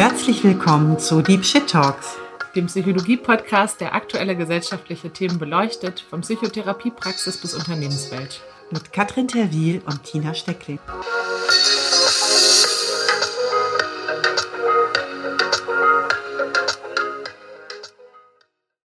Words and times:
Herzlich 0.00 0.42
willkommen 0.42 0.98
zu 0.98 1.20
Deep 1.20 1.44
Shit 1.44 1.68
Talks, 1.68 2.16
dem 2.54 2.68
Psychologie-Podcast, 2.68 3.82
der 3.82 3.94
aktuelle 3.94 4.34
gesellschaftliche 4.34 5.12
Themen 5.12 5.38
beleuchtet, 5.38 6.00
von 6.00 6.22
Psychotherapiepraxis 6.22 7.38
bis 7.38 7.52
Unternehmenswelt. 7.52 8.40
Mit 8.70 8.94
Katrin 8.94 9.28
Terwil 9.28 9.82
und 9.84 10.02
Tina 10.02 10.32
Steckling. 10.32 10.78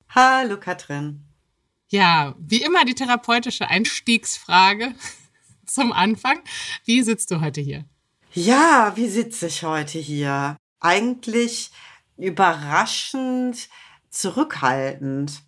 Hallo 0.08 0.58
Katrin. 0.58 1.22
Ja, 1.90 2.34
wie 2.40 2.60
immer 2.60 2.84
die 2.84 2.96
therapeutische 2.96 3.68
Einstiegsfrage 3.68 4.96
zum 5.64 5.92
Anfang. 5.92 6.40
Wie 6.84 7.02
sitzt 7.02 7.30
du 7.30 7.40
heute 7.40 7.60
hier? 7.60 7.84
Ja, 8.32 8.94
wie 8.96 9.06
sitze 9.06 9.46
ich 9.46 9.62
heute 9.62 10.00
hier? 10.00 10.56
Eigentlich 10.84 11.70
überraschend 12.18 13.70
zurückhaltend. 14.10 15.40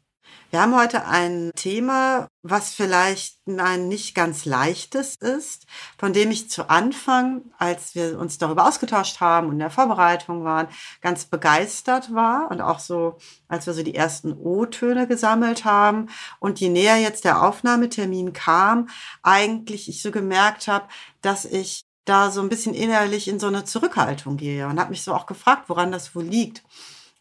Wir 0.49 0.63
haben 0.63 0.75
heute 0.75 1.07
ein 1.07 1.51
Thema, 1.55 2.27
was 2.43 2.73
vielleicht 2.73 3.37
ein 3.47 3.87
nicht 3.89 4.15
ganz 4.15 4.47
leichtes 4.47 5.17
ist, 5.17 5.67
von 5.99 6.15
dem 6.15 6.31
ich 6.31 6.49
zu 6.49 6.71
Anfang, 6.71 7.43
als 7.59 7.95
wir 7.95 8.19
uns 8.19 8.39
darüber 8.39 8.67
ausgetauscht 8.67 9.21
haben 9.21 9.49
und 9.49 9.55
in 9.55 9.59
der 9.59 9.69
Vorbereitung 9.69 10.43
waren, 10.45 10.69
ganz 11.03 11.27
begeistert 11.27 12.15
war 12.15 12.51
und 12.51 12.63
auch 12.63 12.79
so, 12.79 13.19
als 13.47 13.67
wir 13.67 13.75
so 13.75 13.83
die 13.83 13.95
ersten 13.95 14.33
O-Töne 14.33 15.07
gesammelt 15.07 15.67
haben 15.67 16.09
und 16.39 16.61
je 16.61 16.71
näher 16.71 16.97
jetzt 16.97 17.27
der 17.27 17.43
Aufnahmetermin 17.43 18.33
kam, 18.33 18.89
eigentlich 19.23 19.91
ich 19.91 20.01
so 20.01 20.11
gemerkt 20.11 20.67
habe, 20.67 20.89
dass 21.21 21.45
ich 21.45 21.86
da 22.07 22.31
so 22.31 22.41
ein 22.41 22.49
bisschen 22.49 22.75
innerlich 22.75 23.29
in 23.29 23.39
so 23.39 23.49
eine 23.49 23.65
Zurückhaltung 23.65 24.37
gehe 24.37 24.67
und 24.67 24.81
habe 24.81 24.91
mich 24.91 25.03
so 25.03 25.13
auch 25.13 25.27
gefragt, 25.27 25.69
woran 25.69 25.93
das 25.93 26.15
wohl 26.15 26.25
liegt. 26.25 26.63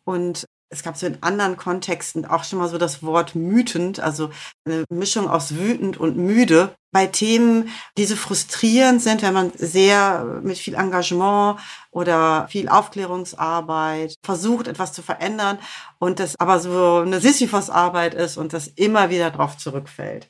Und 0.06 0.46
es 0.70 0.84
gab 0.84 0.98
so 0.98 1.06
in 1.06 1.22
anderen 1.22 1.58
Kontexten 1.58 2.26
auch 2.26 2.44
schon 2.44 2.60
mal 2.60 2.70
so 2.70 2.78
das 2.78 3.04
Wort 3.04 3.36
mütend, 3.36 4.00
also 4.00 4.30
eine 4.66 4.84
Mischung 4.90 5.30
aus 5.30 5.56
wütend 5.56 5.98
und 5.98 6.18
müde. 6.18 6.76
Bei 6.92 7.08
Themen, 7.08 7.70
die 7.98 8.06
so 8.06 8.16
frustrierend 8.16 9.02
sind, 9.02 9.22
wenn 9.22 9.34
man 9.34 9.52
sehr 9.56 10.40
mit 10.44 10.58
viel 10.58 10.76
Engagement 10.76 11.60
oder 11.92 12.48
viel 12.50 12.70
Aufklärungsarbeit 12.70 14.16
versucht, 14.24 14.68
etwas 14.68 14.94
zu 14.94 15.02
verändern 15.02 15.60
und 16.00 16.20
das 16.20 16.36
aber 16.40 16.60
so 16.60 17.02
eine 17.06 17.20
Sisyphos-Arbeit 17.20 18.14
ist 18.14 18.38
und 18.38 18.54
das 18.54 18.68
immer 18.68 19.10
wieder 19.10 19.32
drauf 19.32 19.58
zurückfällt. 19.58 20.30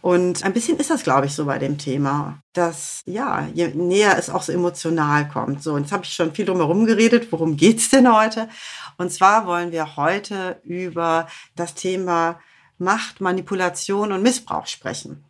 Und 0.00 0.44
ein 0.44 0.52
bisschen 0.52 0.78
ist 0.78 0.90
das, 0.90 1.02
glaube 1.02 1.26
ich, 1.26 1.34
so 1.34 1.44
bei 1.46 1.58
dem 1.58 1.76
Thema, 1.76 2.38
dass 2.52 3.02
ja, 3.04 3.48
je 3.52 3.68
näher 3.68 4.16
es 4.16 4.30
auch 4.30 4.42
so 4.42 4.52
emotional 4.52 5.28
kommt. 5.28 5.62
So, 5.62 5.74
und 5.74 5.82
jetzt 5.82 5.92
habe 5.92 6.04
ich 6.04 6.12
schon 6.12 6.34
viel 6.34 6.44
drum 6.44 6.58
herum 6.58 6.86
geredet. 6.86 7.32
Worum 7.32 7.56
geht's 7.56 7.90
denn 7.90 8.12
heute? 8.12 8.48
Und 8.96 9.12
zwar 9.12 9.46
wollen 9.46 9.72
wir 9.72 9.96
heute 9.96 10.60
über 10.62 11.26
das 11.56 11.74
Thema 11.74 12.38
Macht, 12.78 13.20
Manipulation 13.20 14.12
und 14.12 14.22
Missbrauch 14.22 14.66
sprechen. 14.66 15.24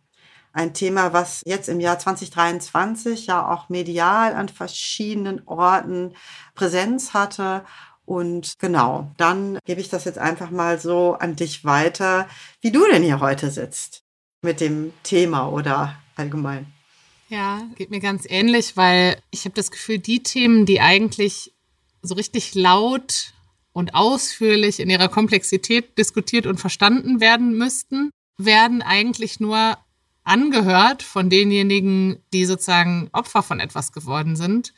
Ein 0.53 0.73
Thema, 0.73 1.13
was 1.13 1.41
jetzt 1.45 1.69
im 1.69 1.79
Jahr 1.79 1.97
2023 1.97 3.27
ja 3.27 3.49
auch 3.49 3.69
medial 3.69 4.33
an 4.33 4.49
verschiedenen 4.49 5.47
Orten 5.47 6.13
Präsenz 6.53 7.13
hatte 7.13 7.63
und 8.05 8.57
genau, 8.57 9.11
dann 9.17 9.59
gebe 9.65 9.81
ich 9.81 9.89
das 9.89 10.05
jetzt 10.05 10.17
einfach 10.17 10.49
mal 10.49 10.79
so 10.79 11.13
an 11.13 11.35
dich 11.35 11.63
weiter, 11.63 12.27
wie 12.61 12.71
du 12.71 12.83
denn 12.91 13.03
hier 13.03 13.19
heute 13.19 13.51
sitzt 13.51 14.03
mit 14.41 14.61
dem 14.61 14.93
Thema 15.03 15.49
oder 15.49 15.97
allgemein? 16.15 16.67
Ja, 17.29 17.61
geht 17.75 17.91
mir 17.91 17.99
ganz 17.99 18.25
ähnlich, 18.27 18.75
weil 18.75 19.21
ich 19.29 19.45
habe 19.45 19.55
das 19.55 19.71
Gefühl, 19.71 19.99
die 19.99 20.23
Themen, 20.23 20.65
die 20.65 20.81
eigentlich 20.81 21.53
so 22.01 22.15
richtig 22.15 22.55
laut 22.55 23.33
und 23.71 23.93
ausführlich 23.93 24.79
in 24.79 24.89
ihrer 24.89 25.09
Komplexität 25.09 25.97
diskutiert 25.97 26.47
und 26.47 26.59
verstanden 26.59 27.19
werden 27.19 27.57
müssten, 27.57 28.09
werden 28.37 28.81
eigentlich 28.81 29.39
nur 29.39 29.77
angehört 30.23 31.03
von 31.03 31.29
denjenigen, 31.29 32.23
die 32.33 32.45
sozusagen 32.45 33.09
Opfer 33.11 33.43
von 33.43 33.59
etwas 33.59 33.91
geworden 33.91 34.35
sind. 34.35 34.73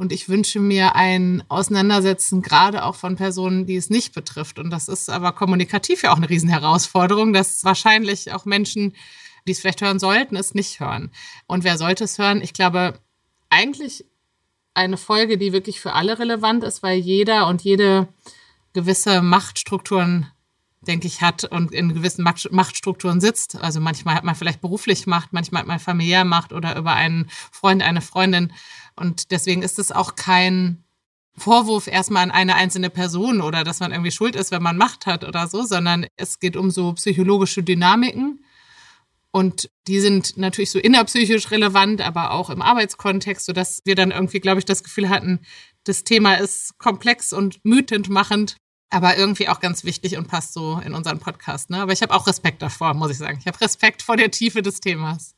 Und 0.00 0.12
ich 0.12 0.28
wünsche 0.28 0.60
mir 0.60 0.94
ein 0.94 1.42
Auseinandersetzen 1.48 2.40
gerade 2.40 2.84
auch 2.84 2.94
von 2.94 3.16
Personen, 3.16 3.66
die 3.66 3.74
es 3.74 3.90
nicht 3.90 4.14
betrifft. 4.14 4.60
Und 4.60 4.70
das 4.70 4.86
ist 4.86 5.10
aber 5.10 5.32
kommunikativ 5.32 6.04
ja 6.04 6.12
auch 6.12 6.18
eine 6.18 6.30
Riesenherausforderung, 6.30 7.32
dass 7.32 7.64
wahrscheinlich 7.64 8.32
auch 8.32 8.44
Menschen, 8.44 8.94
die 9.48 9.52
es 9.52 9.58
vielleicht 9.58 9.82
hören 9.82 9.98
sollten, 9.98 10.36
es 10.36 10.54
nicht 10.54 10.78
hören. 10.78 11.10
Und 11.48 11.64
wer 11.64 11.76
sollte 11.78 12.04
es 12.04 12.16
hören? 12.16 12.42
Ich 12.42 12.52
glaube, 12.52 13.00
eigentlich 13.50 14.04
eine 14.72 14.98
Folge, 14.98 15.36
die 15.36 15.52
wirklich 15.52 15.80
für 15.80 15.94
alle 15.94 16.20
relevant 16.20 16.62
ist, 16.62 16.84
weil 16.84 17.00
jeder 17.00 17.48
und 17.48 17.62
jede 17.62 18.06
gewisse 18.74 19.20
Machtstrukturen 19.20 20.30
denke 20.80 21.06
ich, 21.06 21.22
hat 21.22 21.44
und 21.44 21.72
in 21.72 21.94
gewissen 21.94 22.22
Machtstrukturen 22.22 23.20
sitzt. 23.20 23.56
Also 23.56 23.80
manchmal 23.80 24.14
hat 24.14 24.24
man 24.24 24.34
vielleicht 24.34 24.60
beruflich 24.60 25.06
Macht, 25.06 25.32
manchmal 25.32 25.60
hat 25.60 25.68
man 25.68 25.80
familiär 25.80 26.24
Macht 26.24 26.52
oder 26.52 26.76
über 26.76 26.94
einen 26.94 27.28
Freund, 27.50 27.82
eine 27.82 28.00
Freundin. 28.00 28.52
Und 28.96 29.30
deswegen 29.30 29.62
ist 29.62 29.78
es 29.78 29.92
auch 29.92 30.14
kein 30.14 30.84
Vorwurf 31.36 31.86
erstmal 31.86 32.24
an 32.24 32.30
eine 32.30 32.54
einzelne 32.56 32.90
Person 32.90 33.40
oder 33.40 33.64
dass 33.64 33.80
man 33.80 33.92
irgendwie 33.92 34.10
schuld 34.10 34.36
ist, 34.36 34.50
wenn 34.50 34.62
man 34.62 34.76
Macht 34.76 35.06
hat 35.06 35.24
oder 35.24 35.46
so, 35.46 35.64
sondern 35.64 36.06
es 36.16 36.40
geht 36.40 36.56
um 36.56 36.70
so 36.70 36.92
psychologische 36.94 37.62
Dynamiken. 37.62 38.44
Und 39.30 39.70
die 39.86 40.00
sind 40.00 40.36
natürlich 40.36 40.70
so 40.70 40.78
innerpsychisch 40.78 41.50
relevant, 41.50 42.00
aber 42.00 42.32
auch 42.32 42.50
im 42.50 42.62
Arbeitskontext, 42.62 43.46
sodass 43.46 43.82
wir 43.84 43.94
dann 43.94 44.10
irgendwie, 44.10 44.40
glaube 44.40 44.58
ich, 44.58 44.64
das 44.64 44.82
Gefühl 44.82 45.08
hatten, 45.10 45.40
das 45.84 46.02
Thema 46.02 46.34
ist 46.34 46.78
komplex 46.78 47.32
und 47.32 47.64
mütend 47.64 48.08
machend, 48.08 48.56
aber 48.90 49.16
irgendwie 49.16 49.48
auch 49.48 49.60
ganz 49.60 49.84
wichtig 49.84 50.16
und 50.16 50.28
passt 50.28 50.54
so 50.54 50.80
in 50.84 50.94
unseren 50.94 51.18
Podcast. 51.18 51.70
Ne? 51.70 51.80
Aber 51.80 51.92
ich 51.92 52.02
habe 52.02 52.14
auch 52.14 52.26
Respekt 52.26 52.62
davor, 52.62 52.94
muss 52.94 53.10
ich 53.10 53.18
sagen. 53.18 53.38
Ich 53.40 53.46
habe 53.46 53.60
Respekt 53.60 54.02
vor 54.02 54.16
der 54.16 54.30
Tiefe 54.30 54.62
des 54.62 54.80
Themas. 54.80 55.34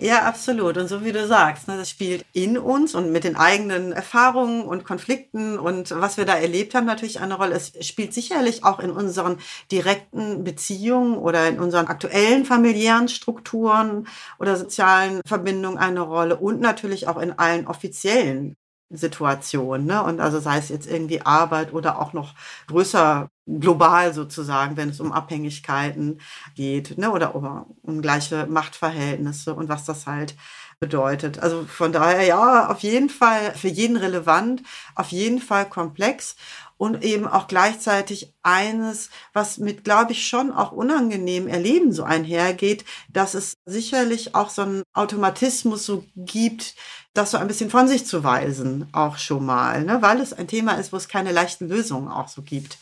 Ja, 0.00 0.22
absolut. 0.22 0.76
Und 0.76 0.86
so 0.86 1.04
wie 1.04 1.10
du 1.10 1.26
sagst, 1.26 1.66
ne, 1.66 1.76
das 1.76 1.90
spielt 1.90 2.24
in 2.32 2.56
uns 2.56 2.94
und 2.94 3.10
mit 3.10 3.24
den 3.24 3.34
eigenen 3.34 3.90
Erfahrungen 3.90 4.62
und 4.62 4.84
Konflikten 4.84 5.58
und 5.58 5.90
was 5.90 6.16
wir 6.16 6.24
da 6.24 6.34
erlebt 6.34 6.74
haben 6.76 6.86
natürlich 6.86 7.18
eine 7.18 7.34
Rolle. 7.34 7.56
Es 7.56 7.72
spielt 7.84 8.14
sicherlich 8.14 8.62
auch 8.64 8.78
in 8.78 8.92
unseren 8.92 9.38
direkten 9.72 10.44
Beziehungen 10.44 11.16
oder 11.16 11.48
in 11.48 11.58
unseren 11.58 11.88
aktuellen 11.88 12.44
familiären 12.44 13.08
Strukturen 13.08 14.06
oder 14.38 14.56
sozialen 14.56 15.20
Verbindungen 15.26 15.78
eine 15.78 16.02
Rolle 16.02 16.36
und 16.36 16.60
natürlich 16.60 17.08
auch 17.08 17.18
in 17.18 17.32
allen 17.32 17.66
offiziellen 17.66 18.54
Situation. 18.90 19.84
Ne? 19.86 20.02
Und 20.02 20.20
also 20.20 20.40
sei 20.40 20.58
es 20.58 20.68
jetzt 20.70 20.86
irgendwie 20.90 21.22
Arbeit 21.22 21.72
oder 21.72 22.00
auch 22.00 22.12
noch 22.12 22.34
größer 22.68 23.28
global 23.46 24.12
sozusagen, 24.14 24.76
wenn 24.76 24.90
es 24.90 25.00
um 25.00 25.12
Abhängigkeiten 25.12 26.20
geht 26.54 26.98
ne? 26.98 27.10
oder 27.10 27.34
um 27.34 27.76
ungleiche 27.82 28.46
Machtverhältnisse 28.46 29.54
und 29.54 29.68
was 29.68 29.84
das 29.84 30.06
halt 30.06 30.36
bedeutet. 30.80 31.38
Also 31.40 31.64
von 31.64 31.92
daher 31.92 32.22
ja, 32.24 32.68
auf 32.70 32.80
jeden 32.80 33.08
Fall 33.10 33.54
für 33.54 33.68
jeden 33.68 33.96
relevant, 33.96 34.62
auf 34.94 35.08
jeden 35.08 35.40
Fall 35.40 35.68
komplex 35.68 36.36
und 36.78 37.04
eben 37.04 37.26
auch 37.26 37.48
gleichzeitig 37.48 38.32
eines, 38.42 39.10
was 39.34 39.58
mit, 39.58 39.84
glaube 39.84 40.12
ich, 40.12 40.26
schon 40.26 40.50
auch 40.50 40.72
unangenehm 40.72 41.46
Erleben 41.48 41.92
so 41.92 42.04
einhergeht, 42.04 42.84
dass 43.10 43.34
es 43.34 43.54
sicherlich 43.66 44.34
auch 44.34 44.48
so 44.48 44.62
einen 44.62 44.82
Automatismus 44.94 45.84
so 45.84 46.04
gibt, 46.16 46.74
das 47.12 47.32
so 47.32 47.36
ein 47.36 47.48
bisschen 47.48 47.68
von 47.68 47.88
sich 47.88 48.06
zu 48.06 48.24
weisen, 48.24 48.88
auch 48.92 49.18
schon 49.18 49.44
mal, 49.44 49.84
ne? 49.84 50.00
weil 50.00 50.20
es 50.20 50.32
ein 50.32 50.48
Thema 50.48 50.74
ist, 50.74 50.92
wo 50.92 50.96
es 50.96 51.08
keine 51.08 51.32
leichten 51.32 51.68
Lösungen 51.68 52.08
auch 52.08 52.28
so 52.28 52.42
gibt 52.42 52.78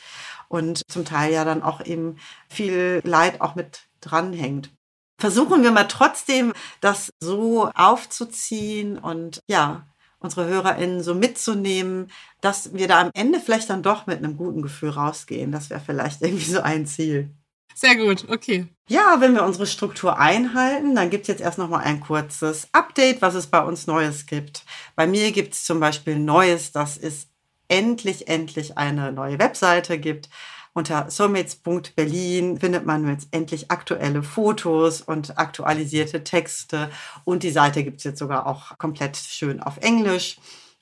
und 0.49 0.83
zum 0.89 1.05
Teil 1.05 1.33
ja 1.33 1.45
dann 1.45 1.63
auch 1.63 1.85
eben 1.85 2.19
viel 2.49 3.01
Leid 3.05 3.41
auch 3.41 3.55
mit 3.55 3.81
dranhängt. 4.01 4.71
Versuchen 5.19 5.63
wir 5.63 5.71
mal 5.71 5.89
trotzdem, 5.89 6.53
das 6.83 7.11
so 7.21 7.71
aufzuziehen 7.75 8.99
und 8.99 9.41
ja, 9.49 9.87
unsere 10.27 10.47
HörerInnen 10.47 11.03
so 11.03 11.15
mitzunehmen, 11.15 12.11
dass 12.41 12.75
wir 12.75 12.89
da 12.89 13.01
am 13.01 13.11
Ende 13.15 13.41
vielleicht 13.41 13.71
dann 13.71 13.83
doch 13.83 14.07
mit 14.07 14.19
einem 14.19 14.37
guten 14.37 14.61
Gefühl 14.61 14.91
rausgehen. 14.91 15.53
Das 15.53 15.71
wäre 15.71 15.81
vielleicht 15.85 16.21
irgendwie 16.23 16.51
so 16.51 16.61
ein 16.61 16.87
Ziel. 16.87 17.31
Sehr 17.75 17.97
gut, 17.97 18.27
okay. 18.31 18.67
Ja, 18.89 19.21
wenn 19.21 19.35
wir 19.35 19.45
unsere 19.45 19.67
Struktur 19.67 20.19
einhalten, 20.19 20.95
dann 20.95 21.11
gibt 21.11 21.23
es 21.23 21.29
jetzt 21.29 21.43
erst 21.43 21.59
noch 21.59 21.69
mal 21.69 21.81
ein 21.81 22.01
kurzes 22.01 22.69
Update, 22.73 23.21
was 23.21 23.35
es 23.35 23.49
bei 23.49 23.63
uns 23.63 23.87
Neues 23.87 24.27
gibt. 24.27 24.65
Bei 24.95 25.07
mir 25.07 25.31
gibt 25.31 25.53
es 25.53 25.65
zum 25.65 25.79
Beispiel 25.79 26.19
Neues, 26.19 26.73
dass 26.73 26.97
es 26.97 27.29
endlich, 27.69 28.29
endlich 28.29 28.79
eine 28.79 29.13
neue 29.13 29.39
Webseite 29.39 29.99
gibt. 29.99 30.31
Unter 30.77 31.11
soulmates.berlin 31.11 32.61
findet 32.61 32.85
man 32.85 33.09
jetzt 33.09 33.29
endlich 33.31 33.71
aktuelle 33.71 34.23
Fotos 34.23 35.01
und 35.01 35.39
aktualisierte 35.39 36.23
Texte. 36.23 36.91
Und 37.25 37.45
die 37.45 37.51
Seite 37.51 37.83
gibt 37.83 37.97
es 38.01 38.05
jetzt 38.05 38.19
sogar 38.19 38.47
auch 38.47 38.77
komplett 38.77 39.17
schön 39.17 39.63
auf 39.63 39.79
Englisch. 39.79 40.37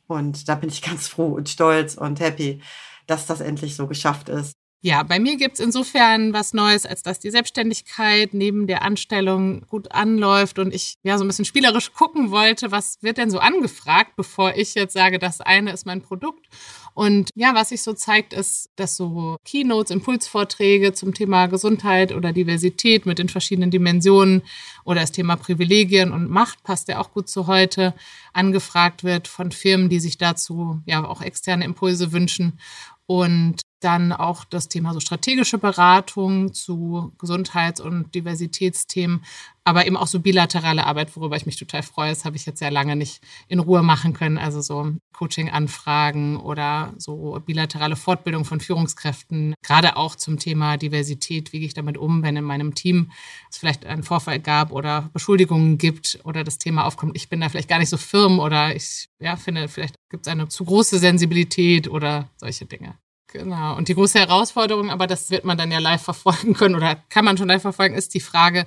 Und 0.09 0.49
da 0.49 0.57
bin 0.57 0.69
ich 0.69 0.83
ganz 0.89 1.07
froh 1.07 1.29
und 1.29 1.49
stolz 1.49 1.95
und 1.95 2.19
happy, 2.19 2.61
dass 3.07 3.27
das 3.27 3.41
endlich 3.41 3.77
so 3.77 3.87
geschafft 3.87 4.29
ist. 4.29 4.57
Ja, 4.87 5.03
bei 5.03 5.19
mir 5.19 5.39
gibt's 5.39 5.61
insofern 5.61 6.35
was 6.35 6.53
Neues, 6.53 6.85
als 6.85 7.03
dass 7.03 7.19
die 7.19 7.31
Selbstständigkeit 7.31 8.35
neben 8.35 8.67
der 8.67 8.83
Anstellung 8.83 9.63
gut 9.67 9.91
anläuft 9.93 10.59
und 10.59 10.75
ich 10.75 10.97
ja 11.03 11.17
so 11.17 11.25
ein 11.25 11.27
bisschen 11.27 11.47
spielerisch 11.47 11.95
gucken 11.95 12.31
wollte, 12.31 12.71
was 12.71 12.99
wird 13.01 13.17
denn 13.17 13.31
so 13.31 13.39
angefragt, 13.39 14.15
bevor 14.15 14.55
ich 14.57 14.75
jetzt 14.75 14.93
sage, 14.93 15.19
das 15.19 15.41
eine 15.41 15.73
ist 15.73 15.87
mein 15.87 16.03
Produkt. 16.03 16.51
Und 16.93 17.31
ja, 17.35 17.55
was 17.55 17.71
sich 17.71 17.83
so 17.83 17.95
zeigt, 17.95 18.35
ist, 18.35 18.69
dass 18.77 18.95
so 18.95 19.39
Keynotes, 19.47 19.91
Impulsvorträge 19.91 20.93
zum 20.93 21.15
Thema 21.15 21.47
Gesundheit 21.47 22.13
oder 22.13 22.35
Diversität 22.35 23.07
mit 23.07 23.19
den 23.19 23.31
verschiedenen 23.31 23.71
Dimensionen 23.71 24.43
oder 24.85 25.01
das 25.01 25.13
Thema 25.13 25.37
Privilegien 25.37 26.13
und 26.13 26.29
Macht 26.29 26.63
passt 26.63 26.89
ja 26.89 27.01
auch 27.01 27.11
gut 27.11 27.31
zu 27.31 27.47
heute, 27.47 27.95
angefragt 28.35 29.03
wird 29.03 29.29
von 29.29 29.51
Firmen, 29.51 29.89
die 29.89 29.99
sich 29.99 30.19
dazu 30.19 30.83
ja 30.85 31.07
auch 31.07 31.23
externe 31.23 31.65
Impulse 31.65 32.13
wünschen. 32.13 32.61
Und 33.07 33.61
dann 33.85 34.13
auch 34.13 34.45
das 34.45 34.69
Thema 34.69 34.95
so 34.95 35.01
strategische 35.01 35.59
Beratung 35.59 36.53
zu 36.53 37.13
Gesundheits- 37.19 37.81
und 37.81 38.15
Diversitätsthemen, 38.15 39.23
aber 39.65 39.87
eben 39.87 39.97
auch 39.97 40.07
so 40.07 40.21
bilaterale 40.21 40.87
Arbeit, 40.87 41.15
worüber 41.17 41.37
ich 41.37 41.47
mich 41.47 41.57
total 41.57 41.83
freue. 41.83 42.11
Das 42.11 42.25
habe 42.25 42.37
ich 42.37 42.47
jetzt 42.47 42.59
sehr 42.59 42.71
lange 42.71 42.97
nicht 42.97 43.23
in 43.49 43.59
Ruhe 43.59 43.83
machen 43.83 44.13
können. 44.13 44.39
Also 44.39 44.61
so 44.61 44.93
Coaching-Anfragen 45.13 46.37
oder 46.37 46.95
so 46.99 47.41
bilaterale 47.45 47.97
Fortbildung 47.97 48.45
von 48.45 48.61
Führungskräften, 48.61 49.55
gerade 49.63 49.97
auch 49.97 50.17
zum 50.17 50.39
Thema 50.39 50.77
Diversität. 50.77 51.53
Wie 51.53 51.59
gehe 51.59 51.67
ich 51.67 51.75
damit 51.75 51.97
um, 51.99 52.23
wenn 52.23 52.37
in 52.37 52.45
meinem 52.45 52.75
Team 52.75 53.11
es 53.51 53.59
vielleicht 53.59 53.87
einen 53.87 54.03
Vorfall 54.03 54.41
gab 54.41 54.73
oder 54.73 55.11
Beschuldigungen 55.13 55.79
gibt 55.79 56.21
oder 56.25 56.45
das 56.45 56.59
Thema 56.59 56.85
aufkommt, 56.85 57.17
ich 57.17 57.29
bin 57.29 57.41
da 57.41 57.49
vielleicht 57.49 57.69
gar 57.69 57.79
nicht 57.79 57.91
so 57.91 57.97
firm 57.97 58.39
oder 58.41 58.75
ich 58.75 59.09
ja, 59.21 59.37
finde, 59.37 59.69
vielleicht 59.69 59.97
gibt 60.11 60.27
es 60.27 60.33
eine 60.33 60.49
zu 60.49 60.65
große 60.65 60.99
Sensibilität 60.99 61.89
oder 61.89 62.29
solche 62.37 62.67
Dinge. 62.67 62.99
Genau. 63.35 63.77
Und 63.77 63.89
die 63.89 63.95
große 63.95 64.21
Herausforderung, 64.21 64.91
aber 64.91 65.09
das 65.09 65.29
wird 65.29 65.45
man 65.45 65.59
dann 65.59 65.73
ja 65.73 65.81
live 65.81 66.03
verfolgen 66.03 66.55
können 66.55 66.77
oder 66.77 66.95
kann 67.09 67.25
man 67.25 67.37
schon 67.37 67.49
live 67.49 67.63
verfolgen, 67.63 67.97
ist 67.97 68.15
die 68.15 68.21
Frage, 68.21 68.65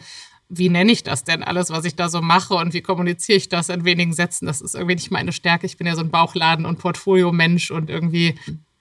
wie 0.49 0.67
nenne 0.67 0.91
ich 0.91 1.03
das 1.03 1.23
denn 1.23 1.41
alles, 1.41 1.69
was 1.69 1.85
ich 1.85 1.95
da 1.95 2.09
so 2.09 2.21
mache 2.21 2.53
und 2.55 2.73
wie 2.73 2.81
kommuniziere 2.81 3.37
ich 3.37 3.47
das 3.47 3.69
in 3.69 3.85
wenigen 3.85 4.11
Sätzen? 4.11 4.45
Das 4.45 4.59
ist 4.59 4.75
irgendwie 4.75 4.95
nicht 4.95 5.09
meine 5.09 5.31
Stärke. 5.31 5.65
Ich 5.65 5.77
bin 5.77 5.87
ja 5.87 5.95
so 5.95 6.01
ein 6.01 6.11
Bauchladen- 6.11 6.65
und 6.65 6.79
Portfolio-Mensch 6.79 7.71
und 7.71 7.89
irgendwie, 7.89 8.35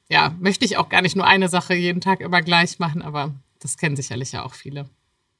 ja, 0.08 0.34
möchte 0.40 0.64
ich 0.64 0.76
auch 0.76 0.88
gar 0.88 1.02
nicht 1.02 1.14
nur 1.14 1.26
eine 1.26 1.48
Sache 1.48 1.74
jeden 1.74 2.00
Tag 2.00 2.20
immer 2.20 2.42
gleich 2.42 2.80
machen, 2.80 3.00
aber 3.00 3.32
das 3.60 3.76
kennen 3.76 3.94
sicherlich 3.94 4.32
ja 4.32 4.44
auch 4.44 4.54
viele. 4.54 4.88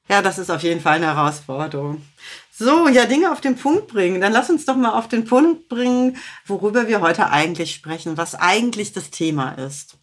Ja, 0.07 0.21
das 0.21 0.37
ist 0.37 0.49
auf 0.49 0.63
jeden 0.63 0.79
Fall 0.79 0.95
eine 0.95 1.07
Herausforderung. 1.07 2.01
So, 2.53 2.87
ja, 2.87 3.05
Dinge 3.05 3.33
auf 3.33 3.41
den 3.41 3.57
Punkt 3.57 3.87
bringen. 3.87 4.21
Dann 4.21 4.31
lass 4.31 4.49
uns 4.49 4.63
doch 4.63 4.77
mal 4.77 4.97
auf 4.97 5.09
den 5.09 5.25
Punkt 5.25 5.67
bringen, 5.67 6.15
worüber 6.45 6.87
wir 6.87 7.01
heute 7.01 7.29
eigentlich 7.29 7.73
sprechen, 7.73 8.15
was 8.15 8.33
eigentlich 8.33 8.93
das 8.93 9.09
Thema 9.09 9.51
ist. 9.51 9.96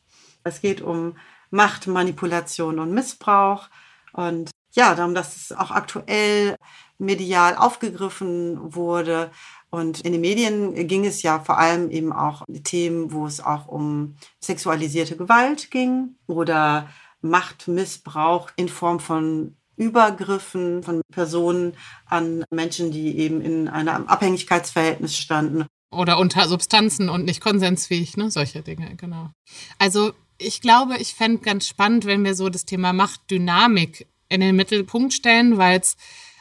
Es 0.44 0.61
geht 0.61 0.82
um 0.82 1.17
Macht, 1.50 1.87
Manipulation 1.87 2.79
und 2.79 2.93
Missbrauch. 2.93 3.69
Und 4.12 4.50
ja, 4.75 4.94
darum, 4.94 5.14
dass 5.14 5.37
es 5.37 5.52
auch 5.52 5.70
aktuell 5.70 6.56
medial 6.99 7.56
aufgegriffen 7.56 8.75
wurde. 8.75 9.31
Und 9.70 10.02
in 10.02 10.12
den 10.12 10.20
Medien 10.20 10.87
ging 10.87 11.05
es 11.05 11.23
ja 11.23 11.41
vor 11.41 11.58
allem 11.58 11.91
eben 11.91 12.12
auch 12.12 12.44
Themen, 12.62 13.12
wo 13.12 13.26
es 13.26 13.41
auch 13.41 13.67
um 13.67 14.17
sexualisierte 14.41 15.17
Gewalt 15.17 15.70
ging 15.70 16.17
oder 16.26 16.88
Machtmissbrauch 17.23 18.50
in 18.56 18.69
Form 18.69 19.00
von 19.00 19.56
Übergriffen 19.76 20.85
von 20.85 21.00
Personen 21.11 21.75
an 22.06 22.44
Menschen, 22.50 22.93
die 22.93 23.19
eben 23.19 23.41
in 23.41 23.69
einem 23.69 24.06
Abhängigkeitsverhältnis 24.06 25.17
standen. 25.17 25.67
Oder 25.91 26.19
unter 26.19 26.46
Substanzen 26.46 27.08
und 27.08 27.25
nicht 27.25 27.41
konsensfähig, 27.41 28.17
ne? 28.17 28.31
Solche 28.31 28.62
Dinge, 28.62 28.94
genau. 28.96 29.31
Also 29.79 30.12
ich 30.44 30.61
glaube, 30.61 30.96
ich 30.99 31.14
fände 31.14 31.38
ganz 31.38 31.67
spannend, 31.67 32.05
wenn 32.05 32.25
wir 32.25 32.35
so 32.35 32.49
das 32.49 32.64
Thema 32.64 32.93
Machtdynamik 32.93 34.06
in 34.29 34.41
den 34.41 34.56
Mittelpunkt 34.56 35.12
stellen, 35.12 35.58
weil 35.58 35.81
es 35.81 35.96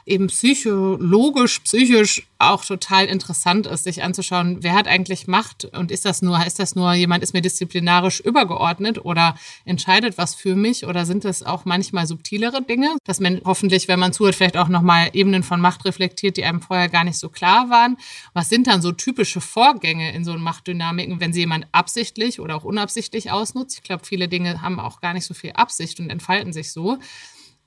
eben 0.06 0.28
psychologisch, 0.28 1.60
psychisch 1.60 2.28
auch 2.40 2.66
total 2.66 3.06
interessant 3.06 3.68
ist, 3.68 3.86
sich 3.86 4.04
anzuschauen, 4.04 4.58
wer 4.62 4.74
hat 4.74 4.88
eigentlich 4.88 5.28
Macht 5.28 5.66
und 5.66 5.92
ist 5.92 6.06
das 6.06 6.22
nur, 6.22 6.46
ist 6.46 6.60
das 6.60 6.76
nur 6.76 6.94
jemand, 6.94 7.24
ist 7.24 7.34
mir 7.34 7.42
disziplinarisch 7.42 8.20
übergeordnet 8.20 9.04
oder 9.06 9.36
entscheidet 9.66 10.18
was 10.18 10.36
für 10.36 10.56
mich 10.56 10.86
oder 10.86 11.06
sind 11.06 11.24
das 11.24 11.44
auch 11.44 11.64
manchmal 11.66 12.06
subtilere 12.06 12.62
Dinge, 12.62 12.98
dass 13.06 13.20
man 13.20 13.42
hoffentlich, 13.46 13.88
wenn 13.88 14.00
man 14.00 14.12
zuhört, 14.12 14.36
vielleicht 14.36 14.58
auch 14.58 14.68
nochmal 14.68 15.10
Ebenen 15.14 15.44
von 15.44 15.62
Macht 15.62 15.86
reflektiert, 15.86 16.36
die 16.36 16.44
einem 16.44 16.62
vorher 16.62 16.90
gar 16.90 17.06
nicht 17.06 17.18
so 17.18 17.30
klar 17.30 17.70
waren. 17.70 17.98
Was 18.34 18.50
sind 18.50 18.68
dann 18.68 18.82
so 18.82 18.92
typische 18.92 19.40
Vorgänge 19.40 20.14
in 20.14 20.26
so 20.26 20.34
Machtdynamiken, 20.34 21.22
wenn 21.22 21.32
sie 21.32 21.42
jemand 21.42 21.68
absichtlich 21.72 22.40
oder 22.40 22.56
auch 22.58 22.66
unabsichtlich 22.66 23.32
ausnutzt? 23.32 23.78
Ich 23.78 23.84
glaube, 23.84 24.06
viele 24.06 24.28
Dinge 24.28 24.62
haben 24.62 24.80
auch 24.80 25.00
gar 25.00 25.14
nicht 25.14 25.26
so 25.26 25.34
viel 25.34 25.52
Absicht 25.54 26.00
und 26.00 26.10
entfalten 26.10 26.52
sich 26.52 26.72
so 26.72 26.98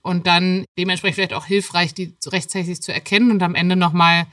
und 0.07 0.29
dann 0.29 0.65
dementsprechend 0.79 1.17
vielleicht 1.17 1.35
auch 1.35 1.47
hilfreich, 1.47 1.93
die 1.93 2.15
rechtzeitig 2.27 2.81
zu 2.81 2.93
erkennen 2.93 3.33
und 3.33 3.43
am 3.43 3.57
Ende 3.57 3.75
nochmal, 3.75 4.27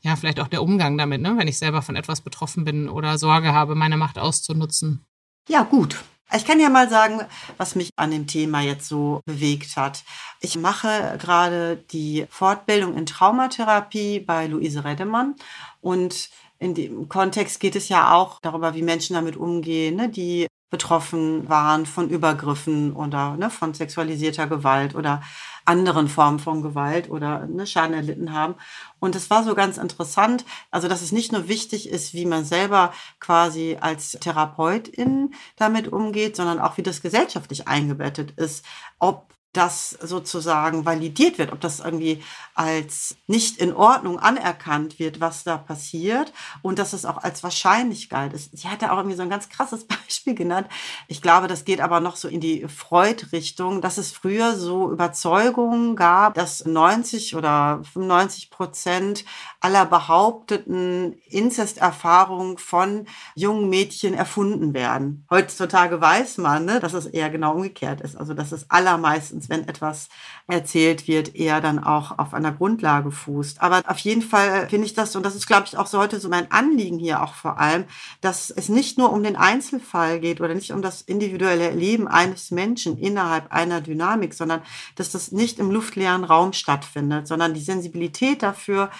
ja, 0.00 0.16
vielleicht 0.16 0.40
auch 0.40 0.48
der 0.48 0.60
Umgang 0.60 0.98
damit, 0.98 1.20
ne? 1.20 1.36
wenn 1.38 1.46
ich 1.46 1.56
selber 1.56 1.82
von 1.82 1.94
etwas 1.94 2.20
betroffen 2.20 2.64
bin 2.64 2.88
oder 2.88 3.16
Sorge 3.16 3.54
habe, 3.54 3.76
meine 3.76 3.96
Macht 3.96 4.18
auszunutzen. 4.18 5.04
Ja, 5.48 5.62
gut. 5.62 6.02
Ich 6.34 6.44
kann 6.44 6.58
ja 6.58 6.68
mal 6.68 6.90
sagen, 6.90 7.20
was 7.58 7.76
mich 7.76 7.90
an 7.94 8.10
dem 8.10 8.26
Thema 8.26 8.60
jetzt 8.60 8.88
so 8.88 9.20
bewegt 9.24 9.76
hat. 9.76 10.02
Ich 10.40 10.56
mache 10.56 11.16
gerade 11.20 11.76
die 11.92 12.26
Fortbildung 12.28 12.96
in 12.96 13.06
Traumatherapie 13.06 14.20
bei 14.20 14.48
Luise 14.48 14.84
Redemann 14.84 15.36
und 15.80 16.28
in 16.58 16.74
dem 16.74 17.08
Kontext 17.08 17.60
geht 17.60 17.76
es 17.76 17.88
ja 17.88 18.14
auch 18.14 18.40
darüber, 18.42 18.74
wie 18.74 18.82
Menschen 18.82 19.14
damit 19.14 19.36
umgehen, 19.36 19.94
ne, 19.96 20.08
die 20.08 20.48
betroffen 20.70 21.48
waren 21.48 21.84
von 21.84 22.08
Übergriffen 22.08 22.92
oder 22.92 23.36
ne, 23.36 23.50
von 23.50 23.74
sexualisierter 23.74 24.46
Gewalt 24.46 24.94
oder 24.94 25.20
anderen 25.64 26.08
Formen 26.08 26.38
von 26.38 26.62
Gewalt 26.62 27.10
oder 27.10 27.46
ne, 27.46 27.66
Schaden 27.66 27.94
erlitten 27.94 28.32
haben. 28.32 28.54
Und 29.00 29.16
es 29.16 29.30
war 29.30 29.44
so 29.44 29.54
ganz 29.54 29.76
interessant, 29.78 30.44
also 30.70 30.88
dass 30.88 31.02
es 31.02 31.12
nicht 31.12 31.32
nur 31.32 31.48
wichtig 31.48 31.88
ist, 31.88 32.14
wie 32.14 32.24
man 32.24 32.44
selber 32.44 32.92
quasi 33.18 33.78
als 33.80 34.12
Therapeutin 34.12 35.34
damit 35.56 35.88
umgeht, 35.92 36.36
sondern 36.36 36.60
auch 36.60 36.76
wie 36.76 36.82
das 36.82 37.02
gesellschaftlich 37.02 37.66
eingebettet 37.66 38.32
ist, 38.32 38.64
ob 38.98 39.34
das 39.52 39.90
sozusagen 39.90 40.84
validiert 40.84 41.38
wird, 41.38 41.52
ob 41.52 41.60
das 41.60 41.80
irgendwie 41.80 42.22
als 42.54 43.16
nicht 43.26 43.58
in 43.58 43.72
Ordnung 43.72 44.18
anerkannt 44.18 44.98
wird, 44.98 45.20
was 45.20 45.44
da 45.44 45.56
passiert 45.56 46.32
und 46.62 46.78
dass 46.78 46.92
es 46.92 47.04
auch 47.04 47.16
als 47.18 47.42
Wahrscheinlichkeit 47.42 48.32
ist. 48.32 48.56
Sie 48.56 48.68
hatte 48.68 48.92
auch 48.92 48.98
irgendwie 48.98 49.16
so 49.16 49.22
ein 49.22 49.30
ganz 49.30 49.48
krasses 49.48 49.86
Beispiel 50.10 50.34
genannt. 50.34 50.68
Ich 51.08 51.22
glaube, 51.22 51.48
das 51.48 51.64
geht 51.64 51.80
aber 51.80 52.00
noch 52.00 52.16
so 52.16 52.28
in 52.28 52.40
die 52.40 52.68
Freud-Richtung, 52.68 53.80
dass 53.80 53.98
es 53.98 54.12
früher 54.12 54.56
so 54.56 54.92
Überzeugungen 54.92 55.96
gab, 55.96 56.34
dass 56.34 56.64
90 56.64 57.34
oder 57.34 57.80
95 57.92 58.50
Prozent 58.50 59.24
aller 59.60 59.86
behaupteten 59.86 61.14
Inzesterfahrungen 61.28 62.58
von 62.58 63.06
jungen 63.34 63.68
Mädchen 63.68 64.14
erfunden 64.14 64.74
werden. 64.74 65.24
Heutzutage 65.30 66.00
weiß 66.00 66.38
man, 66.38 66.66
ne, 66.66 66.80
dass 66.80 66.92
es 66.92 67.06
eher 67.06 67.30
genau 67.30 67.54
umgekehrt 67.54 68.00
ist. 68.00 68.16
Also, 68.16 68.34
dass 68.34 68.52
es 68.52 68.70
allermeistens, 68.70 69.39
wenn 69.48 69.66
etwas 69.68 70.08
erzählt 70.46 71.08
wird, 71.08 71.34
eher 71.34 71.60
dann 71.60 71.82
auch 71.82 72.18
auf 72.18 72.34
einer 72.34 72.52
Grundlage 72.52 73.10
fußt. 73.10 73.62
Aber 73.62 73.82
auf 73.86 73.98
jeden 73.98 74.22
Fall 74.22 74.68
finde 74.68 74.86
ich 74.86 74.94
das, 74.94 75.16
und 75.16 75.24
das 75.24 75.34
ist, 75.34 75.46
glaube 75.46 75.66
ich, 75.66 75.76
auch 75.78 75.86
so 75.86 75.98
heute 75.98 76.20
so 76.20 76.28
mein 76.28 76.50
Anliegen 76.50 76.98
hier 76.98 77.22
auch 77.22 77.34
vor 77.34 77.58
allem, 77.58 77.84
dass 78.20 78.50
es 78.50 78.68
nicht 78.68 78.98
nur 78.98 79.12
um 79.12 79.22
den 79.22 79.36
Einzelfall 79.36 80.20
geht 80.20 80.40
oder 80.40 80.54
nicht 80.54 80.72
um 80.72 80.82
das 80.82 81.02
individuelle 81.02 81.70
Leben 81.70 82.08
eines 82.08 82.50
Menschen 82.50 82.98
innerhalb 82.98 83.52
einer 83.52 83.80
Dynamik, 83.80 84.34
sondern 84.34 84.62
dass 84.96 85.12
das 85.12 85.32
nicht 85.32 85.58
im 85.58 85.70
luftleeren 85.70 86.24
Raum 86.24 86.52
stattfindet, 86.52 87.28
sondern 87.28 87.54
die 87.54 87.60
Sensibilität 87.60 88.42
dafür, 88.42 88.90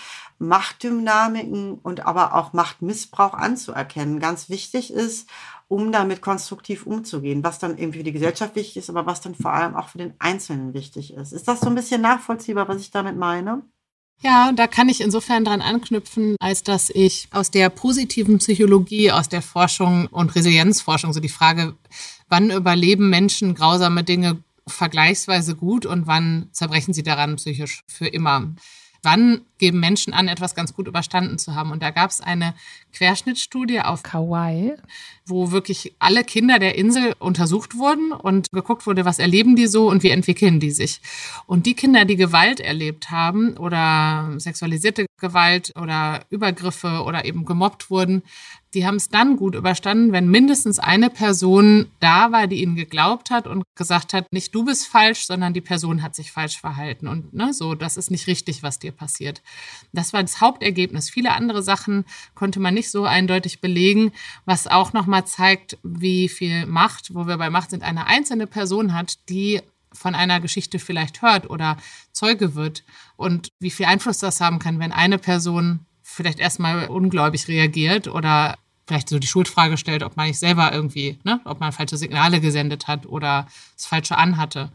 Machtdynamiken 0.41 1.75
und 1.75 2.07
aber 2.07 2.35
auch 2.35 2.55
Machtmissbrauch 2.55 3.35
anzuerkennen, 3.35 4.21
ganz 4.21 4.49
wichtig 4.49 4.93
ist, 4.93 5.29
um 5.71 5.93
damit 5.93 6.21
konstruktiv 6.21 6.85
umzugehen, 6.85 7.45
was 7.45 7.61
dann 7.61 7.79
eben 7.79 7.93
für 7.93 8.03
die 8.03 8.11
Gesellschaft 8.11 8.57
wichtig 8.57 8.79
ist, 8.79 8.91
aber 8.91 9.07
was 9.07 9.21
dann 9.21 9.37
vor 9.37 9.53
allem 9.53 9.77
auch 9.77 9.89
für 9.89 9.99
den 9.99 10.15
Einzelnen 10.19 10.75
wichtig 10.75 11.15
ist. 11.15 11.33
Ist 11.33 11.47
das 11.47 11.61
so 11.61 11.69
ein 11.69 11.77
bisschen 11.77 12.01
nachvollziehbar, 12.01 12.67
was 12.67 12.81
ich 12.81 12.91
damit 12.91 13.17
meine? 13.17 13.63
Ja, 14.21 14.51
da 14.51 14.67
kann 14.67 14.89
ich 14.89 15.01
insofern 15.01 15.45
dran 15.45 15.63
anknüpfen, 15.63 16.35
als 16.41 16.65
dass 16.65 16.91
ich 16.91 17.29
aus 17.31 17.53
der 17.53 17.71
positiven 17.71 18.39
Psychologie, 18.39 19.13
aus 19.13 19.29
der 19.29 19.43
Forschung 19.43 20.09
und 20.09 20.35
Resilienzforschung, 20.35 21.13
so 21.13 21.21
die 21.21 21.29
Frage, 21.29 21.77
wann 22.29 22.51
überleben 22.51 23.09
Menschen 23.09 23.55
grausame 23.55 24.03
Dinge 24.03 24.43
vergleichsweise 24.67 25.55
gut 25.55 25.87
und 25.87 26.09
wann 26.09 26.49
zerbrechen 26.51 26.93
sie 26.93 27.05
daran 27.05 27.37
psychisch 27.37 27.85
für 27.87 28.09
immer 28.09 28.55
wann 29.03 29.43
geben 29.59 29.81
Menschen 29.81 30.13
an, 30.13 30.29
etwas 30.29 30.55
ganz 30.55 30.75
gut 30.75 30.89
überstanden 30.89 31.39
zu 31.39 31.55
haben. 31.55 31.71
Und 31.71 31.83
da 31.83 31.91
gab 31.91 32.11
es 32.11 32.21
eine 32.21 32.55
Querschnittstudie 32.93 33.81
auf 33.81 34.03
Kauai, 34.03 34.77
wo 35.27 35.51
wirklich 35.51 35.95
alle 35.99 36.25
Kinder 36.25 36.59
der 36.59 36.77
Insel 36.77 37.15
untersucht 37.19 37.77
wurden 37.77 38.13
und 38.13 38.51
geguckt 38.51 38.87
wurde, 38.87 39.05
was 39.05 39.19
erleben 39.19 39.57
die 39.57 39.67
so 39.67 39.89
und 39.89 40.03
wie 40.03 40.11
entwickeln 40.11 40.61
die 40.61 40.71
sich. 40.71 41.01
Und 41.47 41.67
die 41.67 41.75
Kinder, 41.75 42.05
die 42.05 42.17
Gewalt 42.17 42.61
erlebt 42.61 43.11
haben 43.11 43.57
oder 43.57 44.33
sexualisierte 44.39 45.07
Gewalt 45.21 45.73
oder 45.79 46.25
Übergriffe 46.31 47.03
oder 47.05 47.25
eben 47.25 47.45
gemobbt 47.45 47.91
wurden, 47.91 48.23
die 48.75 48.87
haben 48.87 48.97
es 48.97 49.09
dann 49.09 49.37
gut 49.37 49.55
überstanden, 49.55 50.13
wenn 50.13 50.29
mindestens 50.29 50.79
eine 50.79 51.11
Person 51.11 51.91
da 51.99 52.31
war, 52.31 52.47
die 52.47 52.63
ihnen 52.63 52.77
geglaubt 52.77 53.31
hat 53.31 53.47
und 53.47 53.65
gesagt 53.75 54.13
hat, 54.13 54.33
nicht 54.33 54.55
du 54.55 54.65
bist 54.65 54.87
falsch, 54.87 55.27
sondern 55.27 55.53
die 55.53 55.61
Person 55.61 56.03
hat 56.03 56.15
sich 56.15 56.31
falsch 56.31 56.59
verhalten 56.61 57.09
und 57.09 57.35
ne, 57.35 57.53
so, 57.53 57.75
das 57.75 57.97
ist 57.97 58.11
nicht 58.11 58.27
richtig, 58.27 58.63
was 58.63 58.79
dir 58.79 58.93
passiert. 58.93 59.43
Das 59.93 60.13
war 60.13 60.23
das 60.23 60.41
Hauptergebnis. 60.41 61.11
Viele 61.11 61.33
andere 61.33 61.63
Sachen 61.63 62.05
konnte 62.35 62.61
man 62.61 62.75
nicht 62.75 62.91
so 62.91 63.05
eindeutig 63.05 63.61
belegen, 63.61 64.13
was 64.45 64.67
auch 64.67 64.93
nochmal 64.93 65.27
zeigt, 65.27 65.79
wie 65.83 66.29
viel 66.29 66.67
Macht, 66.67 67.15
wo 67.15 67.27
wir 67.27 67.39
bei 67.39 67.51
Macht 67.51 67.71
sind, 67.71 67.83
eine 67.83 68.07
einzelne 68.07 68.47
Person 68.47 68.95
hat, 68.95 69.19
die 69.29 69.61
von 69.93 70.15
einer 70.15 70.41
Geschichte 70.41 70.79
vielleicht 70.79 71.23
hört 71.23 71.51
oder 71.51 71.77
Zeuge 72.13 72.55
wird 72.55 72.85
und 73.17 73.49
wie 73.59 73.71
viel 73.71 73.87
Einfluss 73.87 74.19
das 74.19 74.41
haben 74.41 74.61
kann, 74.61 74.79
wenn 74.79 74.93
eine 74.93 75.19
Person 75.19 75.81
vielleicht 76.15 76.41
erstmal 76.41 76.89
ungläubig 76.89 77.49
reagiert 77.49 78.09
oder 78.09 78.59
vielleicht 78.87 79.09
so 79.09 79.19
die 79.19 79.27
Schuldfrage 79.27 79.77
stellt, 79.77 80.03
ob 80.03 80.17
man 80.17 80.27
nicht 80.27 80.39
selber 80.39 80.73
irgendwie, 80.73 81.19
ne, 81.23 81.41
ob 81.45 81.61
man 81.61 81.73
falsche 81.73 81.97
Signale 81.97 82.41
gesendet 82.41 82.89
hat 82.89 83.07
oder 83.07 83.47
das 83.77 83.87
Falsche 83.87 84.19
anhatte. 84.19 84.73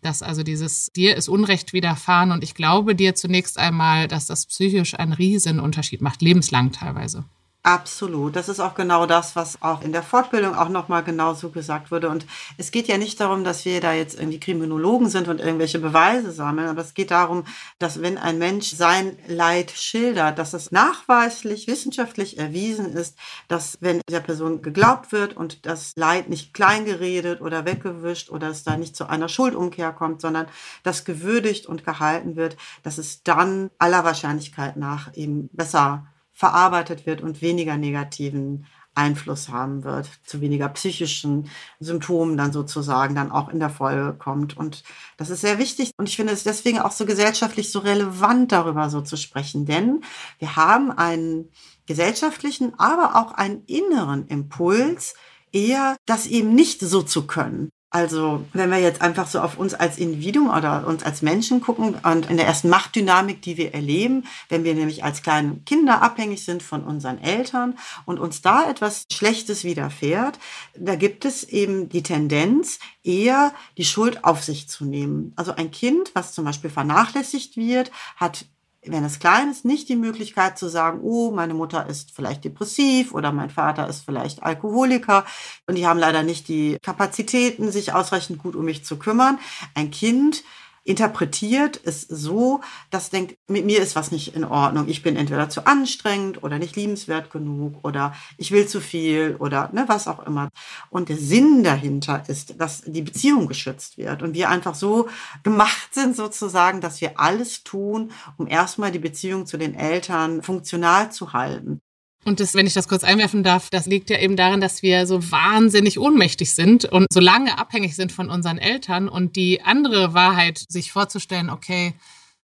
Dass 0.00 0.22
also 0.22 0.42
dieses, 0.42 0.90
dir 0.96 1.14
ist 1.14 1.28
Unrecht 1.28 1.74
widerfahren 1.74 2.32
und 2.32 2.42
ich 2.42 2.54
glaube 2.54 2.94
dir 2.94 3.14
zunächst 3.14 3.58
einmal, 3.58 4.08
dass 4.08 4.24
das 4.24 4.46
psychisch 4.46 4.98
einen 4.98 5.12
riesen 5.12 5.60
Unterschied 5.60 6.00
macht, 6.00 6.22
lebenslang 6.22 6.72
teilweise. 6.72 7.24
Absolut. 7.62 8.36
Das 8.36 8.48
ist 8.48 8.58
auch 8.58 8.74
genau 8.74 9.04
das, 9.04 9.36
was 9.36 9.60
auch 9.60 9.82
in 9.82 9.92
der 9.92 10.02
Fortbildung 10.02 10.54
auch 10.54 10.70
nochmal 10.70 11.04
genauso 11.04 11.50
gesagt 11.50 11.90
wurde. 11.90 12.08
Und 12.08 12.24
es 12.56 12.70
geht 12.70 12.88
ja 12.88 12.96
nicht 12.96 13.20
darum, 13.20 13.44
dass 13.44 13.66
wir 13.66 13.82
da 13.82 13.92
jetzt 13.92 14.18
irgendwie 14.18 14.40
Kriminologen 14.40 15.10
sind 15.10 15.28
und 15.28 15.40
irgendwelche 15.40 15.78
Beweise 15.78 16.32
sammeln, 16.32 16.68
aber 16.68 16.80
es 16.80 16.94
geht 16.94 17.10
darum, 17.10 17.44
dass 17.78 18.00
wenn 18.00 18.16
ein 18.16 18.38
Mensch 18.38 18.70
sein 18.74 19.18
Leid 19.26 19.72
schildert, 19.72 20.38
dass 20.38 20.54
es 20.54 20.72
nachweislich, 20.72 21.66
wissenschaftlich 21.66 22.38
erwiesen 22.38 22.94
ist, 22.94 23.18
dass 23.48 23.76
wenn 23.82 24.00
der 24.10 24.20
Person 24.20 24.62
geglaubt 24.62 25.12
wird 25.12 25.36
und 25.36 25.66
das 25.66 25.92
Leid 25.96 26.30
nicht 26.30 26.54
kleingeredet 26.54 27.42
oder 27.42 27.66
weggewischt 27.66 28.30
oder 28.30 28.48
es 28.48 28.64
da 28.64 28.78
nicht 28.78 28.96
zu 28.96 29.06
einer 29.06 29.28
Schuldumkehr 29.28 29.92
kommt, 29.92 30.22
sondern 30.22 30.46
das 30.82 31.04
gewürdigt 31.04 31.66
und 31.66 31.84
gehalten 31.84 32.36
wird, 32.36 32.56
dass 32.84 32.96
es 32.96 33.22
dann 33.22 33.70
aller 33.78 34.02
Wahrscheinlichkeit 34.04 34.78
nach 34.78 35.14
eben 35.14 35.50
besser 35.52 36.06
verarbeitet 36.40 37.04
wird 37.04 37.20
und 37.20 37.42
weniger 37.42 37.76
negativen 37.76 38.64
Einfluss 38.94 39.50
haben 39.50 39.84
wird, 39.84 40.08
zu 40.24 40.40
weniger 40.40 40.70
psychischen 40.70 41.50
Symptomen 41.80 42.38
dann 42.38 42.50
sozusagen 42.50 43.14
dann 43.14 43.30
auch 43.30 43.50
in 43.50 43.60
der 43.60 43.68
Folge 43.68 44.16
kommt. 44.18 44.56
Und 44.56 44.82
das 45.18 45.28
ist 45.28 45.42
sehr 45.42 45.58
wichtig. 45.58 45.90
Und 45.98 46.08
ich 46.08 46.16
finde 46.16 46.32
es 46.32 46.42
deswegen 46.42 46.78
auch 46.78 46.92
so 46.92 47.04
gesellschaftlich 47.04 47.70
so 47.70 47.80
relevant, 47.80 48.52
darüber 48.52 48.88
so 48.88 49.02
zu 49.02 49.18
sprechen. 49.18 49.66
Denn 49.66 50.02
wir 50.38 50.56
haben 50.56 50.90
einen 50.90 51.50
gesellschaftlichen, 51.84 52.72
aber 52.78 53.16
auch 53.16 53.32
einen 53.32 53.62
inneren 53.66 54.26
Impuls, 54.26 55.16
eher 55.52 55.94
das 56.06 56.26
eben 56.26 56.54
nicht 56.54 56.80
so 56.80 57.02
zu 57.02 57.26
können. 57.26 57.68
Also 57.92 58.46
wenn 58.52 58.70
wir 58.70 58.78
jetzt 58.78 59.02
einfach 59.02 59.26
so 59.26 59.40
auf 59.40 59.58
uns 59.58 59.74
als 59.74 59.98
Individuum 59.98 60.48
oder 60.48 60.86
uns 60.86 61.02
als 61.02 61.22
Menschen 61.22 61.60
gucken 61.60 61.96
und 61.96 62.30
in 62.30 62.36
der 62.36 62.46
ersten 62.46 62.68
Machtdynamik, 62.68 63.42
die 63.42 63.56
wir 63.56 63.74
erleben, 63.74 64.26
wenn 64.48 64.62
wir 64.62 64.74
nämlich 64.74 65.02
als 65.02 65.22
kleine 65.22 65.56
Kinder 65.66 66.00
abhängig 66.00 66.44
sind 66.44 66.62
von 66.62 66.84
unseren 66.84 67.18
Eltern 67.18 67.76
und 68.06 68.20
uns 68.20 68.42
da 68.42 68.70
etwas 68.70 69.06
Schlechtes 69.12 69.64
widerfährt, 69.64 70.38
da 70.76 70.94
gibt 70.94 71.24
es 71.24 71.42
eben 71.42 71.88
die 71.88 72.04
Tendenz, 72.04 72.78
eher 73.02 73.52
die 73.76 73.84
Schuld 73.84 74.24
auf 74.24 74.44
sich 74.44 74.68
zu 74.68 74.84
nehmen. 74.84 75.32
Also 75.34 75.56
ein 75.56 75.72
Kind, 75.72 76.12
was 76.14 76.32
zum 76.32 76.44
Beispiel 76.44 76.70
vernachlässigt 76.70 77.56
wird, 77.56 77.90
hat 78.14 78.44
wenn 78.86 79.04
es 79.04 79.18
klein 79.18 79.50
ist, 79.50 79.64
nicht 79.64 79.88
die 79.88 79.96
Möglichkeit 79.96 80.58
zu 80.58 80.68
sagen, 80.68 81.00
oh, 81.02 81.30
meine 81.30 81.54
Mutter 81.54 81.86
ist 81.86 82.12
vielleicht 82.12 82.44
depressiv 82.44 83.12
oder 83.12 83.30
mein 83.30 83.50
Vater 83.50 83.88
ist 83.88 84.04
vielleicht 84.04 84.42
Alkoholiker 84.42 85.24
und 85.66 85.76
die 85.76 85.86
haben 85.86 86.00
leider 86.00 86.22
nicht 86.22 86.48
die 86.48 86.78
Kapazitäten, 86.82 87.70
sich 87.70 87.92
ausreichend 87.92 88.38
gut 88.38 88.56
um 88.56 88.64
mich 88.64 88.84
zu 88.84 88.98
kümmern. 88.98 89.38
Ein 89.74 89.90
Kind 89.90 90.42
interpretiert 90.84 91.80
es 91.84 92.02
so, 92.02 92.60
dass 92.90 93.10
denkt, 93.10 93.36
mit 93.48 93.64
mir 93.64 93.80
ist 93.80 93.96
was 93.96 94.10
nicht 94.10 94.34
in 94.34 94.44
Ordnung. 94.44 94.88
Ich 94.88 95.02
bin 95.02 95.16
entweder 95.16 95.48
zu 95.48 95.66
anstrengend 95.66 96.42
oder 96.42 96.58
nicht 96.58 96.76
liebenswert 96.76 97.30
genug 97.30 97.84
oder 97.84 98.14
ich 98.38 98.50
will 98.50 98.66
zu 98.66 98.80
viel 98.80 99.36
oder 99.38 99.70
ne, 99.72 99.84
was 99.86 100.08
auch 100.08 100.26
immer. 100.26 100.48
Und 100.88 101.08
der 101.08 101.16
Sinn 101.18 101.62
dahinter 101.64 102.24
ist, 102.28 102.60
dass 102.60 102.82
die 102.82 103.02
Beziehung 103.02 103.48
geschützt 103.48 103.98
wird 103.98 104.22
und 104.22 104.34
wir 104.34 104.48
einfach 104.48 104.74
so 104.74 105.08
gemacht 105.42 105.94
sind 105.94 106.16
sozusagen, 106.16 106.80
dass 106.80 107.00
wir 107.00 107.18
alles 107.20 107.62
tun, 107.62 108.12
um 108.36 108.46
erstmal 108.46 108.92
die 108.92 108.98
Beziehung 108.98 109.46
zu 109.46 109.56
den 109.56 109.74
Eltern 109.74 110.42
funktional 110.42 111.12
zu 111.12 111.32
halten. 111.32 111.80
Und 112.24 112.38
das, 112.38 112.54
wenn 112.54 112.66
ich 112.66 112.74
das 112.74 112.88
kurz 112.88 113.02
einwerfen 113.02 113.42
darf, 113.42 113.70
das 113.70 113.86
liegt 113.86 114.10
ja 114.10 114.18
eben 114.18 114.36
daran, 114.36 114.60
dass 114.60 114.82
wir 114.82 115.06
so 115.06 115.30
wahnsinnig 115.30 115.98
ohnmächtig 115.98 116.54
sind 116.54 116.84
und 116.84 117.06
so 117.10 117.20
lange 117.20 117.58
abhängig 117.58 117.96
sind 117.96 118.12
von 118.12 118.28
unseren 118.28 118.58
Eltern 118.58 119.08
und 119.08 119.36
die 119.36 119.62
andere 119.62 120.12
Wahrheit, 120.12 120.62
sich 120.68 120.92
vorzustellen, 120.92 121.48
okay, 121.48 121.94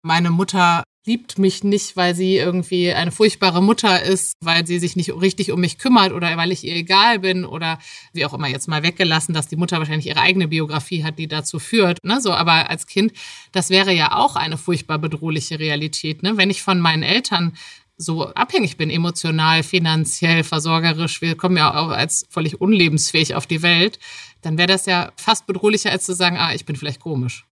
meine 0.02 0.30
Mutter 0.30 0.84
liebt 1.06 1.38
mich 1.38 1.64
nicht, 1.64 1.96
weil 1.96 2.16
sie 2.16 2.38
irgendwie 2.38 2.92
eine 2.92 3.12
furchtbare 3.12 3.62
Mutter 3.62 4.02
ist, 4.02 4.34
weil 4.42 4.66
sie 4.66 4.80
sich 4.80 4.96
nicht 4.96 5.14
richtig 5.14 5.52
um 5.52 5.60
mich 5.60 5.78
kümmert 5.78 6.14
oder 6.14 6.36
weil 6.38 6.52
ich 6.52 6.64
ihr 6.64 6.76
egal 6.76 7.20
bin 7.20 7.46
oder 7.46 7.80
wie 8.14 8.26
auch 8.26 8.34
immer 8.34 8.48
jetzt 8.48 8.68
mal 8.68 8.82
weggelassen, 8.84 9.34
dass 9.34 9.48
die 9.48 9.56
Mutter 9.56 9.78
wahrscheinlich 9.78 10.08
ihre 10.08 10.22
eigene 10.22 10.48
Biografie 10.48 11.04
hat, 11.04 11.20
die 11.20 11.28
dazu 11.28 11.60
führt. 11.60 12.00
Ne? 12.04 12.22
So, 12.22 12.34
aber 12.34 12.70
als 12.70 12.88
Kind, 12.88 13.14
das 13.52 13.70
wäre 13.70 13.94
ja 13.94 14.16
auch 14.16 14.36
eine 14.36 14.58
furchtbar 14.58 14.98
bedrohliche 14.98 15.60
Realität. 15.60 16.24
Ne? 16.24 16.38
Wenn 16.38 16.50
ich 16.50 16.64
von 16.64 16.80
meinen 16.80 17.04
Eltern 17.04 17.54
so 17.98 18.28
abhängig 18.28 18.78
bin, 18.78 18.90
emotional, 18.90 19.64
finanziell, 19.64 20.44
versorgerisch, 20.44 21.22
wir 21.22 21.36
kommen 21.36 21.58
ja 21.58 21.76
auch 21.76 21.90
als 21.90 22.26
völlig 22.30 22.60
unlebensfähig 22.60 23.36
auf 23.36 23.48
die 23.48 23.62
Welt, 23.62 24.00
dann 24.42 24.58
wäre 24.58 24.68
das 24.68 24.86
ja 24.86 25.12
fast 25.16 25.48
bedrohlicher, 25.48 25.92
als 25.92 26.06
zu 26.06 26.14
sagen, 26.14 26.38
ah, 26.38 26.54
ich 26.54 26.66
bin 26.66 26.76
vielleicht 26.76 27.00
komisch. 27.00 27.46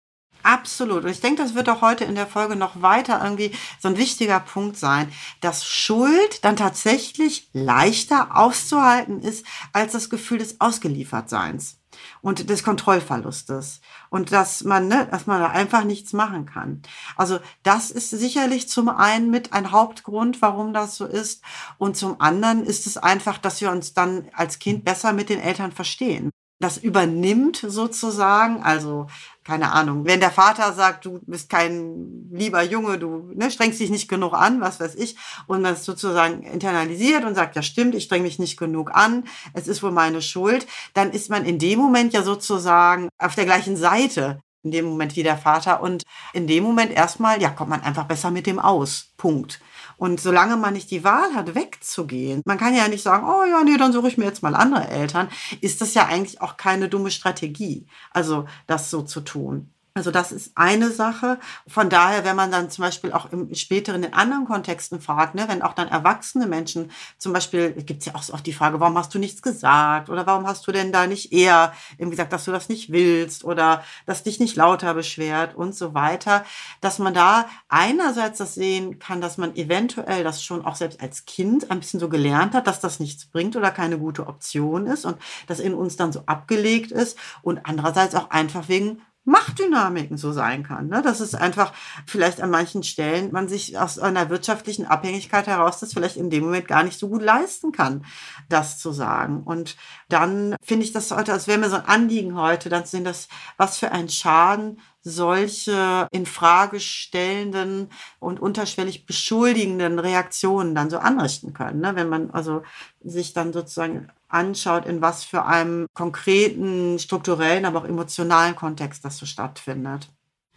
Absolut. 0.43 1.05
Und 1.05 1.11
ich 1.11 1.21
denke, 1.21 1.43
das 1.43 1.55
wird 1.55 1.69
auch 1.69 1.83
heute 1.83 2.05
in 2.05 2.17
der 2.17 2.27
Folge 2.27 2.57
noch 2.57 2.83
weiter 2.83 3.21
irgendwie 3.23 3.53
so 3.81 3.89
ein 3.89 3.97
wichtiger 3.97 4.41
Punkt 4.41 4.77
sein, 4.77 5.13
dass 5.41 5.65
Schuld 5.65 6.45
dann 6.45 6.57
tatsächlich 6.57 7.49
leichter 7.53 8.37
auszuhalten 8.37 9.21
ist 9.21 9.47
als 9.73 9.93
das 9.93 10.11
Gefühl 10.11 10.39
des 10.39 10.61
Ausgeliefertseins 10.61 11.82
und 12.21 12.51
des 12.51 12.63
Kontrollverlustes. 12.63 13.81
Und 14.11 14.33
dass 14.33 14.65
man, 14.65 14.89
ne, 14.89 15.09
dass 15.11 15.27
man 15.27 15.41
da 15.41 15.49
einfach 15.49 15.85
nichts 15.85 16.13
machen 16.13 16.47
kann. 16.47 16.83
Also 17.17 17.39
das 17.63 17.91
ist 17.91 18.11
sicherlich 18.11 18.69
zum 18.69 18.89
einen 18.89 19.31
mit 19.31 19.53
ein 19.53 19.73
Hauptgrund, 19.73 20.43
warum 20.43 20.73
das 20.73 20.97
so 20.97 21.07
ist. 21.07 21.43
Und 21.79 21.97
zum 21.97 22.21
anderen 22.21 22.65
ist 22.65 22.87
es 22.87 22.97
einfach, 22.97 23.39
dass 23.39 23.61
wir 23.61 23.71
uns 23.71 23.95
dann 23.95 24.29
als 24.35 24.59
Kind 24.59 24.85
besser 24.85 25.13
mit 25.13 25.29
den 25.29 25.41
Eltern 25.41 25.73
verstehen 25.73 26.31
das 26.63 26.79
übernimmt 26.79 27.65
sozusagen. 27.67 28.63
Also 28.63 29.07
keine 29.45 29.73
Ahnung, 29.73 30.05
wenn 30.05 30.21
der 30.21 30.31
Vater 30.31 30.73
sagt, 30.73 31.05
du 31.05 31.19
bist 31.27 31.51
kein 31.51 32.29
lieber 32.31 32.63
Junge, 32.63 32.99
du 32.99 33.31
ne, 33.35 33.51
strengst 33.51 33.81
dich 33.81 33.91
nicht 33.91 34.09
genug 34.09 34.35
an, 34.35 34.61
was 34.61 34.79
weiß 34.79 34.95
ich, 34.95 35.17
und 35.49 35.65
es 35.65 35.85
sozusagen 35.85 36.43
internalisiert 36.43 37.25
und 37.25 37.35
sagt, 37.35 37.57
ja 37.57 37.63
stimmt, 37.63 37.97
ich 37.97 38.05
streng 38.05 38.23
mich 38.23 38.39
nicht 38.39 38.57
genug 38.57 38.95
an, 38.95 39.25
es 39.53 39.67
ist 39.67 39.83
wohl 39.83 39.91
meine 39.91 40.23
Schuld, 40.23 40.67
dann 40.95 41.11
ist 41.11 41.29
man 41.29 41.45
in 41.45 41.59
dem 41.59 41.81
Moment 41.81 42.13
ja 42.13 42.23
sozusagen 42.23 43.09
auf 43.19 43.35
der 43.35 43.45
gleichen 43.47 43.77
Seite 43.77 44.41
in 44.63 44.71
dem 44.71 44.85
Moment 44.85 45.17
wie 45.17 45.23
der 45.23 45.37
Vater 45.37 45.83
und 45.83 46.03
in 46.33 46.47
dem 46.47 46.65
Moment 46.65 46.93
erstmal, 46.93 47.41
ja, 47.43 47.51
kommt 47.51 47.71
man 47.71 47.83
einfach 47.83 48.05
besser 48.05 48.31
mit 48.31 48.47
dem 48.47 48.59
aus. 48.59 49.13
Punkt. 49.17 49.61
Und 49.97 50.21
solange 50.21 50.57
man 50.57 50.73
nicht 50.73 50.91
die 50.91 51.05
Wahl 51.05 51.35
hat, 51.35 51.55
wegzugehen, 51.55 52.43
man 52.45 52.59
kann 52.59 52.75
ja 52.75 52.89
nicht 52.89 53.03
sagen, 53.03 53.27
oh 53.27 53.45
ja, 53.45 53.63
nee, 53.63 53.77
dann 53.77 53.93
suche 53.93 54.09
ich 54.09 54.19
mir 54.19 54.25
jetzt 54.25 54.43
mal 54.43 54.55
andere 54.55 54.89
Eltern, 54.89 55.29
ist 55.61 55.81
das 55.81 55.95
ja 55.95 56.07
eigentlich 56.07 56.41
auch 56.41 56.57
keine 56.57 56.89
dumme 56.89 57.11
Strategie, 57.11 57.87
also 58.11 58.47
das 58.67 58.91
so 58.91 59.03
zu 59.03 59.21
tun. 59.21 59.72
Also 59.95 60.11
das 60.11 60.33
ist 60.33 60.53
eine 60.55 60.91
Sache. 60.91 61.39
Von 61.69 61.91
daher, 61.91 62.25
wenn 62.25 62.35
man 62.35 62.51
dann 62.51 62.71
zum 62.71 62.83
Beispiel 62.83 63.13
auch 63.13 63.31
im 63.31 63.55
späteren 63.55 64.03
in 64.03 64.15
anderen 64.15 64.47
Kontexten 64.47 65.03
fragt, 65.03 65.35
ne, 65.35 65.45
wenn 65.49 65.61
auch 65.61 65.75
dann 65.75 65.89
erwachsene 65.89 66.47
Menschen, 66.47 66.91
zum 67.19 67.35
Beispiel 67.35 67.73
gibt 67.73 68.01
es 68.01 68.07
ja 68.07 68.15
auch 68.15 68.23
so 68.23 68.33
oft 68.33 68.47
die 68.47 68.55
Frage, 68.55 68.81
warum 68.81 68.97
hast 68.97 69.13
du 69.13 69.19
nichts 69.19 69.43
gesagt? 69.43 70.09
Oder 70.09 70.27
warum 70.27 70.47
hast 70.47 70.67
du 70.67 70.73
denn 70.73 70.93
da 70.93 71.07
nicht 71.07 71.33
eher 71.35 71.75
eben 71.99 72.11
gesagt, 72.11 72.33
dass 72.33 72.47
du 72.47 72.53
das 72.53 72.71
nicht 72.71 72.91
willst? 72.91 73.45
Oder 73.45 73.85
dass 74.07 74.23
dich 74.23 74.41
nicht 74.41 74.57
lauter 74.57 74.95
beschwert? 74.95 75.55
Und 75.55 75.75
so 75.75 75.93
weiter, 75.93 76.47
dass 76.81 76.99
man 76.99 77.13
da 77.13 77.47
einerseits 77.69 78.39
das 78.39 78.55
sehen 78.55 78.99
kann, 78.99 79.21
dass 79.21 79.37
man 79.37 79.55
eventuell 79.57 80.25
das 80.25 80.43
schon 80.43 80.65
auch 80.65 80.77
selbst 80.77 81.03
als 81.03 81.27
Kind 81.27 81.71
ein 81.71 81.81
bisschen 81.81 82.01
so 82.01 82.09
gelernt 82.09 82.55
hat, 82.55 82.67
dass 82.67 82.81
das 82.81 82.99
nichts 82.99 83.27
bringt 83.27 83.57
oder 83.57 83.71
keine 83.71 83.99
gute 83.99 84.27
Option 84.27 84.87
ist 84.87 85.05
und 85.05 85.19
das 85.49 85.61
in 85.61 85.75
uns 85.75 85.97
dann 85.97 86.13
so 86.13 86.23
abgelegt 86.25 86.93
ist. 86.93 87.19
Und 87.43 87.67
andererseits 87.67 88.15
auch 88.15 88.31
einfach 88.31 88.71
wegen 88.71 89.03
Machtdynamiken 89.25 90.17
so 90.17 90.33
sein 90.33 90.65
kann. 90.65 90.89
Ne? 90.89 91.01
Dass 91.03 91.21
es 91.21 91.35
einfach 91.35 91.73
vielleicht 92.07 92.41
an 92.41 92.51
manchen 92.51 92.83
Stellen 92.83 93.31
man 93.33 93.49
sich 93.49 93.79
aus 93.79 93.99
einer 93.99 94.31
wirtschaftlichen 94.31 94.87
Abhängigkeit 94.87 95.47
heraus 95.47 95.79
das 95.79 95.93
vielleicht 95.93 96.17
in 96.17 96.31
dem 96.31 96.45
Moment 96.45 96.67
gar 96.67 96.83
nicht 96.83 96.99
so 96.99 97.09
gut 97.09 97.23
leisten 97.23 97.71
kann, 97.71 98.05
das 98.49 98.79
zu 98.79 98.93
sagen. 98.93 99.43
Und 99.45 99.77
dann 100.09 100.57
finde 100.63 100.85
ich 100.85 100.93
das 100.93 101.11
heute, 101.13 101.33
als 101.33 101.47
wäre 101.47 101.59
mir 101.59 101.71
so 101.71 101.77
ein 101.77 101.87
Anliegen 101.87 102.37
heute, 102.37 102.69
dann 102.69 102.85
zu 102.85 102.93
sehen, 102.93 103.05
dass 103.05 103.29
was 103.57 103.79
für 103.79 103.93
ein 103.93 104.09
Schaden 104.09 104.81
solche 105.05 106.07
in 106.13 106.27
Frage 106.27 106.79
stellenden 106.79 107.91
und 108.21 108.41
unterschwellig 108.41 109.07
beschuldigenden 109.07 109.99
Reaktionen 109.99 110.75
dann 110.75 110.91
so 110.91 110.99
anrichten 110.99 111.53
können. 111.53 111.81
Ne? 111.81 111.97
Wenn 111.97 112.09
man 112.09 112.31
also 112.31 112.63
sich 113.03 113.33
dann 113.33 113.53
sozusagen 113.53 114.09
anschaut, 114.33 114.87
in 114.87 115.01
was 115.03 115.25
für 115.25 115.45
einem 115.45 115.87
konkreten, 115.95 116.99
strukturellen, 116.99 117.65
aber 117.65 117.81
auch 117.81 117.85
emotionalen 117.85 118.57
Kontext 118.57 119.05
das 119.05 119.19
so 119.19 119.27
stattfindet. 119.27 120.09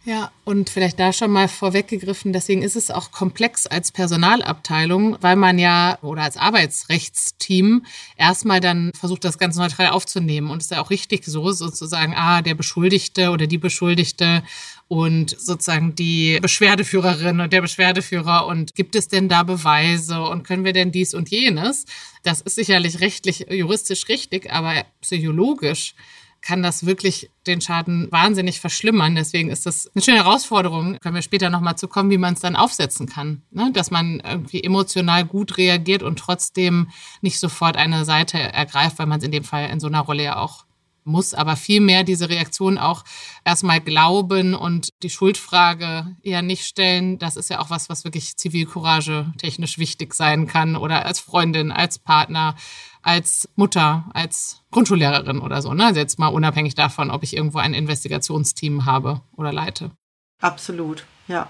Ja, 0.06 0.30
und 0.44 0.70
vielleicht 0.70 1.00
da 1.00 1.12
schon 1.12 1.32
mal 1.32 1.48
vorweggegriffen, 1.48 2.32
deswegen 2.32 2.62
ist 2.62 2.76
es 2.76 2.92
auch 2.92 3.10
komplex 3.10 3.66
als 3.66 3.90
Personalabteilung, 3.90 5.16
weil 5.20 5.34
man 5.34 5.58
ja 5.58 5.98
oder 6.00 6.22
als 6.22 6.36
Arbeitsrechtsteam 6.36 7.84
erstmal 8.16 8.60
dann 8.60 8.92
versucht, 8.96 9.24
das 9.24 9.36
ganz 9.36 9.56
neutral 9.56 9.88
aufzunehmen. 9.88 10.48
Und 10.48 10.58
es 10.58 10.66
ist 10.66 10.70
ja 10.70 10.80
auch 10.80 10.90
richtig 10.90 11.24
so, 11.24 11.50
sozusagen, 11.50 12.14
ah, 12.14 12.40
der 12.40 12.54
Beschuldigte 12.54 13.30
oder 13.30 13.48
die 13.48 13.58
Beschuldigte 13.58 14.44
und 14.86 15.30
sozusagen 15.40 15.96
die 15.96 16.38
Beschwerdeführerin 16.40 17.40
und 17.40 17.52
der 17.52 17.62
Beschwerdeführer 17.62 18.46
und 18.46 18.76
gibt 18.76 18.94
es 18.94 19.08
denn 19.08 19.28
da 19.28 19.42
Beweise 19.42 20.22
und 20.22 20.44
können 20.44 20.64
wir 20.64 20.72
denn 20.72 20.92
dies 20.92 21.14
und 21.14 21.30
jenes? 21.30 21.84
Das 22.22 22.42
ist 22.42 22.54
sicherlich 22.54 23.00
rechtlich, 23.00 23.46
juristisch 23.50 24.06
richtig, 24.06 24.52
aber 24.52 24.84
psychologisch 25.00 25.96
kann 26.40 26.62
das 26.62 26.86
wirklich 26.86 27.30
den 27.46 27.60
Schaden 27.60 28.10
wahnsinnig 28.10 28.60
verschlimmern. 28.60 29.14
Deswegen 29.14 29.50
ist 29.50 29.66
das 29.66 29.90
eine 29.94 30.02
schöne 30.02 30.18
Herausforderung. 30.18 30.98
Können 31.00 31.14
wir 31.14 31.22
später 31.22 31.50
nochmal 31.50 31.76
zu 31.76 31.88
kommen, 31.88 32.10
wie 32.10 32.18
man 32.18 32.34
es 32.34 32.40
dann 32.40 32.56
aufsetzen 32.56 33.06
kann. 33.06 33.42
Ne? 33.50 33.70
Dass 33.72 33.90
man 33.90 34.20
irgendwie 34.20 34.62
emotional 34.62 35.24
gut 35.24 35.58
reagiert 35.58 36.02
und 36.02 36.18
trotzdem 36.18 36.88
nicht 37.20 37.40
sofort 37.40 37.76
eine 37.76 38.04
Seite 38.04 38.38
ergreift, 38.38 38.98
weil 38.98 39.06
man 39.06 39.18
es 39.18 39.24
in 39.24 39.32
dem 39.32 39.44
Fall 39.44 39.70
in 39.70 39.80
so 39.80 39.86
einer 39.86 40.00
Rolle 40.00 40.22
ja 40.22 40.38
auch 40.38 40.66
muss, 41.06 41.34
aber 41.34 41.56
vielmehr 41.56 42.04
diese 42.04 42.28
Reaktion 42.28 42.78
auch 42.78 43.04
erstmal 43.44 43.80
glauben 43.80 44.54
und 44.54 44.88
die 45.02 45.10
Schuldfrage 45.10 46.16
eher 46.22 46.42
nicht 46.42 46.66
stellen. 46.66 47.18
Das 47.18 47.36
ist 47.36 47.48
ja 47.48 47.60
auch 47.60 47.70
was, 47.70 47.88
was 47.88 48.04
wirklich 48.04 48.36
Zivilcourage 48.36 49.32
technisch 49.38 49.78
wichtig 49.78 50.14
sein 50.14 50.46
kann 50.46 50.76
oder 50.76 51.06
als 51.06 51.20
Freundin, 51.20 51.72
als 51.72 51.98
Partner, 51.98 52.56
als 53.06 53.48
Mutter, 53.54 54.04
als 54.14 54.62
Grundschullehrerin 54.72 55.38
oder 55.38 55.62
so. 55.62 55.72
Ne? 55.72 55.86
Also 55.86 56.00
jetzt 56.00 56.18
mal 56.18 56.26
unabhängig 56.26 56.74
davon, 56.74 57.12
ob 57.12 57.22
ich 57.22 57.36
irgendwo 57.36 57.58
ein 57.58 57.72
Investigationsteam 57.72 58.84
habe 58.84 59.20
oder 59.36 59.52
leite. 59.52 59.92
Absolut, 60.42 61.06
ja. 61.28 61.48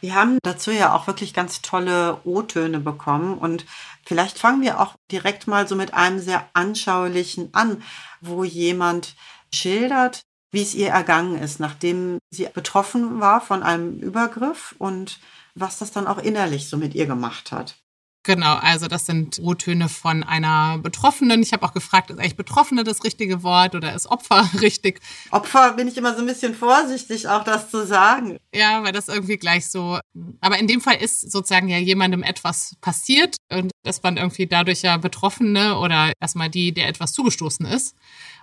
Wir 0.00 0.14
haben 0.14 0.38
dazu 0.42 0.70
ja 0.70 0.94
auch 0.94 1.06
wirklich 1.06 1.32
ganz 1.32 1.62
tolle 1.62 2.20
O-Töne 2.24 2.80
bekommen 2.80 3.38
und 3.38 3.66
vielleicht 4.04 4.38
fangen 4.38 4.60
wir 4.62 4.80
auch 4.80 4.94
direkt 5.12 5.46
mal 5.46 5.66
so 5.66 5.76
mit 5.76 5.94
einem 5.94 6.18
sehr 6.18 6.48
anschaulichen 6.54 7.50
an, 7.52 7.82
wo 8.20 8.42
jemand 8.42 9.14
schildert, 9.52 10.22
wie 10.50 10.62
es 10.62 10.74
ihr 10.74 10.88
ergangen 10.88 11.38
ist, 11.38 11.60
nachdem 11.60 12.18
sie 12.30 12.48
betroffen 12.52 13.20
war 13.20 13.40
von 13.40 13.62
einem 13.62 13.98
Übergriff 14.00 14.74
und 14.78 15.20
was 15.54 15.78
das 15.78 15.92
dann 15.92 16.06
auch 16.06 16.18
innerlich 16.18 16.68
so 16.68 16.76
mit 16.76 16.94
ihr 16.94 17.06
gemacht 17.06 17.52
hat. 17.52 17.76
Genau, 18.28 18.56
also 18.56 18.88
das 18.88 19.06
sind 19.06 19.40
O-Töne 19.42 19.88
von 19.88 20.22
einer 20.22 20.76
Betroffenen. 20.76 21.42
Ich 21.42 21.54
habe 21.54 21.64
auch 21.64 21.72
gefragt, 21.72 22.10
ist 22.10 22.18
eigentlich 22.18 22.36
Betroffene 22.36 22.84
das 22.84 23.02
richtige 23.02 23.42
Wort 23.42 23.74
oder 23.74 23.94
ist 23.94 24.04
Opfer 24.04 24.50
richtig? 24.60 25.00
Opfer 25.30 25.72
bin 25.72 25.88
ich 25.88 25.96
immer 25.96 26.12
so 26.12 26.20
ein 26.20 26.26
bisschen 26.26 26.54
vorsichtig, 26.54 27.26
auch 27.26 27.42
das 27.42 27.70
zu 27.70 27.86
sagen. 27.86 28.36
Ja, 28.54 28.84
weil 28.84 28.92
das 28.92 29.08
irgendwie 29.08 29.38
gleich 29.38 29.70
so. 29.70 29.98
Aber 30.42 30.58
in 30.58 30.66
dem 30.66 30.82
Fall 30.82 30.96
ist 30.96 31.32
sozusagen 31.32 31.70
ja 31.70 31.78
jemandem 31.78 32.22
etwas 32.22 32.76
passiert 32.82 33.36
und 33.50 33.70
das 33.82 34.04
waren 34.04 34.18
irgendwie 34.18 34.46
dadurch 34.46 34.82
ja 34.82 34.98
Betroffene 34.98 35.78
oder 35.78 36.12
erstmal 36.20 36.50
die, 36.50 36.74
der 36.74 36.88
etwas 36.88 37.14
zugestoßen 37.14 37.64
ist. 37.64 37.96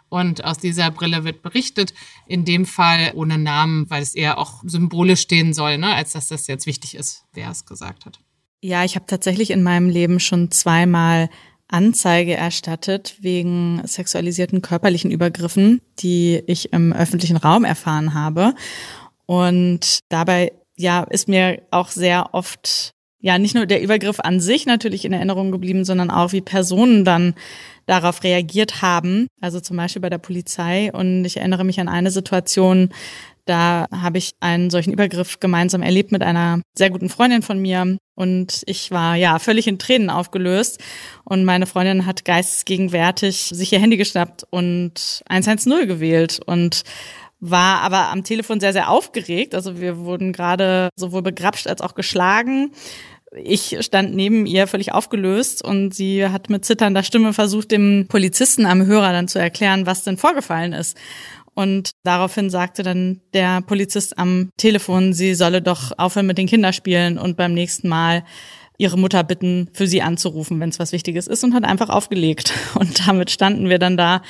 Und 0.09 0.43
aus 0.45 0.57
dieser 0.57 0.89
Brille 0.89 1.23
wird 1.25 1.43
berichtet, 1.43 1.93
in 2.25 2.43
dem 2.43 2.65
Fall 2.65 3.11
ohne 3.13 3.37
Namen, 3.37 3.87
weil 3.91 4.01
es 4.01 4.15
eher 4.15 4.39
auch 4.39 4.63
symbolisch 4.65 5.21
stehen 5.21 5.53
soll, 5.53 5.77
ne, 5.77 5.93
als 5.93 6.13
dass 6.13 6.29
das 6.29 6.47
jetzt 6.47 6.65
wichtig 6.65 6.95
ist, 6.95 7.25
wer 7.33 7.51
es 7.51 7.67
gesagt 7.67 8.07
hat. 8.07 8.19
Ja, 8.65 8.83
ich 8.83 8.95
habe 8.95 9.05
tatsächlich 9.05 9.51
in 9.51 9.61
meinem 9.61 9.89
Leben 9.89 10.19
schon 10.19 10.49
zweimal 10.49 11.29
Anzeige 11.67 12.33
erstattet 12.33 13.15
wegen 13.21 13.85
sexualisierten 13.85 14.63
körperlichen 14.63 15.11
Übergriffen, 15.11 15.81
die 15.99 16.41
ich 16.47 16.73
im 16.73 16.91
öffentlichen 16.91 17.37
Raum 17.37 17.63
erfahren 17.63 18.15
habe. 18.15 18.55
Und 19.27 19.99
dabei 20.09 20.51
ja 20.75 21.03
ist 21.03 21.27
mir 21.27 21.61
auch 21.69 21.89
sehr 21.89 22.33
oft 22.33 22.95
ja 23.19 23.37
nicht 23.37 23.55
nur 23.55 23.65
der 23.65 23.81
Übergriff 23.81 24.19
an 24.19 24.39
sich 24.39 24.65
natürlich 24.65 25.05
in 25.05 25.13
Erinnerung 25.13 25.51
geblieben, 25.51 25.85
sondern 25.85 26.11
auch 26.11 26.31
wie 26.31 26.41
Personen 26.41 27.05
dann 27.05 27.33
darauf 27.85 28.23
reagiert 28.23 28.81
haben. 28.81 29.27
Also 29.41 29.59
zum 29.59 29.77
Beispiel 29.77 30.01
bei 30.01 30.09
der 30.09 30.17
Polizei. 30.17 30.91
Und 30.91 31.25
ich 31.25 31.37
erinnere 31.37 31.63
mich 31.63 31.79
an 31.79 31.87
eine 31.87 32.11
Situation, 32.11 32.89
da 33.45 33.85
habe 33.91 34.17
ich 34.17 34.31
einen 34.39 34.71
solchen 34.71 34.91
Übergriff 34.91 35.39
gemeinsam 35.39 35.83
erlebt 35.83 36.11
mit 36.11 36.23
einer 36.23 36.61
sehr 36.75 36.89
guten 36.89 37.09
Freundin 37.09 37.43
von 37.43 37.59
mir. 37.59 37.97
Und 38.15 38.63
ich 38.65 38.91
war 38.91 39.15
ja 39.15 39.37
völlig 39.39 39.67
in 39.67 39.77
Tränen 39.77 40.09
aufgelöst. 40.09 40.81
Und 41.23 41.45
meine 41.45 41.67
Freundin 41.67 42.05
hat 42.05 42.25
geistesgegenwärtig 42.25 43.37
sich 43.37 43.71
ihr 43.71 43.79
Handy 43.79 43.97
geschnappt 43.97 44.45
und 44.49 45.23
110 45.29 45.87
gewählt 45.87 46.39
und 46.45 46.83
war 47.39 47.81
aber 47.81 48.09
am 48.11 48.23
Telefon 48.23 48.59
sehr, 48.59 48.73
sehr 48.73 48.89
aufgeregt. 48.89 49.55
Also 49.55 49.79
wir 49.79 49.99
wurden 49.99 50.33
gerade 50.33 50.89
sowohl 50.95 51.21
begrapscht 51.21 51.67
als 51.67 51.81
auch 51.81 51.95
geschlagen. 51.95 52.71
Ich 53.35 53.77
stand 53.81 54.15
neben 54.15 54.45
ihr 54.45 54.67
völlig 54.67 54.93
aufgelöst 54.93 55.63
und 55.63 55.93
sie 55.93 56.25
hat 56.27 56.49
mit 56.49 56.63
zitternder 56.63 57.03
Stimme 57.03 57.33
versucht, 57.33 57.71
dem 57.71 58.05
Polizisten 58.07 58.65
am 58.65 58.85
Hörer 58.85 59.11
dann 59.11 59.27
zu 59.27 59.39
erklären, 59.39 59.85
was 59.85 60.03
denn 60.03 60.17
vorgefallen 60.17 60.73
ist. 60.73 60.97
Und 61.53 61.91
daraufhin 62.03 62.49
sagte 62.49 62.83
dann 62.83 63.21
der 63.33 63.61
Polizist 63.61 64.17
am 64.17 64.51
Telefon, 64.57 65.13
sie 65.13 65.35
solle 65.35 65.61
doch 65.61 65.97
aufhören 65.97 66.27
mit 66.27 66.37
den 66.37 66.47
Kinderspielen 66.47 67.17
und 67.17 67.37
beim 67.37 67.53
nächsten 67.53 67.87
Mal 67.87 68.23
ihre 68.77 68.97
Mutter 68.97 69.23
bitten, 69.23 69.69
für 69.73 69.87
sie 69.87 70.01
anzurufen, 70.01 70.59
wenn 70.59 70.69
es 70.69 70.79
was 70.79 70.91
Wichtiges 70.91 71.27
ist 71.27 71.43
und 71.43 71.53
hat 71.53 71.63
einfach 71.63 71.89
aufgelegt. 71.89 72.53
Und 72.75 73.07
damit 73.07 73.31
standen 73.31 73.69
wir 73.69 73.79
dann 73.79 73.97
da 73.97 74.21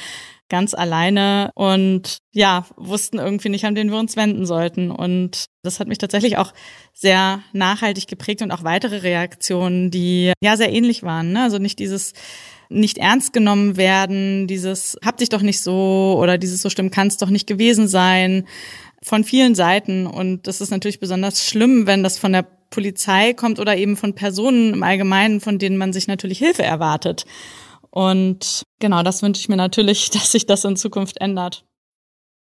ganz 0.49 0.73
alleine 0.73 1.51
und 1.55 2.19
ja, 2.31 2.65
wussten 2.77 3.17
irgendwie 3.17 3.49
nicht, 3.49 3.65
an 3.65 3.75
den 3.75 3.91
wir 3.91 3.97
uns 3.97 4.15
wenden 4.15 4.45
sollten. 4.45 4.91
Und 4.91 5.45
das 5.63 5.79
hat 5.79 5.87
mich 5.87 5.97
tatsächlich 5.97 6.37
auch 6.37 6.53
sehr 6.93 7.41
nachhaltig 7.53 8.07
geprägt 8.07 8.41
und 8.41 8.51
auch 8.51 8.63
weitere 8.63 8.97
Reaktionen, 8.97 9.89
die 9.91 10.33
ja 10.41 10.57
sehr 10.57 10.71
ähnlich 10.71 11.03
waren. 11.03 11.31
Ne? 11.33 11.43
Also 11.43 11.57
nicht 11.57 11.79
dieses 11.79 12.13
nicht 12.69 12.97
ernst 12.97 13.33
genommen 13.33 13.77
werden, 13.77 14.47
dieses 14.47 14.97
hab 15.05 15.17
dich 15.17 15.29
doch 15.29 15.41
nicht 15.41 15.61
so 15.61 16.17
oder 16.19 16.37
dieses 16.37 16.61
so 16.61 16.69
schlimm 16.69 16.89
kann 16.89 17.07
es 17.07 17.17
doch 17.17 17.29
nicht 17.29 17.45
gewesen 17.47 17.87
sein 17.87 18.47
von 19.03 19.23
vielen 19.23 19.53
Seiten 19.53 20.07
und 20.07 20.47
das 20.47 20.61
ist 20.61 20.71
natürlich 20.71 20.99
besonders 20.99 21.45
schlimm, 21.45 21.85
wenn 21.85 22.01
das 22.01 22.17
von 22.17 22.33
der 22.33 22.47
Polizei 22.71 23.33
kommt 23.33 23.59
oder 23.59 23.77
eben 23.77 23.95
von 23.95 24.15
Personen 24.15 24.73
im 24.73 24.83
Allgemeinen, 24.83 25.41
von 25.41 25.59
denen 25.59 25.77
man 25.77 25.93
sich 25.93 26.07
natürlich 26.07 26.39
Hilfe 26.39 26.63
erwartet. 26.63 27.25
Und 27.95 28.63
genau, 28.79 29.03
das 29.03 29.23
wünsche 29.23 29.39
ich 29.39 29.47
mir 29.47 29.55
natürlich, 29.55 30.09
dass 30.11 30.33
sich 30.33 30.45
das 30.45 30.65
in 30.65 30.75
Zukunft 30.75 31.21
ändert. 31.21 31.65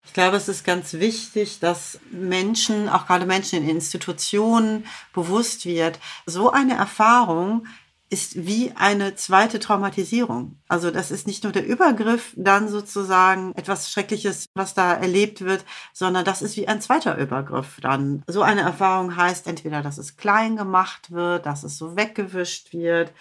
Ich 0.06 0.12
glaube, 0.12 0.36
es 0.36 0.50
ist 0.50 0.66
ganz 0.66 0.94
wichtig, 0.94 1.60
dass 1.60 2.00
Menschen, 2.12 2.90
auch 2.90 3.06
gerade 3.06 3.26
Menschen 3.26 3.60
in 3.60 3.70
Institutionen, 3.70 4.86
bewusst 5.14 5.66
wird, 5.66 6.00
so 6.26 6.52
eine 6.52 6.74
Erfahrung 6.74 7.66
ist 8.10 8.46
wie 8.46 8.74
eine 8.76 9.16
zweite 9.16 9.60
Traumatisierung. 9.60 10.60
Also 10.68 10.92
das 10.92 11.10
ist 11.10 11.26
nicht 11.26 11.44
nur 11.44 11.54
der 11.54 11.66
Übergriff, 11.66 12.34
dann 12.36 12.68
sozusagen 12.68 13.54
etwas 13.56 13.92
Schreckliches, 13.92 14.48
was 14.56 14.74
da 14.74 14.94
erlebt 14.94 15.42
wird, 15.42 15.64
sondern 15.94 16.26
das 16.26 16.42
ist 16.42 16.58
wie 16.58 16.68
ein 16.68 16.82
zweiter 16.82 17.18
Übergriff 17.18 17.80
dann. 17.82 18.24
So 18.28 18.42
eine 18.42 18.62
Erfahrung 18.62 19.16
heißt 19.16 19.48
entweder, 19.48 19.82
dass 19.82 19.98
es 19.98 20.18
klein 20.18 20.58
gemacht 20.58 21.12
wird, 21.12 21.46
dass 21.46 21.64
es 21.64 21.78
so 21.78 21.96
weggewischt 21.96 22.74
wird, 22.74 23.14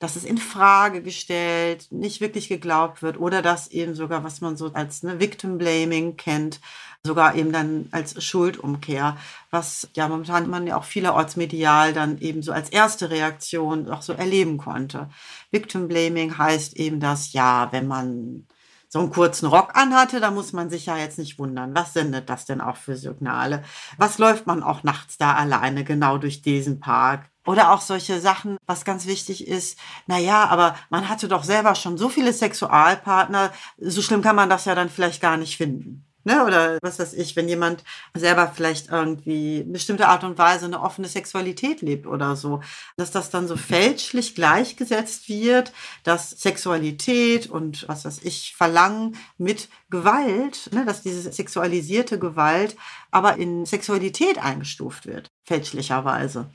dass 0.00 0.16
es 0.16 0.24
in 0.24 0.38
Frage 0.38 1.02
gestellt, 1.02 1.86
nicht 1.90 2.20
wirklich 2.20 2.48
geglaubt 2.48 3.02
wird 3.02 3.20
oder 3.20 3.42
dass 3.42 3.68
eben 3.68 3.94
sogar, 3.94 4.24
was 4.24 4.40
man 4.40 4.56
so 4.56 4.72
als 4.72 5.02
ne, 5.02 5.20
Victim 5.20 5.58
Blaming 5.58 6.16
kennt, 6.16 6.58
sogar 7.04 7.34
eben 7.34 7.52
dann 7.52 7.88
als 7.92 8.22
Schuldumkehr, 8.22 9.16
was 9.50 9.88
ja 9.94 10.08
momentan 10.08 10.48
man 10.48 10.66
ja 10.66 10.76
auch 10.76 10.84
vielerorts 10.84 11.36
medial 11.36 11.92
dann 11.92 12.18
eben 12.18 12.42
so 12.42 12.50
als 12.50 12.70
erste 12.70 13.10
Reaktion 13.10 13.90
auch 13.90 14.02
so 14.02 14.14
erleben 14.14 14.56
konnte. 14.56 15.10
Victim 15.50 15.86
Blaming 15.86 16.36
heißt 16.36 16.76
eben 16.76 16.98
das, 16.98 17.34
ja, 17.34 17.68
wenn 17.70 17.86
man 17.86 18.46
so 18.92 18.98
einen 18.98 19.10
kurzen 19.10 19.46
Rock 19.46 19.76
anhatte, 19.76 20.18
da 20.18 20.32
muss 20.32 20.52
man 20.52 20.68
sich 20.68 20.86
ja 20.86 20.96
jetzt 20.96 21.16
nicht 21.16 21.38
wundern. 21.38 21.74
Was 21.76 21.92
sendet 21.92 22.28
das 22.28 22.44
denn 22.44 22.60
auch 22.60 22.76
für 22.76 22.96
Signale? 22.96 23.62
Was 23.98 24.18
läuft 24.18 24.48
man 24.48 24.64
auch 24.64 24.82
nachts 24.82 25.16
da 25.16 25.34
alleine 25.34 25.84
genau 25.84 26.18
durch 26.18 26.42
diesen 26.42 26.80
Park? 26.80 27.30
Oder 27.46 27.72
auch 27.72 27.80
solche 27.80 28.20
Sachen, 28.20 28.58
was 28.66 28.84
ganz 28.84 29.06
wichtig 29.06 29.46
ist, 29.46 29.78
na 30.06 30.18
ja, 30.18 30.46
aber 30.46 30.74
man 30.90 31.08
hatte 31.08 31.28
doch 31.28 31.44
selber 31.44 31.74
schon 31.76 31.96
so 31.96 32.08
viele 32.08 32.32
Sexualpartner, 32.32 33.52
so 33.78 34.02
schlimm 34.02 34.22
kann 34.22 34.36
man 34.36 34.50
das 34.50 34.64
ja 34.64 34.74
dann 34.74 34.90
vielleicht 34.90 35.22
gar 35.22 35.36
nicht 35.36 35.56
finden. 35.56 36.09
Ne? 36.24 36.44
Oder 36.44 36.78
was 36.82 36.98
weiß 36.98 37.14
ich, 37.14 37.34
wenn 37.34 37.48
jemand 37.48 37.82
selber 38.14 38.52
vielleicht 38.54 38.90
irgendwie 38.90 39.60
eine 39.62 39.72
bestimmte 39.72 40.08
Art 40.08 40.22
und 40.22 40.36
Weise 40.36 40.66
eine 40.66 40.80
offene 40.80 41.08
Sexualität 41.08 41.80
lebt 41.80 42.06
oder 42.06 42.36
so, 42.36 42.60
dass 42.96 43.10
das 43.10 43.30
dann 43.30 43.48
so 43.48 43.56
fälschlich 43.56 44.34
gleichgesetzt 44.34 45.28
wird, 45.28 45.72
dass 46.04 46.30
Sexualität 46.30 47.48
und 47.48 47.88
was 47.88 48.04
weiß 48.04 48.20
ich, 48.24 48.54
Verlangen 48.54 49.16
mit 49.38 49.68
Gewalt, 49.88 50.70
ne? 50.72 50.84
dass 50.84 51.02
diese 51.02 51.32
sexualisierte 51.32 52.18
Gewalt 52.18 52.76
aber 53.10 53.36
in 53.36 53.64
Sexualität 53.64 54.38
eingestuft 54.38 55.06
wird, 55.06 55.30
fälschlicherweise 55.50 56.46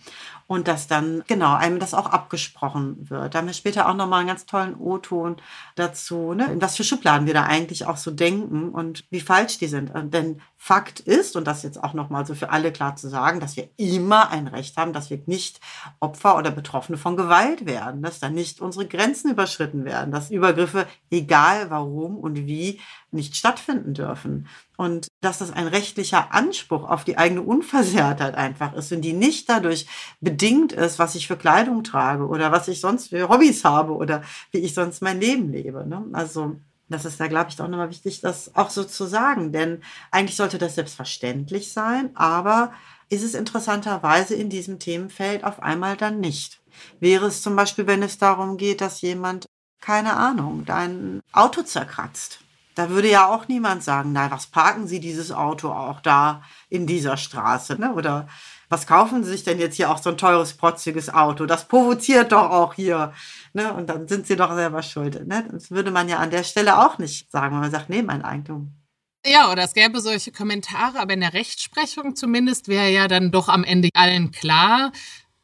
und 0.47 0.69
dass 0.69 0.88
dann 0.88 1.23
genau 1.27 1.53
einem 1.55 1.79
das 1.79 1.93
auch 1.93 2.05
abgesprochen 2.05 3.10
wird. 3.10 3.34
Da 3.34 3.39
haben 3.39 3.47
wir 3.47 3.53
später 3.53 3.89
auch 3.89 3.93
nochmal 3.95 4.19
einen 4.19 4.29
ganz 4.29 4.45
tollen 4.45 4.75
O-Ton 4.75 5.36
dazu, 5.75 6.34
ne? 6.34 6.45
in 6.45 6.62
was 6.62 6.77
für 6.77 6.86
Schubladen 6.86 7.27
wir 7.27 7.34
da 7.34 7.43
eigentlich 7.43 7.86
auch 7.86 7.97
so 7.97 8.12
denken 8.12 8.69
und 8.69 9.03
wie 9.10 9.19
falsch 9.19 9.58
die 9.58 9.67
sind. 9.67 9.91
Denn 10.13 10.41
Fakt 10.55 10.99
ist, 10.99 11.36
und 11.36 11.45
das 11.45 11.63
jetzt 11.63 11.84
auch 11.84 11.93
nochmal 11.93 12.25
so 12.25 12.36
für 12.36 12.51
alle 12.51 12.71
klar 12.71 12.95
zu 12.95 13.10
sagen, 13.10 13.39
dass 13.39 13.58
wir 13.58 13.69
immer 13.77 14.29
ein 14.29 14.47
Recht 14.47 14.77
haben, 14.77 14.93
dass 14.93 15.10
wir 15.10 15.21
nicht 15.25 15.60
Opfer 15.99 16.38
oder 16.38 16.51
Betroffene 16.51 16.97
von 16.97 17.17
Gewalt 17.17 17.65
werden, 17.65 18.01
dass 18.01 18.19
da 18.19 18.29
nicht 18.29 18.62
unsere 18.62 18.88
Grenzen 18.88 19.31
überschritten 19.31 19.84
werden, 19.84 20.12
dass 20.12 20.31
Übergriffe, 20.31 20.88
egal 21.12 21.69
warum 21.69 22.17
und 22.17 22.47
wie, 22.47 22.79
nicht 23.15 23.36
stattfinden 23.36 23.93
dürfen. 23.93 24.47
Und 24.78 25.08
dass 25.21 25.39
das 25.39 25.51
ein 25.51 25.67
rechtlicher 25.67 26.34
Anspruch 26.34 26.88
auf 26.89 27.04
die 27.04 27.17
eigene 27.17 27.41
Unversehrtheit 27.41 28.36
einfach 28.36 28.73
ist 28.73 28.91
und 28.91 29.01
die 29.01 29.13
nicht 29.13 29.49
dadurch 29.49 29.88
bedingt 30.19 30.73
ist, 30.73 30.99
was 30.99 31.15
ich 31.15 31.28
für 31.28 31.38
Kleidung 31.38 31.84
trage 31.84 32.28
oder 32.28 32.51
was 32.51 32.67
ich 32.67 32.82
sonst 32.82 33.10
für 33.10 33.30
Hobbys 33.30 33.63
habe 33.63 33.93
oder 33.93 34.21
wie 34.51 34.60
ich 34.60 34.73
sonst 34.73 35.01
mein 35.01 35.19
Leben 35.19 35.51
lebe. 35.51 35.88
Ne? 35.88 36.06
Also 36.13 36.58
das 36.88 37.06
ist 37.06 37.19
da, 37.19 37.28
glaube 37.28 37.49
ich, 37.49 37.60
auch 37.60 37.67
nochmal 37.67 37.89
wichtig, 37.89 38.21
das 38.21 38.56
auch 38.56 38.69
so 38.69 38.84
zu 38.84 39.06
sagen. 39.06 39.51
Denn 39.51 39.82
eigentlich 40.12 40.36
sollte 40.36 40.58
das 40.58 40.75
selbstverständlich 40.75 41.73
sein, 41.73 42.15
aber 42.15 42.73
ist 43.10 43.23
es 43.23 43.34
interessanterweise 43.34 44.36
in 44.36 44.49
diesem 44.49 44.80
Themenfeld 44.80 45.43
auf 45.43 45.62
einmal 45.62 45.97
dann 45.97 46.19
nicht. 46.19 46.62
Wäre 46.99 47.28
es 47.28 47.41
zum 47.41 47.56
Beispiel, 47.56 47.88
wenn 47.88 48.04
es 48.04 48.17
darum 48.17 48.58
geht, 48.58 48.82
dass 48.82 49.01
jemand, 49.01 49.45
keine 49.80 50.15
Ahnung, 50.15 50.63
dein 50.65 51.21
Auto 51.32 51.62
zerkratzt. 51.63 52.39
Da 52.76 52.90
würde 52.90 53.10
ja 53.10 53.28
auch 53.28 53.48
niemand 53.48 53.84
sagen, 53.84 54.12
nein, 54.12 54.32
was 54.32 54.48
parken 54.48 54.88
Sie 54.88 55.00
dieses 55.00 55.32
Auto 55.32 55.72
auch 55.72 56.02
da 56.02 56.44
in 56.70 56.86
dieser 56.86 57.18
Straße, 57.18 57.80
ne? 57.80 57.94
Oder 57.94 58.28
was 58.70 58.88
kaufen 58.88 59.24
Sie 59.24 59.32
sich 59.32 59.44
denn 59.44 59.60
jetzt 59.60 59.76
hier 59.76 59.92
auch 59.92 60.00
so 60.00 60.10
ein 60.10 60.18
teures, 60.18 60.54
protziges 60.54 61.14
Auto? 61.14 61.46
Das 61.46 61.68
provoziert 61.68 62.32
doch 62.32 62.50
auch 62.50 62.74
hier. 62.74 63.14
Ne? 63.54 63.72
Und 63.74 63.90
dann 63.90 64.08
sind 64.08 64.28
Sie 64.28 64.36
doch 64.36 64.54
selber 64.56 64.82
schuld. 64.82 65.28
Ne? 65.28 65.48
Das 65.52 65.72
würde 65.72 65.92
man 65.92 66.10
ja 66.10 66.18
an 66.18 66.32
der 66.32 66.44
Stelle 66.44 66.86
auch 66.86 66.98
nicht 66.98 67.32
sagen, 67.32 67.54
wenn 67.54 67.62
man 67.62 67.72
sagt, 67.72 67.90
nee, 67.90 68.02
mein 68.02 68.24
Eigentum. 68.24 68.74
Ja, 69.26 69.52
oder 69.52 69.64
es 69.64 69.74
gäbe 69.74 70.02
solche 70.02 70.32
Kommentare, 70.32 71.00
aber 71.00 71.14
in 71.14 71.22
der 71.22 71.34
Rechtsprechung 71.34 72.16
zumindest 72.16 72.68
wäre 72.68 72.90
ja 72.90 73.08
dann 73.08 73.32
doch 73.32 73.50
am 73.50 73.64
Ende 73.64 73.90
allen 73.96 74.32
klar, 74.32 74.92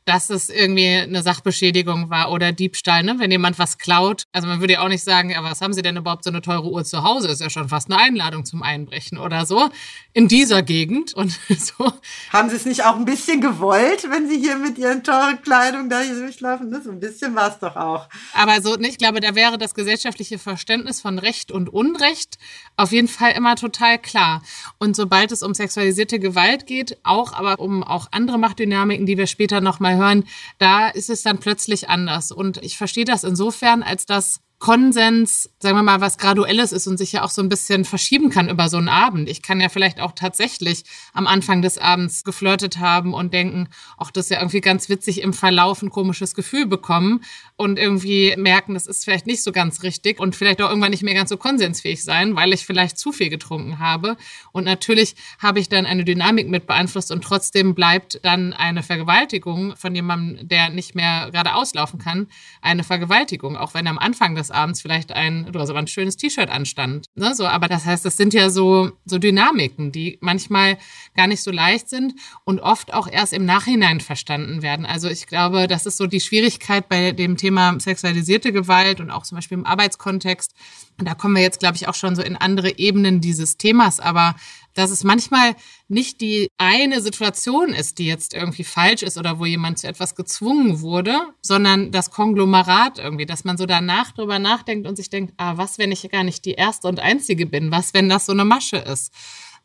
dass 0.05 0.29
es 0.29 0.49
irgendwie 0.49 0.87
eine 0.87 1.21
Sachbeschädigung 1.21 2.09
war 2.09 2.31
oder 2.31 2.51
Diebstahl, 2.51 3.03
ne? 3.03 3.15
wenn 3.19 3.31
jemand 3.31 3.59
was 3.59 3.77
klaut. 3.77 4.23
Also 4.31 4.47
man 4.47 4.59
würde 4.59 4.73
ja 4.73 4.81
auch 4.81 4.87
nicht 4.87 5.03
sagen, 5.03 5.29
ja, 5.29 5.43
was 5.43 5.61
haben 5.61 5.73
Sie 5.73 5.81
denn 5.81 5.97
überhaupt 5.97 6.23
so 6.23 6.31
eine 6.31 6.41
teure 6.41 6.69
Uhr 6.69 6.83
zu 6.83 7.03
Hause? 7.03 7.27
Ist 7.27 7.41
ja 7.41 7.49
schon 7.49 7.69
fast 7.69 7.91
eine 7.91 8.01
Einladung 8.01 8.43
zum 8.43 8.63
Einbrechen 8.63 9.19
oder 9.19 9.45
so. 9.45 9.69
In 10.13 10.27
dieser 10.27 10.63
Gegend 10.63 11.13
und 11.13 11.31
so. 11.49 11.93
Haben 12.31 12.49
Sie 12.49 12.55
es 12.55 12.65
nicht 12.65 12.83
auch 12.83 12.95
ein 12.95 13.05
bisschen 13.05 13.41
gewollt, 13.41 14.07
wenn 14.09 14.27
Sie 14.27 14.39
hier 14.39 14.57
mit 14.57 14.77
Ihren 14.77 15.03
teuren 15.03 15.41
Kleidung 15.41 15.89
da 15.89 16.01
hier 16.01 16.15
durchlaufen? 16.15 16.69
Ne? 16.69 16.81
So 16.83 16.91
ein 16.91 16.99
bisschen 16.99 17.35
war 17.35 17.49
es 17.49 17.59
doch 17.59 17.75
auch. 17.75 18.09
Aber 18.33 18.61
so, 18.61 18.75
ne, 18.75 18.87
ich 18.87 18.97
glaube, 18.97 19.19
da 19.19 19.35
wäre 19.35 19.57
das 19.57 19.75
gesellschaftliche 19.75 20.39
Verständnis 20.39 20.99
von 20.99 21.19
Recht 21.19 21.51
und 21.51 21.69
Unrecht 21.69 22.37
auf 22.75 22.91
jeden 22.91 23.07
Fall 23.07 23.33
immer 23.33 23.55
total 23.55 23.99
klar. 23.99 24.41
Und 24.79 24.95
sobald 24.95 25.31
es 25.31 25.43
um 25.43 25.53
sexualisierte 25.53 26.19
Gewalt 26.19 26.65
geht, 26.65 26.97
auch, 27.03 27.33
aber 27.33 27.59
um 27.59 27.83
auch 27.83 28.07
andere 28.11 28.39
Machtdynamiken, 28.39 29.05
die 29.05 29.17
wir 29.17 29.27
später 29.27 29.61
nochmal 29.61 29.90
mal 29.95 30.05
hören, 30.05 30.23
da 30.57 30.87
ist 30.89 31.09
es 31.09 31.23
dann 31.23 31.39
plötzlich 31.39 31.89
anders. 31.89 32.31
Und 32.31 32.57
ich 32.63 32.77
verstehe 32.77 33.05
das 33.05 33.23
insofern, 33.23 33.83
als 33.83 34.05
dass 34.05 34.41
Konsens, 34.61 35.49
sagen 35.57 35.75
wir 35.75 35.81
mal, 35.81 36.01
was 36.01 36.19
Graduelles 36.19 36.71
ist 36.71 36.85
und 36.85 36.97
sich 36.97 37.13
ja 37.13 37.23
auch 37.23 37.31
so 37.31 37.41
ein 37.41 37.49
bisschen 37.49 37.83
verschieben 37.83 38.29
kann 38.29 38.47
über 38.47 38.69
so 38.69 38.77
einen 38.77 38.89
Abend. 38.89 39.27
Ich 39.27 39.41
kann 39.41 39.59
ja 39.59 39.69
vielleicht 39.69 39.99
auch 39.99 40.11
tatsächlich 40.11 40.83
am 41.13 41.25
Anfang 41.25 41.63
des 41.63 41.79
Abends 41.79 42.23
geflirtet 42.23 42.77
haben 42.77 43.15
und 43.15 43.33
denken, 43.33 43.69
ach, 43.97 44.11
das 44.11 44.25
ist 44.25 44.29
ja 44.29 44.37
irgendwie 44.37 44.61
ganz 44.61 44.87
witzig 44.87 45.21
im 45.21 45.33
Verlauf 45.33 45.81
ein 45.81 45.89
komisches 45.89 46.35
Gefühl 46.35 46.67
bekommen 46.67 47.23
und 47.61 47.77
irgendwie 47.77 48.33
merken, 48.37 48.73
das 48.73 48.87
ist 48.87 49.05
vielleicht 49.05 49.27
nicht 49.27 49.43
so 49.43 49.51
ganz 49.51 49.83
richtig 49.83 50.19
und 50.19 50.35
vielleicht 50.35 50.63
auch 50.63 50.69
irgendwann 50.69 50.89
nicht 50.89 51.03
mehr 51.03 51.13
ganz 51.13 51.29
so 51.29 51.37
konsensfähig 51.37 52.03
sein, 52.03 52.35
weil 52.35 52.53
ich 52.53 52.65
vielleicht 52.65 52.97
zu 52.97 53.11
viel 53.11 53.29
getrunken 53.29 53.77
habe. 53.77 54.17
Und 54.51 54.63
natürlich 54.63 55.13
habe 55.37 55.59
ich 55.59 55.69
dann 55.69 55.85
eine 55.85 56.03
Dynamik 56.03 56.49
mit 56.49 56.65
beeinflusst 56.65 57.11
und 57.11 57.23
trotzdem 57.23 57.75
bleibt 57.75 58.19
dann 58.23 58.53
eine 58.53 58.81
Vergewaltigung 58.81 59.75
von 59.75 59.93
jemandem, 59.93 60.47
der 60.47 60.71
nicht 60.71 60.95
mehr 60.95 61.29
gerade 61.31 61.53
auslaufen 61.53 61.99
kann, 61.99 62.25
eine 62.63 62.83
Vergewaltigung, 62.83 63.55
auch 63.55 63.75
wenn 63.75 63.85
am 63.85 63.99
Anfang 63.99 64.33
des 64.33 64.49
abends 64.49 64.81
vielleicht 64.81 65.11
ein, 65.11 65.47
du 65.51 65.59
hast 65.59 65.69
aber 65.69 65.77
ein 65.77 65.87
schönes 65.87 66.17
T-Shirt 66.17 66.49
anstand. 66.49 67.05
Ne? 67.13 67.35
So, 67.35 67.45
aber 67.45 67.67
das 67.67 67.85
heißt, 67.85 68.03
das 68.03 68.17
sind 68.17 68.33
ja 68.33 68.49
so, 68.49 68.93
so 69.05 69.19
Dynamiken, 69.19 69.91
die 69.91 70.17
manchmal 70.19 70.79
gar 71.15 71.27
nicht 71.27 71.43
so 71.43 71.51
leicht 71.51 71.89
sind 71.89 72.15
und 72.43 72.59
oft 72.59 72.91
auch 72.91 73.07
erst 73.07 73.33
im 73.33 73.45
Nachhinein 73.45 73.99
verstanden 73.99 74.63
werden. 74.63 74.87
Also 74.87 75.09
ich 75.09 75.27
glaube, 75.27 75.67
das 75.67 75.85
ist 75.85 75.97
so 75.97 76.07
die 76.07 76.21
Schwierigkeit 76.21 76.89
bei 76.89 77.11
dem 77.11 77.37
Thema 77.37 77.50
sexualisierte 77.79 78.51
Gewalt 78.51 78.99
und 78.99 79.11
auch 79.11 79.23
zum 79.23 79.37
Beispiel 79.37 79.57
im 79.57 79.65
Arbeitskontext. 79.65 80.53
Und 80.99 81.07
da 81.07 81.15
kommen 81.15 81.35
wir 81.35 81.41
jetzt, 81.41 81.59
glaube 81.59 81.75
ich, 81.75 81.87
auch 81.87 81.95
schon 81.95 82.15
so 82.15 82.21
in 82.21 82.35
andere 82.35 82.77
Ebenen 82.77 83.21
dieses 83.21 83.57
Themas. 83.57 83.99
Aber 83.99 84.35
dass 84.73 84.91
es 84.91 85.03
manchmal 85.03 85.55
nicht 85.87 86.21
die 86.21 86.49
eine 86.57 87.01
Situation 87.01 87.69
ist, 87.69 87.99
die 87.99 88.05
jetzt 88.05 88.33
irgendwie 88.33 88.63
falsch 88.63 89.03
ist 89.03 89.17
oder 89.17 89.39
wo 89.39 89.45
jemand 89.45 89.79
zu 89.79 89.87
etwas 89.87 90.15
gezwungen 90.15 90.81
wurde, 90.81 91.17
sondern 91.41 91.91
das 91.91 92.11
Konglomerat 92.11 92.99
irgendwie, 92.99 93.25
dass 93.25 93.43
man 93.43 93.57
so 93.57 93.65
danach 93.65 94.11
drüber 94.11 94.39
nachdenkt 94.39 94.87
und 94.87 94.95
sich 94.95 95.09
denkt, 95.09 95.33
ah, 95.37 95.57
was, 95.57 95.77
wenn 95.77 95.91
ich 95.91 96.09
gar 96.09 96.23
nicht 96.23 96.45
die 96.45 96.53
erste 96.53 96.87
und 96.87 96.99
einzige 96.99 97.45
bin? 97.45 97.71
Was, 97.71 97.93
wenn 97.93 98.09
das 98.09 98.25
so 98.25 98.31
eine 98.31 98.45
Masche 98.45 98.77
ist? 98.77 99.11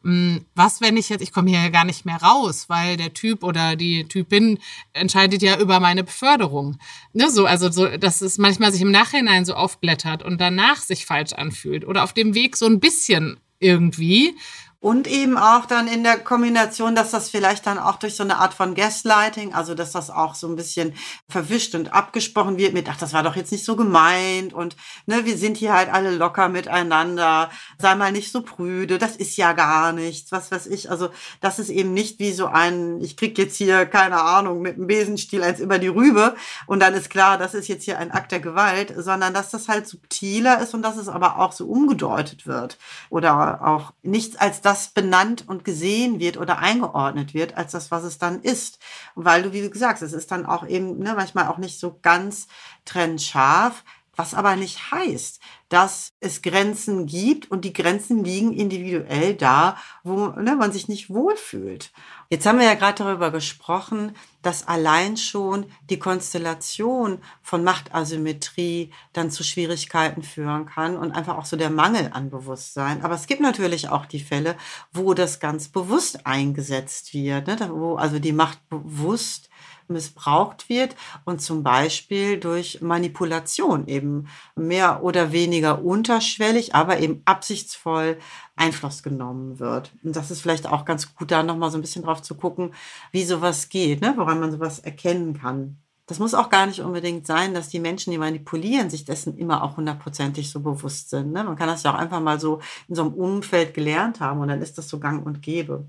Hm, 0.07 0.45
was, 0.55 0.81
wenn 0.81 0.97
ich 0.97 1.09
jetzt, 1.09 1.21
ich 1.21 1.33
komme 1.33 1.51
hier 1.51 1.61
ja 1.61 1.69
gar 1.69 1.85
nicht 1.85 2.07
mehr 2.07 2.23
raus, 2.23 2.67
weil 2.69 2.97
der 2.97 3.13
Typ 3.13 3.43
oder 3.43 3.75
die 3.75 4.05
Typin 4.05 4.61
entscheidet 4.93 5.43
ja 5.43 5.59
über 5.59 5.81
meine 5.81 6.05
Beförderung. 6.05 6.79
Ne, 7.13 7.29
so, 7.29 7.45
also 7.45 7.73
so, 7.73 7.89
dass 7.89 8.21
es 8.21 8.39
manchmal 8.39 8.71
sich 8.71 8.83
im 8.83 8.93
Nachhinein 8.93 9.45
so 9.45 9.55
aufblättert 9.55 10.23
und 10.23 10.41
danach 10.41 10.77
sich 10.77 11.07
falsch 11.07 11.33
anfühlt 11.33 11.85
oder 11.85 12.05
auf 12.05 12.13
dem 12.13 12.35
Weg 12.35 12.57
so 12.57 12.67
ein 12.67 12.79
bisschen 12.79 13.41
irgendwie. 13.59 14.37
Und 14.79 15.09
eben 15.09 15.39
auch 15.39 15.65
dann 15.65 15.89
in 15.89 16.05
der 16.05 16.19
Kombination, 16.19 16.95
dass 16.95 17.11
das 17.11 17.31
vielleicht 17.31 17.67
dann 17.67 17.79
auch 17.79 17.97
durch 17.97 18.15
so 18.15 18.23
eine 18.23 18.37
Art 18.37 18.53
von 18.53 18.75
Gaslighting, 18.75 19.55
also 19.55 19.75
dass 19.75 19.93
das 19.93 20.11
auch 20.11 20.35
so 20.35 20.47
ein 20.49 20.55
bisschen 20.55 20.93
verwischt 21.31 21.75
und 21.75 21.95
abgesprochen 21.95 22.59
wird 22.59 22.75
mit, 22.75 22.87
ach, 22.91 22.99
das 22.99 23.15
war 23.15 23.23
doch 23.23 23.37
jetzt 23.37 23.53
nicht 23.53 23.65
so 23.65 23.75
gemeint 23.75 24.53
und 24.53 24.77
ne, 25.07 25.25
wir 25.25 25.39
sind 25.39 25.57
hier 25.57 25.73
halt 25.73 25.93
alle 25.93 26.15
locker 26.15 26.51
miteinander, 26.51 27.51
sei 27.79 27.95
mal 27.95 28.13
nicht 28.13 28.31
so 28.31 28.43
prüde, 28.43 28.99
das 28.99 29.17
ist 29.17 29.39
ja 29.39 29.55
gar 29.55 29.93
nichts, 29.93 30.31
was 30.31 30.51
weiß 30.51 30.67
ich. 30.67 30.91
Also 30.91 31.09
das 31.41 31.59
ist 31.59 31.71
eben 31.71 31.95
nicht 31.95 32.19
wie 32.19 32.33
so 32.33 32.47
ein, 32.47 33.01
ich 33.01 33.17
krieg 33.17 33.39
jetzt 33.39 33.57
hier, 33.57 33.87
keine 33.87 34.21
Ahnung, 34.21 34.61
mit 34.61 34.77
einem 34.77 34.87
Besenstiel 34.87 35.43
eins 35.43 35.59
über 35.59 35.79
die 35.79 35.89
Rübe 35.89 36.37
und 36.67 36.81
dann 36.81 36.93
ist 36.93 37.09
klar, 37.09 37.39
das 37.39 37.55
ist 37.55 37.69
jetzt 37.69 37.85
hier 37.85 37.99
ein 37.99 38.11
Akt 38.11 38.31
der 38.31 38.41
Gewalt, 38.41 38.93
sondern 38.95 39.33
dass 39.33 39.51
das 39.51 39.69
halt 39.69 39.89
subtiler 39.89 40.61
ist 40.61 40.75
und 40.75 40.83
dass 40.83 40.99
es 40.99 41.09
aber 41.09 41.39
auch 41.39 41.53
so 41.53 41.67
umgedeutet 41.67 42.47
wird 42.47 42.77
oder 43.09 43.67
auch 43.67 43.95
nichts 44.03 44.37
als 44.37 44.61
das 44.67 44.89
benannt 44.89 45.49
und 45.49 45.65
gesehen 45.65 46.19
wird 46.19 46.37
oder 46.37 46.59
eingeordnet 46.59 47.35
wird, 47.35 47.57
als 47.57 47.71
das, 47.71 47.93
was 47.93 48.03
es 48.03 48.19
dann 48.19 48.43
ist. 48.43 48.81
Weil 49.15 49.43
du, 49.43 49.53
wie 49.53 49.63
du 49.63 49.71
gesagt 49.71 49.95
hast, 49.95 50.03
es 50.03 50.13
ist 50.13 50.33
dann 50.33 50.45
auch 50.45 50.67
eben 50.67 50.99
ne, 50.99 51.15
manchmal 51.15 51.47
auch 51.47 51.59
nicht 51.59 51.79
so 51.79 52.01
ganz 52.03 52.49
trennscharf, 52.85 53.85
was 54.17 54.35
aber 54.35 54.57
nicht 54.57 54.91
heißt, 54.91 55.41
dass 55.69 56.13
es 56.21 56.43
Grenzen 56.43 57.07
gibt 57.07 57.51
und 57.51 57.65
die 57.65 57.73
Grenzen 57.73 58.25
liegen 58.25 58.53
individuell 58.53 59.35
da, 59.35 59.77
wo 60.03 60.29
ne, 60.29 60.57
man 60.57 60.73
sich 60.73 60.89
nicht 60.89 61.11
wohlfühlt. 61.11 61.93
Jetzt 62.29 62.47
haben 62.47 62.59
wir 62.59 62.67
ja 62.67 62.75
gerade 62.75 63.05
darüber 63.05 63.31
gesprochen, 63.31 64.17
dass 64.43 64.67
allein 64.67 65.17
schon 65.17 65.67
die 65.91 65.99
Konstellation 65.99 67.19
von 67.43 67.63
Machtasymmetrie 67.63 68.93
dann 69.13 69.31
zu 69.31 69.45
Schwierigkeiten 69.45 70.23
führen 70.23 70.67
kann 70.67 70.97
und 70.97 71.13
einfach 71.13 71.37
auch 71.37 71.45
so 71.45 71.57
der 71.57 71.71
Mangel 71.71 72.11
an 72.13 72.31
Bewusstsein. 72.31 73.03
Aber 73.03 73.15
es 73.15 73.27
gibt 73.27 73.41
natürlich 73.41 73.89
auch 73.89 74.07
die 74.07 74.21
Fälle, 74.21 74.57
wo 74.93 75.15
das 75.15 75.41
ganz 75.41 75.69
bewusst 75.69 76.27
eingesetzt 76.27 77.13
wird, 77.13 77.47
ne? 77.47 77.71
wo 77.73 77.97
also 77.97 78.19
die 78.19 78.33
Macht 78.33 78.69
bewusst 78.69 79.49
missbraucht 79.91 80.69
wird 80.69 80.97
und 81.25 81.41
zum 81.41 81.63
Beispiel 81.63 82.39
durch 82.39 82.81
Manipulation 82.81 83.87
eben 83.87 84.29
mehr 84.55 85.03
oder 85.03 85.33
weniger 85.33 85.83
unterschwellig, 85.85 86.75
aber 86.75 86.99
eben 87.01 87.23
absichtsvoll 87.25 88.19
Einfluss 88.57 89.03
genommen 89.03 89.59
wird. 89.59 89.93
Und 90.03 90.17
das 90.17 90.31
ist 90.31 90.41
vielleicht 90.41 90.67
auch 90.67 90.85
ganz 90.85 91.15
gut, 91.15 91.31
da 91.31 91.43
nochmal 91.43 91.71
so 91.71 91.79
ein 91.79 91.83
bisschen 91.83 92.03
drauf 92.03 92.23
zu 92.23 92.35
gucken, 92.35 92.75
wie 93.13 93.25
sowas 93.25 93.69
geht, 93.69 94.01
ne? 94.01 94.15
woran 94.17 94.41
man 94.41 94.53
sowas 94.53 94.79
erkennen 94.79 95.39
kann. 95.39 95.79
Das 96.09 96.21
muss 96.21 96.35
auch 96.35 96.51
gar 96.51 96.67
nicht 96.67 96.81
unbedingt 96.81 97.27
sein, 97.27 97.53
dass 97.53 97.69
die 97.69 97.81
Menschen, 97.81 98.13
die 98.13 98.19
manipulieren, 98.19 98.91
sich 98.91 99.05
dessen 99.05 99.37
immer 99.37 99.65
auch 99.65 99.77
hundertprozentig 99.77 100.51
so 100.51 100.61
bewusst 100.61 101.11
sind. 101.11 101.33
Ne? 101.33 101.43
Man 101.43 101.57
kann 101.57 101.67
das 101.67 101.83
ja 101.83 101.93
auch 101.93 101.99
einfach 101.99 102.21
mal 102.21 102.39
so 102.39 102.61
in 102.89 102.95
so 102.95 103.03
einem 103.03 103.15
Umfeld 103.15 103.75
gelernt 103.75 104.21
haben 104.21 104.41
und 104.41 104.47
dann 104.47 104.63
ist 104.63 104.79
das 104.79 104.89
so 104.89 105.01
gang 105.01 105.27
und 105.27 105.43
gäbe. 105.43 105.89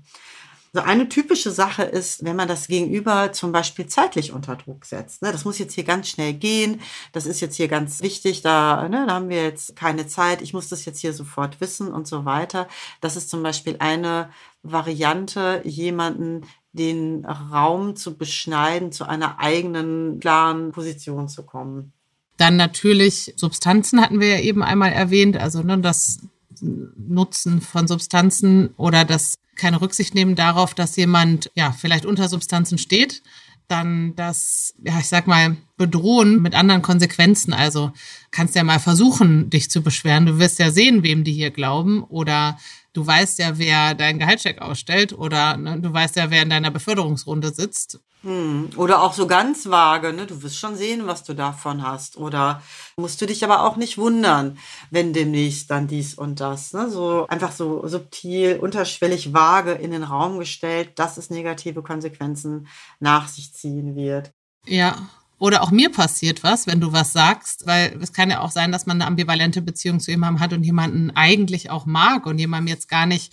So 0.78 0.84
eine 0.84 1.08
typische 1.08 1.50
Sache 1.50 1.82
ist, 1.82 2.24
wenn 2.24 2.36
man 2.36 2.46
das 2.46 2.68
Gegenüber 2.68 3.32
zum 3.32 3.50
Beispiel 3.50 3.86
zeitlich 3.86 4.32
unter 4.32 4.54
Druck 4.54 4.84
setzt. 4.84 5.22
Ne, 5.22 5.32
das 5.32 5.44
muss 5.44 5.58
jetzt 5.58 5.74
hier 5.74 5.82
ganz 5.82 6.08
schnell 6.08 6.34
gehen. 6.34 6.80
Das 7.10 7.26
ist 7.26 7.40
jetzt 7.40 7.56
hier 7.56 7.66
ganz 7.66 8.00
wichtig. 8.00 8.42
Da, 8.42 8.88
ne, 8.88 9.04
da 9.04 9.14
haben 9.14 9.28
wir 9.28 9.42
jetzt 9.42 9.74
keine 9.74 10.06
Zeit. 10.06 10.40
Ich 10.40 10.54
muss 10.54 10.68
das 10.68 10.84
jetzt 10.84 11.00
hier 11.00 11.12
sofort 11.12 11.60
wissen 11.60 11.92
und 11.92 12.06
so 12.06 12.24
weiter. 12.24 12.68
Das 13.00 13.16
ist 13.16 13.28
zum 13.28 13.42
Beispiel 13.42 13.74
eine 13.80 14.30
Variante, 14.62 15.62
jemanden 15.64 16.46
den 16.70 17.24
Raum 17.24 17.96
zu 17.96 18.16
beschneiden, 18.16 18.92
zu 18.92 19.04
einer 19.04 19.40
eigenen 19.40 20.20
klaren 20.20 20.70
Position 20.70 21.26
zu 21.26 21.42
kommen. 21.42 21.92
Dann 22.36 22.54
natürlich 22.54 23.34
Substanzen 23.34 24.00
hatten 24.00 24.20
wir 24.20 24.28
ja 24.28 24.40
eben 24.42 24.62
einmal 24.62 24.92
erwähnt, 24.92 25.38
also 25.38 25.60
ne, 25.60 25.78
das 25.78 26.20
Nutzen 26.62 27.60
von 27.60 27.88
Substanzen 27.88 28.70
oder 28.76 29.04
das 29.04 29.38
keine 29.56 29.80
Rücksicht 29.80 30.14
nehmen 30.14 30.36
darauf, 30.36 30.74
dass 30.74 30.96
jemand 30.96 31.50
ja 31.54 31.72
vielleicht 31.72 32.06
unter 32.06 32.28
Substanzen 32.28 32.78
steht, 32.78 33.22
dann 33.66 34.16
das, 34.16 34.74
ja, 34.82 34.98
ich 34.98 35.08
sag 35.08 35.26
mal, 35.26 35.56
bedrohen 35.76 36.40
mit 36.40 36.54
anderen 36.54 36.80
Konsequenzen. 36.80 37.52
Also 37.52 37.92
kannst 38.30 38.54
ja 38.54 38.64
mal 38.64 38.80
versuchen, 38.80 39.50
dich 39.50 39.70
zu 39.70 39.82
beschweren. 39.82 40.26
Du 40.26 40.38
wirst 40.38 40.58
ja 40.58 40.70
sehen, 40.70 41.02
wem 41.02 41.22
die 41.22 41.32
hier 41.32 41.50
glauben 41.50 42.02
oder 42.02 42.58
du 42.94 43.06
weißt 43.06 43.38
ja, 43.38 43.58
wer 43.58 43.94
deinen 43.94 44.18
Gehaltscheck 44.18 44.60
ausstellt 44.62 45.12
oder 45.12 45.56
ne, 45.56 45.78
du 45.80 45.92
weißt 45.92 46.16
ja, 46.16 46.30
wer 46.30 46.42
in 46.42 46.50
deiner 46.50 46.70
Beförderungsrunde 46.70 47.52
sitzt. 47.52 48.00
Hm. 48.22 48.70
Oder 48.76 49.02
auch 49.02 49.12
so 49.12 49.28
ganz 49.28 49.70
vage, 49.70 50.12
ne? 50.12 50.26
du 50.26 50.42
wirst 50.42 50.58
schon 50.58 50.76
sehen, 50.76 51.06
was 51.06 51.22
du 51.22 51.34
davon 51.34 51.82
hast. 51.82 52.16
Oder 52.16 52.62
musst 52.96 53.20
du 53.20 53.26
dich 53.26 53.44
aber 53.44 53.64
auch 53.64 53.76
nicht 53.76 53.96
wundern, 53.96 54.58
wenn 54.90 55.12
demnächst 55.12 55.70
dann 55.70 55.86
dies 55.86 56.14
und 56.14 56.40
das. 56.40 56.72
Ne? 56.72 56.90
So 56.90 57.26
einfach 57.28 57.52
so 57.52 57.86
subtil, 57.86 58.58
unterschwellig 58.58 59.32
vage 59.32 59.72
in 59.72 59.92
den 59.92 60.02
Raum 60.02 60.38
gestellt, 60.38 60.98
dass 60.98 61.16
es 61.16 61.30
negative 61.30 61.82
Konsequenzen 61.82 62.66
nach 62.98 63.28
sich 63.28 63.54
ziehen 63.54 63.94
wird. 63.94 64.32
Ja, 64.66 64.96
oder 65.38 65.62
auch 65.62 65.70
mir 65.70 65.90
passiert 65.92 66.42
was, 66.42 66.66
wenn 66.66 66.80
du 66.80 66.92
was 66.92 67.12
sagst, 67.12 67.66
weil 67.66 67.96
es 68.02 68.12
kann 68.12 68.30
ja 68.30 68.40
auch 68.40 68.50
sein, 68.50 68.72
dass 68.72 68.86
man 68.86 68.96
eine 68.96 69.06
ambivalente 69.06 69.62
Beziehung 69.62 70.00
zu 70.00 70.10
jemandem 70.10 70.40
hat 70.40 70.52
und 70.52 70.64
jemanden 70.64 71.12
eigentlich 71.14 71.70
auch 71.70 71.86
mag 71.86 72.26
und 72.26 72.38
jemandem 72.38 72.66
jetzt 72.66 72.88
gar 72.88 73.06
nicht 73.06 73.32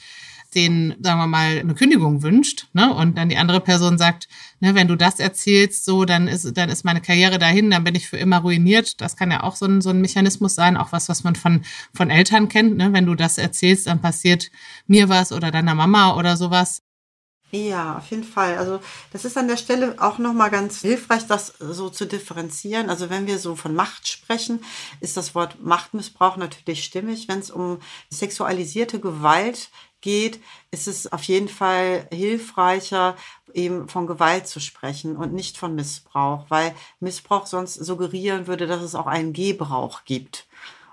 den, 0.55 0.95
sagen 1.01 1.19
wir 1.19 1.27
mal, 1.27 1.59
eine 1.59 1.75
Kündigung 1.75 2.23
wünscht, 2.23 2.67
ne? 2.73 2.93
Und 2.93 3.17
dann 3.17 3.29
die 3.29 3.37
andere 3.37 3.59
Person 3.59 3.97
sagt, 3.97 4.27
ne, 4.59 4.75
wenn 4.75 4.87
du 4.87 4.95
das 4.95 5.19
erzählst, 5.19 5.85
so, 5.85 6.05
dann 6.05 6.27
ist, 6.27 6.57
dann 6.57 6.69
ist 6.69 6.85
meine 6.85 7.01
Karriere 7.01 7.37
dahin, 7.37 7.69
dann 7.69 7.83
bin 7.83 7.95
ich 7.95 8.07
für 8.07 8.17
immer 8.17 8.39
ruiniert. 8.39 9.01
Das 9.01 9.15
kann 9.15 9.31
ja 9.31 9.43
auch 9.43 9.55
so 9.55 9.65
ein, 9.65 9.81
so 9.81 9.89
ein 9.89 10.01
Mechanismus 10.01 10.55
sein, 10.55 10.77
auch 10.77 10.91
was, 10.91 11.09
was 11.09 11.23
man 11.23 11.35
von, 11.35 11.63
von 11.93 12.09
Eltern 12.09 12.49
kennt, 12.49 12.77
ne? 12.77 12.93
Wenn 12.93 13.05
du 13.05 13.15
das 13.15 13.37
erzählst, 13.37 13.87
dann 13.87 14.01
passiert 14.01 14.49
mir 14.87 15.09
was 15.09 15.31
oder 15.31 15.51
deiner 15.51 15.75
Mama 15.75 16.15
oder 16.15 16.37
sowas. 16.37 16.81
Ja, 17.55 17.97
auf 17.97 18.11
jeden 18.11 18.25
Fall. 18.25 18.57
Also 18.57 18.81
das 19.13 19.23
ist 19.23 19.37
an 19.37 19.47
der 19.47 19.55
Stelle 19.55 19.95
auch 19.99 20.17
nochmal 20.17 20.49
ganz 20.49 20.81
hilfreich, 20.81 21.25
das 21.25 21.53
so 21.59 21.89
zu 21.89 22.05
differenzieren. 22.05 22.89
Also 22.89 23.09
wenn 23.09 23.27
wir 23.27 23.39
so 23.39 23.55
von 23.55 23.73
Macht 23.73 24.09
sprechen, 24.09 24.61
ist 24.99 25.15
das 25.15 25.35
Wort 25.35 25.61
Machtmissbrauch 25.61 26.35
natürlich 26.35 26.83
stimmig. 26.83 27.29
Wenn 27.29 27.39
es 27.39 27.51
um 27.51 27.79
sexualisierte 28.09 28.99
Gewalt 28.99 29.69
geht, 30.01 30.41
ist 30.71 30.89
es 30.89 31.11
auf 31.11 31.23
jeden 31.23 31.47
Fall 31.47 32.07
hilfreicher, 32.11 33.15
eben 33.53 33.87
von 33.87 34.05
Gewalt 34.05 34.47
zu 34.47 34.59
sprechen 34.59 35.15
und 35.15 35.33
nicht 35.33 35.57
von 35.57 35.75
Missbrauch, 35.75 36.45
weil 36.49 36.75
Missbrauch 36.99 37.47
sonst 37.47 37.75
suggerieren 37.75 38.47
würde, 38.47 38.67
dass 38.67 38.81
es 38.81 38.95
auch 38.95 39.07
einen 39.07 39.31
Gebrauch 39.31 40.03
gibt 40.03 40.45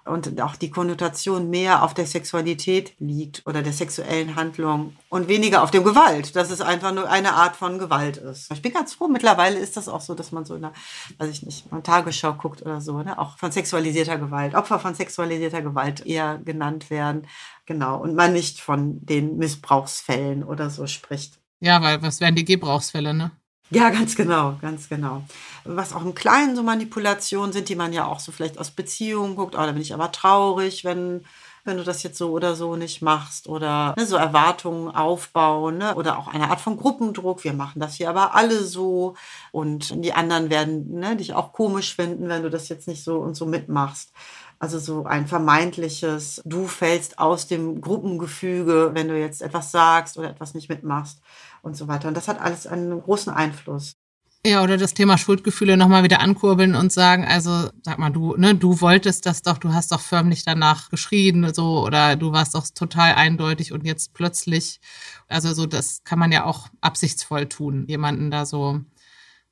und 0.04 0.40
auch 0.40 0.56
die 0.56 0.70
Konnotation 0.70 1.48
mehr 1.48 1.82
auf 1.82 1.94
der 1.94 2.06
Sexualität 2.06 2.94
liegt 2.98 3.46
oder 3.46 3.62
der 3.62 3.72
sexuellen 3.72 4.34
Handlung 4.34 4.96
und 5.08 5.28
weniger 5.28 5.62
auf 5.62 5.70
dem 5.70 5.84
Gewalt, 5.84 6.34
dass 6.34 6.50
es 6.50 6.60
einfach 6.60 6.92
nur 6.92 7.08
eine 7.08 7.34
Art 7.34 7.54
von 7.54 7.78
Gewalt 7.78 8.16
ist. 8.16 8.50
Ich 8.52 8.62
bin 8.62 8.72
ganz 8.72 8.94
froh, 8.94 9.08
mittlerweile 9.08 9.58
ist 9.58 9.76
das 9.76 9.88
auch 9.88 10.00
so, 10.00 10.14
dass 10.14 10.32
man 10.32 10.44
so 10.44 10.56
in 10.56 10.62
der, 10.62 10.72
weiß 11.18 11.30
ich 11.30 11.44
nicht, 11.44 11.70
mal 11.70 11.82
Tagesschau 11.82 12.34
guckt 12.34 12.62
oder 12.62 12.80
so, 12.80 13.00
ne? 13.02 13.18
auch 13.18 13.38
von 13.38 13.52
sexualisierter 13.52 14.18
Gewalt, 14.18 14.54
Opfer 14.54 14.80
von 14.80 14.94
sexualisierter 14.94 15.62
Gewalt 15.62 16.04
eher 16.04 16.38
genannt 16.38 16.90
werden, 16.90 17.26
genau, 17.66 18.00
und 18.00 18.14
man 18.14 18.32
nicht 18.32 18.60
von 18.60 19.04
den 19.04 19.36
Missbrauchsfällen 19.36 20.42
oder 20.42 20.70
so 20.70 20.86
spricht. 20.86 21.38
Ja, 21.60 21.80
weil 21.80 22.02
was 22.02 22.20
wären 22.20 22.34
die 22.34 22.44
Gebrauchsfälle, 22.44 23.14
ne? 23.14 23.30
Ja, 23.74 23.88
ganz 23.88 24.16
genau, 24.16 24.56
ganz 24.60 24.88
genau. 24.90 25.22
Was 25.64 25.94
auch 25.94 26.04
im 26.04 26.14
Kleinen 26.14 26.56
so 26.56 26.62
Manipulationen 26.62 27.54
sind, 27.54 27.70
die 27.70 27.74
man 27.74 27.94
ja 27.94 28.04
auch 28.04 28.20
so 28.20 28.30
vielleicht 28.30 28.58
aus 28.58 28.70
Beziehungen 28.70 29.34
guckt, 29.34 29.54
oh, 29.54 29.58
da 29.58 29.72
bin 29.72 29.80
ich 29.80 29.94
aber 29.94 30.12
traurig, 30.12 30.84
wenn, 30.84 31.24
wenn 31.64 31.78
du 31.78 31.84
das 31.84 32.02
jetzt 32.02 32.18
so 32.18 32.32
oder 32.32 32.54
so 32.54 32.76
nicht 32.76 33.00
machst 33.00 33.48
oder 33.48 33.94
ne, 33.96 34.04
so 34.04 34.16
Erwartungen 34.16 34.94
aufbauen 34.94 35.78
ne, 35.78 35.94
oder 35.94 36.18
auch 36.18 36.28
eine 36.28 36.50
Art 36.50 36.60
von 36.60 36.76
Gruppendruck. 36.76 37.44
Wir 37.44 37.54
machen 37.54 37.80
das 37.80 37.94
hier 37.94 38.10
aber 38.10 38.34
alle 38.34 38.62
so 38.62 39.14
und 39.52 40.04
die 40.04 40.12
anderen 40.12 40.50
werden 40.50 40.98
ne, 40.98 41.16
dich 41.16 41.32
auch 41.32 41.54
komisch 41.54 41.96
finden, 41.96 42.28
wenn 42.28 42.42
du 42.42 42.50
das 42.50 42.68
jetzt 42.68 42.88
nicht 42.88 43.02
so 43.02 43.20
und 43.20 43.36
so 43.36 43.46
mitmachst. 43.46 44.12
Also 44.58 44.78
so 44.78 45.06
ein 45.06 45.26
vermeintliches, 45.26 46.42
du 46.44 46.66
fällst 46.68 47.18
aus 47.18 47.46
dem 47.48 47.80
Gruppengefüge, 47.80 48.90
wenn 48.92 49.08
du 49.08 49.18
jetzt 49.18 49.40
etwas 49.42 49.72
sagst 49.72 50.18
oder 50.18 50.28
etwas 50.30 50.54
nicht 50.54 50.68
mitmachst 50.68 51.20
und 51.62 51.76
so 51.76 51.88
weiter. 51.88 52.08
Und 52.08 52.16
das 52.16 52.28
hat 52.28 52.40
alles 52.40 52.66
einen 52.66 53.00
großen 53.00 53.32
Einfluss. 53.32 53.94
Ja, 54.44 54.64
oder 54.64 54.76
das 54.76 54.92
Thema 54.92 55.18
Schuldgefühle 55.18 55.76
nochmal 55.76 56.02
wieder 56.02 56.20
ankurbeln 56.20 56.74
und 56.74 56.92
sagen, 56.92 57.24
also 57.24 57.70
sag 57.84 57.98
mal, 57.98 58.10
du, 58.10 58.34
ne, 58.36 58.56
du 58.56 58.80
wolltest 58.80 59.24
das 59.24 59.42
doch, 59.42 59.56
du 59.56 59.72
hast 59.72 59.92
doch 59.92 60.00
förmlich 60.00 60.44
danach 60.44 60.90
geschrien, 60.90 61.54
so, 61.54 61.84
oder 61.86 62.16
du 62.16 62.32
warst 62.32 62.56
doch 62.56 62.66
total 62.74 63.14
eindeutig 63.14 63.72
und 63.72 63.84
jetzt 63.84 64.14
plötzlich, 64.14 64.80
also 65.28 65.54
so, 65.54 65.66
das 65.66 66.02
kann 66.02 66.18
man 66.18 66.32
ja 66.32 66.44
auch 66.44 66.66
absichtsvoll 66.80 67.48
tun, 67.48 67.86
jemanden 67.86 68.32
da 68.32 68.44
so 68.44 68.80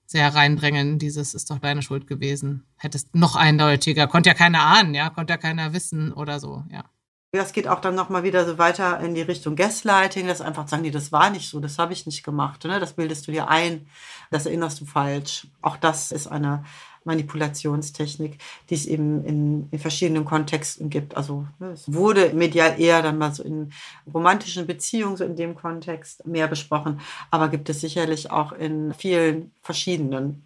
sehr 0.06 0.34
reindrängen, 0.34 0.98
dieses 0.98 1.34
ist 1.34 1.52
doch 1.52 1.60
deine 1.60 1.82
Schuld 1.82 2.08
gewesen. 2.08 2.66
Hättest 2.76 3.14
noch 3.14 3.36
eindeutiger, 3.36 4.08
konnte 4.08 4.30
ja 4.30 4.34
keiner 4.34 4.62
ahnen, 4.62 4.94
ja, 4.94 5.08
konnte 5.10 5.34
ja 5.34 5.36
keiner 5.36 5.72
wissen 5.72 6.12
oder 6.12 6.40
so, 6.40 6.64
ja. 6.68 6.84
Das 7.32 7.52
geht 7.52 7.68
auch 7.68 7.80
dann 7.80 7.94
nochmal 7.94 8.24
wieder 8.24 8.44
so 8.44 8.58
weiter 8.58 8.98
in 9.00 9.14
die 9.14 9.22
Richtung 9.22 9.54
Gaslighting, 9.54 10.26
dass 10.26 10.40
einfach 10.40 10.66
sagen, 10.66 10.82
nee, 10.82 10.90
das 10.90 11.12
war 11.12 11.30
nicht 11.30 11.48
so, 11.48 11.60
das 11.60 11.78
habe 11.78 11.92
ich 11.92 12.04
nicht 12.04 12.24
gemacht. 12.24 12.64
Ne? 12.64 12.80
Das 12.80 12.94
bildest 12.94 13.28
du 13.28 13.32
dir 13.32 13.46
ein, 13.48 13.86
das 14.32 14.46
erinnerst 14.46 14.80
du 14.80 14.84
falsch. 14.84 15.46
Auch 15.62 15.76
das 15.76 16.10
ist 16.10 16.26
eine 16.26 16.64
Manipulationstechnik, 17.04 18.38
die 18.68 18.74
es 18.74 18.86
eben 18.86 19.24
in, 19.24 19.68
in 19.70 19.78
verschiedenen 19.78 20.24
Kontexten 20.24 20.90
gibt. 20.90 21.16
Also 21.16 21.46
ne, 21.60 21.70
es 21.70 21.92
wurde 21.92 22.32
medial 22.34 22.80
eher 22.80 23.00
dann 23.00 23.18
mal 23.18 23.32
so 23.32 23.44
in 23.44 23.72
romantischen 24.12 24.66
Beziehungen, 24.66 25.16
so 25.16 25.24
in 25.24 25.36
dem 25.36 25.54
Kontext 25.54 26.26
mehr 26.26 26.48
besprochen, 26.48 27.00
aber 27.30 27.48
gibt 27.48 27.68
es 27.68 27.80
sicherlich 27.80 28.30
auch 28.30 28.52
in 28.52 28.92
vielen 28.92 29.52
verschiedenen 29.62 30.44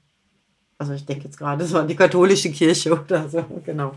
also 0.84 0.92
ich 0.94 1.06
denke 1.06 1.24
jetzt 1.24 1.38
gerade 1.38 1.66
so 1.66 1.78
an 1.78 1.88
die 1.88 1.96
katholische 1.96 2.50
Kirche 2.52 2.92
oder 2.92 3.26
so, 3.28 3.42
genau. 3.64 3.94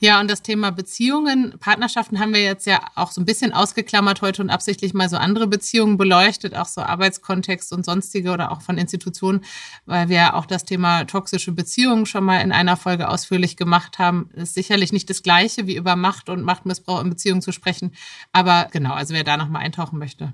Ja, 0.00 0.20
und 0.20 0.30
das 0.30 0.40
Thema 0.40 0.72
Beziehungen, 0.72 1.58
Partnerschaften 1.58 2.18
haben 2.18 2.32
wir 2.32 2.42
jetzt 2.42 2.66
ja 2.66 2.80
auch 2.94 3.12
so 3.12 3.20
ein 3.20 3.26
bisschen 3.26 3.52
ausgeklammert 3.52 4.22
heute 4.22 4.40
und 4.40 4.48
absichtlich 4.48 4.94
mal 4.94 5.10
so 5.10 5.18
andere 5.18 5.46
Beziehungen 5.46 5.98
beleuchtet, 5.98 6.56
auch 6.56 6.66
so 6.66 6.80
Arbeitskontext 6.80 7.74
und 7.74 7.84
sonstige 7.84 8.30
oder 8.30 8.52
auch 8.52 8.62
von 8.62 8.78
Institutionen, 8.78 9.44
weil 9.84 10.08
wir 10.08 10.34
auch 10.34 10.46
das 10.46 10.64
Thema 10.64 11.04
toxische 11.04 11.52
Beziehungen 11.52 12.06
schon 12.06 12.24
mal 12.24 12.40
in 12.40 12.52
einer 12.52 12.78
Folge 12.78 13.08
ausführlich 13.08 13.58
gemacht 13.58 13.98
haben. 13.98 14.30
Das 14.32 14.44
ist 14.44 14.54
sicherlich 14.54 14.92
nicht 14.92 15.10
das 15.10 15.22
Gleiche, 15.22 15.66
wie 15.66 15.76
über 15.76 15.94
Macht 15.94 16.30
und 16.30 16.42
Machtmissbrauch 16.42 17.02
in 17.02 17.10
Beziehungen 17.10 17.42
zu 17.42 17.52
sprechen. 17.52 17.92
Aber 18.32 18.68
genau, 18.72 18.94
also 18.94 19.12
wer 19.12 19.24
da 19.24 19.36
nochmal 19.36 19.62
eintauchen 19.62 19.98
möchte, 19.98 20.32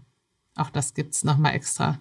auch 0.55 0.71
das 0.71 0.95
gibt's 0.95 1.25
nochmal 1.25 1.55
extra. 1.55 1.99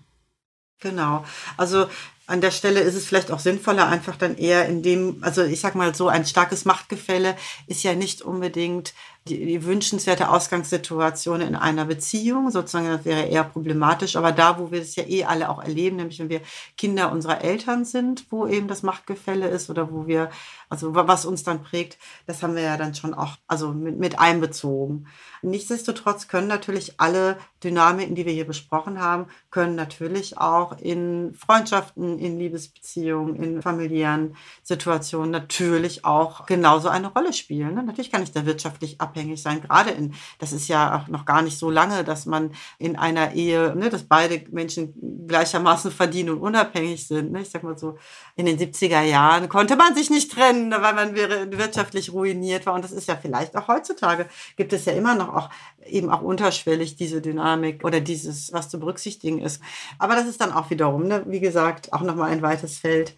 Genau. 0.79 1.25
Also 1.57 1.87
an 2.27 2.41
der 2.41 2.51
Stelle 2.51 2.79
ist 2.79 2.95
es 2.95 3.05
vielleicht 3.05 3.31
auch 3.31 3.39
sinnvoller, 3.39 3.87
einfach 3.87 4.15
dann 4.15 4.37
eher 4.37 4.65
in 4.67 4.81
dem, 4.81 5.17
also 5.21 5.43
ich 5.43 5.59
sag 5.59 5.75
mal 5.75 5.93
so, 5.93 6.07
ein 6.07 6.25
starkes 6.25 6.65
Machtgefälle 6.65 7.35
ist 7.67 7.83
ja 7.83 7.93
nicht 7.93 8.21
unbedingt 8.21 8.93
die, 9.27 9.43
die 9.43 9.65
wünschenswerte 9.65 10.29
Ausgangssituation 10.29 11.41
in 11.41 11.55
einer 11.55 11.85
Beziehung, 11.85 12.51
sozusagen, 12.51 12.89
das 12.89 13.05
wäre 13.05 13.23
eher 13.23 13.43
problematisch, 13.43 14.17
aber 14.17 14.31
da, 14.31 14.59
wo 14.59 14.71
wir 14.71 14.81
es 14.81 14.95
ja 14.95 15.03
eh 15.03 15.23
alle 15.23 15.49
auch 15.49 15.63
erleben, 15.63 15.95
nämlich 15.95 16.19
wenn 16.19 16.29
wir 16.29 16.41
Kinder 16.77 17.11
unserer 17.11 17.41
Eltern 17.41 17.85
sind, 17.85 18.25
wo 18.29 18.45
eben 18.45 18.67
das 18.67 18.83
Machtgefälle 18.83 19.47
ist 19.47 19.71
oder 19.71 19.91
wo 19.91 20.05
wir, 20.05 20.29
also 20.69 20.93
was 20.93 21.25
uns 21.25 21.43
dann 21.43 21.63
prägt, 21.63 21.97
das 22.27 22.43
haben 22.43 22.55
wir 22.55 22.61
ja 22.61 22.77
dann 22.77 22.93
schon 22.93 23.15
auch, 23.15 23.37
also 23.47 23.69
mit, 23.73 23.97
mit 23.97 24.19
einbezogen. 24.19 25.07
Nichtsdestotrotz 25.41 26.27
können 26.27 26.47
natürlich 26.47 26.99
alle 26.99 27.37
Dynamiken, 27.63 28.15
die 28.15 28.25
wir 28.25 28.33
hier 28.33 28.45
besprochen 28.45 28.99
haben, 28.99 29.25
können 29.49 29.75
natürlich 29.75 30.37
auch 30.37 30.77
in 30.79 31.33
Freundschaften, 31.33 32.19
in 32.19 32.37
Liebesbeziehungen, 32.37 33.35
in 33.35 33.61
familiären 33.61 34.35
Situationen 34.63 35.31
natürlich 35.31 36.05
auch 36.05 36.45
genauso 36.45 36.89
eine 36.89 37.07
Rolle 37.07 37.33
spielen. 37.33 37.73
Ne? 37.75 37.83
Natürlich 37.83 38.11
kann 38.11 38.23
ich 38.23 38.31
da 38.31 38.45
wirtschaftlich 38.45 39.01
ab 39.01 39.14
unabhängig 39.15 39.41
sein. 39.41 39.61
Gerade 39.61 39.91
in, 39.91 40.13
das 40.39 40.51
ist 40.51 40.67
ja 40.67 40.97
auch 40.97 41.07
noch 41.07 41.25
gar 41.25 41.41
nicht 41.41 41.57
so 41.57 41.69
lange, 41.69 42.03
dass 42.03 42.25
man 42.25 42.51
in 42.77 42.95
einer 42.95 43.33
Ehe, 43.33 43.75
ne, 43.75 43.89
dass 43.89 44.03
beide 44.03 44.43
Menschen 44.51 44.93
gleichermaßen 45.27 45.91
verdienen 45.91 46.31
und 46.31 46.39
unabhängig 46.39 47.07
sind. 47.07 47.31
Ne? 47.31 47.41
Ich 47.41 47.49
sag 47.49 47.63
mal 47.63 47.77
so, 47.77 47.97
in 48.35 48.45
den 48.45 48.57
70er 48.57 49.01
Jahren 49.01 49.49
konnte 49.49 49.75
man 49.75 49.95
sich 49.95 50.09
nicht 50.09 50.31
trennen, 50.31 50.71
weil 50.71 50.93
man 50.93 51.15
wirtschaftlich 51.15 52.11
ruiniert 52.11 52.65
war. 52.65 52.73
Und 52.73 52.83
das 52.83 52.91
ist 52.91 53.07
ja 53.07 53.15
vielleicht 53.15 53.55
auch 53.55 53.67
heutzutage, 53.67 54.27
gibt 54.55 54.73
es 54.73 54.85
ja 54.85 54.93
immer 54.93 55.15
noch 55.15 55.33
auch 55.33 55.49
eben 55.85 56.09
auch 56.09 56.21
unterschwellig 56.21 56.95
diese 56.95 57.21
Dynamik 57.21 57.83
oder 57.83 58.01
dieses, 58.01 58.51
was 58.53 58.69
zu 58.69 58.79
berücksichtigen 58.79 59.41
ist. 59.41 59.61
Aber 59.99 60.15
das 60.15 60.27
ist 60.27 60.41
dann 60.41 60.51
auch 60.51 60.69
wiederum, 60.69 61.07
ne, 61.07 61.23
wie 61.27 61.39
gesagt, 61.39 61.93
auch 61.93 62.01
nochmal 62.01 62.31
ein 62.31 62.41
weites 62.41 62.79
Feld. 62.79 63.15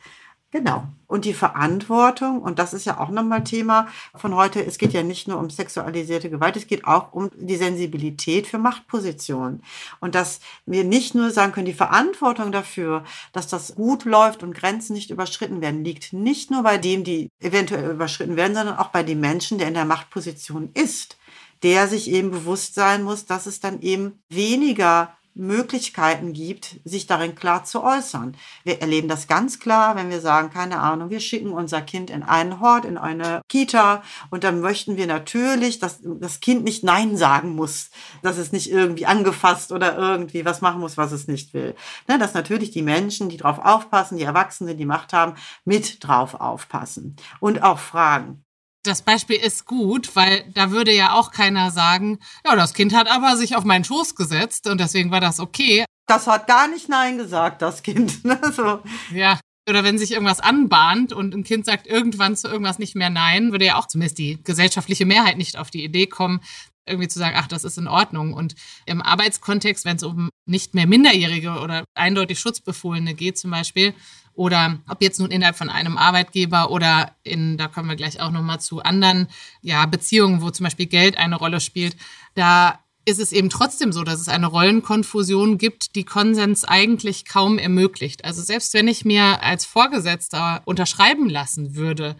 Genau. 0.58 0.88
Und 1.06 1.26
die 1.26 1.36
Verantwortung, 1.36 2.41
und 2.41 2.58
das 2.58 2.74
ist 2.74 2.86
ja 2.86 3.00
auch 3.00 3.10
nochmal 3.10 3.43
Thema 3.43 3.88
von 4.15 4.34
heute, 4.34 4.65
es 4.65 4.80
geht 4.80 4.91
ja 4.91 5.04
nicht 5.04 5.28
nur 5.28 5.38
um 5.38 5.52
sexualisierte 5.52 6.32
Gewalt, 6.32 6.58
es 6.58 6.65
geht 6.65 6.86
auch 6.86 7.13
um 7.13 7.30
die 7.36 7.58
Sensibilität 7.58 8.48
für 8.48 8.58
Machtpositionen. 8.58 9.62
Und 10.00 10.15
dass 10.15 10.39
wir 10.65 10.84
nicht 10.84 11.13
nur 11.13 11.30
sagen 11.30 11.52
können, 11.52 11.67
die 11.67 11.74
Verantwortung 11.74 12.52
dafür, 12.52 13.04
dass 13.34 13.48
das 13.48 13.76
gut 13.76 14.06
läuft 14.06 14.41
und 14.41 14.56
Grenzen 14.56 14.93
nicht 14.93 15.12
überschritten 15.12 15.62
werden, 15.62 15.84
liegt 15.84 16.12
nicht 16.12 16.50
nur 16.50 16.63
bei 16.63 16.80
dem, 16.80 17.04
die 17.04 17.30
eventuell 17.39 17.91
überschritten 17.91 18.36
werden, 18.36 18.56
sondern 18.56 18.78
auch 18.78 18.89
bei 18.89 19.04
dem 19.04 19.20
Menschen, 19.20 19.60
der 19.60 19.67
in 19.67 19.76
der 19.76 19.86
Machtposition 19.86 20.72
ist, 20.74 21.17
der 21.62 21.88
sich 21.88 22.10
eben 22.10 22.32
bewusst 22.32 22.74
sein 22.74 23.04
muss, 23.04 23.28
dass 23.28 23.46
es 23.46 23.60
dann 23.60 23.82
eben 23.82 24.24
weniger 24.30 25.15
Möglichkeiten 25.38 26.34
gibt, 26.34 26.80
sich 26.84 27.08
darin 27.08 27.36
klar 27.36 27.63
zu 27.63 27.84
äußern. 27.84 28.36
Wir 28.63 28.82
erleben 28.82 29.08
das 29.08 29.28
ganz 29.28 29.60
klar, 29.60 29.95
wenn 29.95 30.10
wir 30.10 30.19
sagen, 30.21 30.50
keine 30.50 30.80
Ahnung, 30.80 31.10
wir 31.10 31.19
schicken 31.19 31.52
unser 31.52 31.82
Kind 31.82 32.10
in 32.10 32.23
einen 32.23 32.60
Hort, 32.60 32.86
in 32.86 32.97
eine 32.97 33.41
Kita 33.47 34.04
und 34.30 34.43
dann 34.43 34.62
möchten 34.62 34.97
wir 34.97 35.08
natürlich, 35.08 35.80
dass 35.80 36.00
das 36.02 36.39
Kind 36.39 36.63
nicht 36.63 36.84
Nein 36.84 37.17
sagen 37.17 37.56
muss, 37.56 37.89
dass 38.23 38.38
es 38.38 38.52
nicht 38.52 38.71
irgendwie 38.71 39.06
angefasst 39.06 39.71
oder 39.71 39.97
irgendwie 39.97 40.45
was 40.45 40.62
machen 40.62 40.80
muss, 40.80 40.97
was 40.97 41.12
es 41.12 41.28
nicht 41.28 41.54
will. 41.54 41.76
Ne, 42.08 42.17
dass 42.17 42.34
natürlich 42.34 42.71
die 42.71 42.82
Menschen, 42.82 43.30
die 43.30 43.38
drauf 43.38 43.60
aufpassen, 43.60 44.17
die 44.17 44.23
Erwachsenen, 44.23 44.78
die 44.78 44.86
Macht 44.86 45.13
haben, 45.13 45.36
mit 45.65 46.04
drauf 46.04 46.36
aufpassen 46.36 47.15
und 47.39 47.63
auch 47.63 47.80
fragen 47.80 48.43
das 48.88 49.02
Beispiel 49.02 49.38
ist 49.38 49.65
gut, 49.65 50.15
weil 50.15 50.45
da 50.54 50.71
würde 50.71 50.93
ja 50.93 51.13
auch 51.13 51.32
keiner 51.32 51.71
sagen, 51.71 52.19
ja, 52.45 52.56
das 52.56 52.73
Kind 52.73 52.95
hat 52.95 53.10
aber 53.10 53.38
sich 53.38 53.56
auf 53.56 53.63
meinen 53.63 53.84
Schoß 53.84 54.15
gesetzt 54.15 54.67
und 54.67 54.80
deswegen 54.80 55.12
war 55.12 55.21
das 55.21 55.39
okay. 55.39 55.86
Das 56.08 56.26
hat 56.28 56.47
gar 56.47 56.67
nicht 56.67 56.89
Nein 56.89 57.17
gesagt, 57.17 57.62
das 57.62 57.84
Kind. 57.84 58.23
Ne? 58.23 58.39
So. 58.56 58.82
Ja. 59.13 59.39
Oder 59.69 59.84
wenn 59.84 59.97
sich 59.97 60.12
irgendwas 60.13 60.39
anbahnt 60.39 61.12
und 61.12 61.36
ein 61.36 61.43
Kind 61.43 61.65
sagt 61.65 61.88
irgendwann 61.88 62.38
zu 62.38 62.47
irgendwas 62.47 62.80
nicht 62.80 62.95
mehr 62.95 63.10
Nein, 63.10 63.52
würde 63.52 63.65
ja 63.65 63.76
auch 63.76 63.88
zumindest 63.88 64.17
die 64.17 64.41
gesellschaftliche 64.41 65.06
Mehrheit 65.06 65.38
nicht 65.38 65.58
auf 65.58 65.69
die 65.69 65.84
Idee 65.84 66.08
kommen, 66.08 66.39
irgendwie 66.86 67.10
zu 67.10 67.19
sagen, 67.19 67.36
ach, 67.38 67.47
das 67.47 67.65
ist 67.65 67.78
in 67.78 67.89
Ordnung. 67.89 68.34
Und 68.34 68.56
im 68.86 69.02
Arbeitskontext, 69.02 69.84
wenn 69.84 69.97
es 69.97 70.04
um 70.04 70.30
nicht 70.45 70.73
mehr 70.73 70.88
Minderjährige 70.88 71.60
oder 71.60 71.84
eindeutig 71.95 72.39
Schutzbefohlene 72.39 73.13
geht 73.13 73.38
zum 73.38 73.52
Beispiel, 73.52 73.93
oder 74.38 74.80
ob 74.88 75.02
jetzt 75.02 75.19
nun 75.19 75.32
innerhalb 75.32 75.58
von 75.58 75.69
einem 75.69 75.97
Arbeitgeber 75.97 76.69
oder 76.71 77.12
in, 77.23 77.58
da 77.58 77.67
kommen 77.67 77.89
wir 77.89 77.95
gleich 77.95 78.21
auch 78.21 78.32
nochmal 78.32 78.60
zu 78.60 78.82
anderen 78.82 79.28
ja, 79.62 79.86
Beziehungen, 79.86 80.41
wo 80.41 80.52
zum 80.52 80.65
Beispiel 80.65 80.86
Geld 80.86 81.17
eine 81.17 81.36
Rolle 81.36 81.60
spielt, 81.60 81.97
da 82.36 82.80
ist 83.06 83.19
es 83.19 83.32
eben 83.32 83.50
trotzdem 83.50 83.93
so, 83.93 84.04
dass 84.04 84.19
es 84.19 84.28
eine 84.28 84.47
Rollenkonfusion 84.47 85.58
gibt, 85.58 85.95
die 85.95 86.04
Konsens 86.04 86.65
eigentlich 86.65 87.26
kaum 87.26 87.58
ermöglicht. 87.58 88.26
Also 88.26 88.41
selbst 88.41 88.73
wenn 88.73 88.88
ich 88.88 89.06
mir 89.06 89.41
als 89.41 89.65
Vorgesetzter 89.65 90.62
unterschreiben 90.65 91.30
lassen 91.30 91.76
würde, 91.76 92.17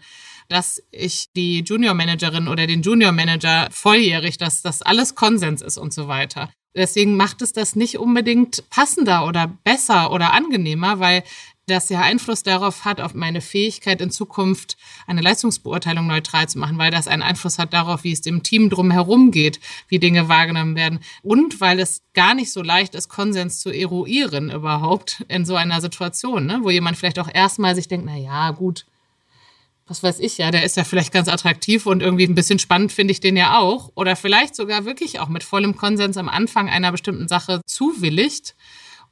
dass 0.48 0.82
ich 0.90 1.30
die 1.36 1.60
Junior 1.60 1.92
Managerin 1.92 2.48
oder 2.48 2.66
den 2.66 2.80
Junior 2.82 3.12
Manager 3.12 3.68
volljährig, 3.70 4.38
dass 4.38 4.62
das 4.62 4.80
alles 4.80 5.14
Konsens 5.14 5.60
ist 5.60 5.76
und 5.76 5.92
so 5.92 6.08
weiter. 6.08 6.48
Deswegen 6.74 7.16
macht 7.16 7.42
es 7.42 7.52
das 7.52 7.76
nicht 7.76 7.98
unbedingt 7.98 8.68
passender 8.70 9.26
oder 9.26 9.48
besser 9.64 10.12
oder 10.12 10.32
angenehmer, 10.32 11.00
weil 11.00 11.24
das 11.68 11.88
ja 11.88 12.00
Einfluss 12.00 12.42
darauf 12.42 12.84
hat, 12.84 13.00
auf 13.00 13.14
meine 13.14 13.40
Fähigkeit 13.40 14.00
in 14.00 14.10
Zukunft 14.10 14.76
eine 15.06 15.20
Leistungsbeurteilung 15.20 16.06
neutral 16.06 16.48
zu 16.48 16.58
machen, 16.58 16.78
weil 16.78 16.90
das 16.90 17.06
einen 17.06 17.22
Einfluss 17.22 17.58
hat 17.58 17.72
darauf, 17.72 18.02
wie 18.02 18.12
es 18.12 18.20
dem 18.20 18.42
Team 18.42 18.70
drumherum 18.70 19.30
geht, 19.30 19.60
wie 19.88 20.00
Dinge 20.00 20.28
wahrgenommen 20.28 20.74
werden 20.74 21.00
und 21.22 21.60
weil 21.60 21.78
es 21.78 22.02
gar 22.14 22.34
nicht 22.34 22.52
so 22.52 22.62
leicht 22.62 22.94
ist, 22.96 23.08
Konsens 23.08 23.60
zu 23.60 23.70
eruieren 23.70 24.50
überhaupt 24.50 25.24
in 25.28 25.44
so 25.44 25.54
einer 25.54 25.80
Situation, 25.80 26.46
ne? 26.46 26.60
wo 26.62 26.70
jemand 26.70 26.96
vielleicht 26.96 27.20
auch 27.20 27.32
erstmal 27.32 27.74
sich 27.76 27.86
denkt, 27.86 28.06
na 28.06 28.16
ja, 28.16 28.50
gut, 28.50 28.86
was 29.88 30.02
weiß 30.02 30.20
ich 30.20 30.38
ja, 30.38 30.50
der 30.50 30.64
ist 30.64 30.76
ja 30.76 30.84
vielleicht 30.84 31.12
ganz 31.12 31.28
attraktiv 31.28 31.86
und 31.86 32.02
irgendwie 32.02 32.26
ein 32.26 32.34
bisschen 32.34 32.58
spannend 32.58 32.92
finde 32.92 33.12
ich 33.12 33.20
den 33.20 33.36
ja 33.36 33.58
auch 33.58 33.90
oder 33.94 34.16
vielleicht 34.16 34.54
sogar 34.54 34.84
wirklich 34.84 35.18
auch 35.18 35.28
mit 35.28 35.44
vollem 35.44 35.76
Konsens 35.76 36.16
am 36.16 36.28
Anfang 36.28 36.68
einer 36.68 36.92
bestimmten 36.92 37.26
Sache 37.26 37.62
zuwilligt 37.66 38.54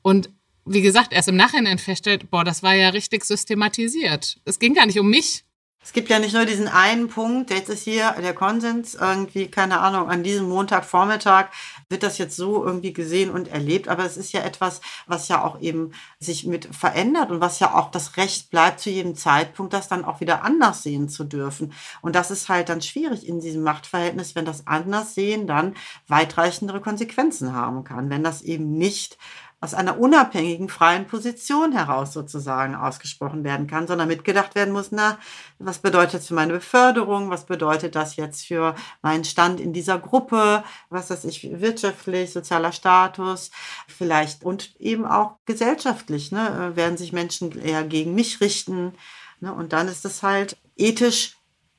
und 0.02 0.30
wie 0.66 0.82
gesagt, 0.82 1.12
erst 1.12 1.28
im 1.28 1.36
Nachhinein 1.36 1.78
feststellt, 1.78 2.30
boah, 2.30 2.44
das 2.44 2.62
war 2.62 2.74
ja 2.74 2.90
richtig 2.90 3.24
systematisiert. 3.24 4.38
Es 4.44 4.58
ging 4.58 4.74
gar 4.74 4.86
nicht 4.86 4.98
um 4.98 5.08
mich. 5.08 5.44
Es 5.86 5.92
gibt 5.92 6.08
ja 6.08 6.18
nicht 6.18 6.34
nur 6.34 6.44
diesen 6.44 6.66
einen 6.66 7.06
Punkt, 7.06 7.50
jetzt 7.50 7.68
ist 7.68 7.84
hier 7.84 8.10
der 8.20 8.34
Konsens 8.34 8.96
irgendwie, 8.96 9.46
keine 9.46 9.78
Ahnung, 9.78 10.10
an 10.10 10.24
diesem 10.24 10.48
Montagvormittag 10.48 11.50
wird 11.88 12.02
das 12.02 12.18
jetzt 12.18 12.34
so 12.34 12.64
irgendwie 12.64 12.92
gesehen 12.92 13.30
und 13.30 13.46
erlebt, 13.46 13.86
aber 13.86 14.04
es 14.04 14.16
ist 14.16 14.32
ja 14.32 14.40
etwas, 14.40 14.80
was 15.06 15.28
ja 15.28 15.44
auch 15.44 15.60
eben 15.60 15.92
sich 16.18 16.44
mit 16.44 16.74
verändert 16.74 17.30
und 17.30 17.40
was 17.40 17.60
ja 17.60 17.72
auch 17.72 17.92
das 17.92 18.16
Recht 18.16 18.50
bleibt 18.50 18.80
zu 18.80 18.90
jedem 18.90 19.14
Zeitpunkt, 19.14 19.72
das 19.72 19.86
dann 19.86 20.04
auch 20.04 20.20
wieder 20.20 20.42
anders 20.42 20.82
sehen 20.82 21.08
zu 21.08 21.22
dürfen. 21.22 21.72
Und 22.02 22.16
das 22.16 22.32
ist 22.32 22.48
halt 22.48 22.68
dann 22.68 22.82
schwierig 22.82 23.24
in 23.24 23.38
diesem 23.38 23.62
Machtverhältnis, 23.62 24.34
wenn 24.34 24.44
das 24.44 24.66
anders 24.66 25.14
sehen 25.14 25.46
dann 25.46 25.74
weitreichendere 26.08 26.80
Konsequenzen 26.80 27.52
haben 27.52 27.84
kann, 27.84 28.10
wenn 28.10 28.24
das 28.24 28.42
eben 28.42 28.76
nicht 28.76 29.18
aus 29.60 29.72
einer 29.72 29.98
unabhängigen, 29.98 30.68
freien 30.68 31.06
Position 31.06 31.72
heraus 31.72 32.12
sozusagen 32.12 32.74
ausgesprochen 32.74 33.42
werden 33.42 33.66
kann, 33.66 33.86
sondern 33.86 34.08
mitgedacht 34.08 34.54
werden 34.54 34.72
muss, 34.72 34.92
na, 34.92 35.18
was 35.58 35.78
bedeutet 35.78 36.14
das 36.14 36.26
für 36.28 36.34
meine 36.34 36.52
Beförderung, 36.52 37.30
was 37.30 37.46
bedeutet 37.46 37.94
das 37.94 38.16
jetzt 38.16 38.46
für 38.46 38.74
meinen 39.00 39.24
Stand 39.24 39.58
in 39.58 39.72
dieser 39.72 39.98
Gruppe, 39.98 40.62
was 40.90 41.08
das 41.08 41.24
ich 41.24 41.60
wirtschaftlich, 41.60 42.32
sozialer 42.32 42.72
Status, 42.72 43.50
vielleicht 43.88 44.44
und 44.44 44.76
eben 44.78 45.06
auch 45.06 45.36
gesellschaftlich, 45.46 46.32
ne, 46.32 46.72
werden 46.74 46.98
sich 46.98 47.12
Menschen 47.12 47.58
eher 47.58 47.82
gegen 47.82 48.14
mich 48.14 48.42
richten, 48.42 48.92
ne, 49.40 49.54
und 49.54 49.72
dann 49.72 49.88
ist 49.88 50.04
es 50.04 50.22
halt 50.22 50.58
ethisch 50.76 51.36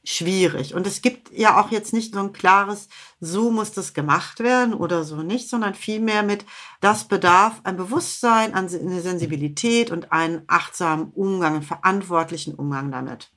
schwierig. 0.07 0.73
Und 0.73 0.87
es 0.87 1.01
gibt 1.01 1.37
ja 1.37 1.59
auch 1.59 1.69
jetzt 1.69 1.91
nicht 1.91 2.13
so 2.13 2.21
ein 2.21 2.31
klares, 2.31 2.87
so 3.19 3.51
muss 3.51 3.73
das 3.73 3.93
gemacht 3.93 4.39
werden 4.39 4.73
oder 4.73 5.03
so 5.03 5.17
nicht, 5.17 5.49
sondern 5.49 5.75
vielmehr 5.75 6.23
mit, 6.23 6.45
das 6.79 7.09
bedarf 7.09 7.59
ein 7.65 7.75
Bewusstsein, 7.75 8.53
eine 8.53 9.01
Sensibilität 9.01 9.91
und 9.91 10.13
einen 10.13 10.43
achtsamen 10.47 11.11
Umgang, 11.11 11.55
einen 11.55 11.63
verantwortlichen 11.63 12.55
Umgang 12.55 12.89
damit. 12.89 13.31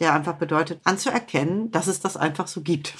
Der 0.00 0.12
einfach 0.12 0.34
bedeutet, 0.34 0.80
anzuerkennen, 0.82 1.70
dass 1.70 1.86
es 1.86 2.00
das 2.00 2.16
einfach 2.16 2.48
so 2.48 2.62
gibt. 2.62 2.94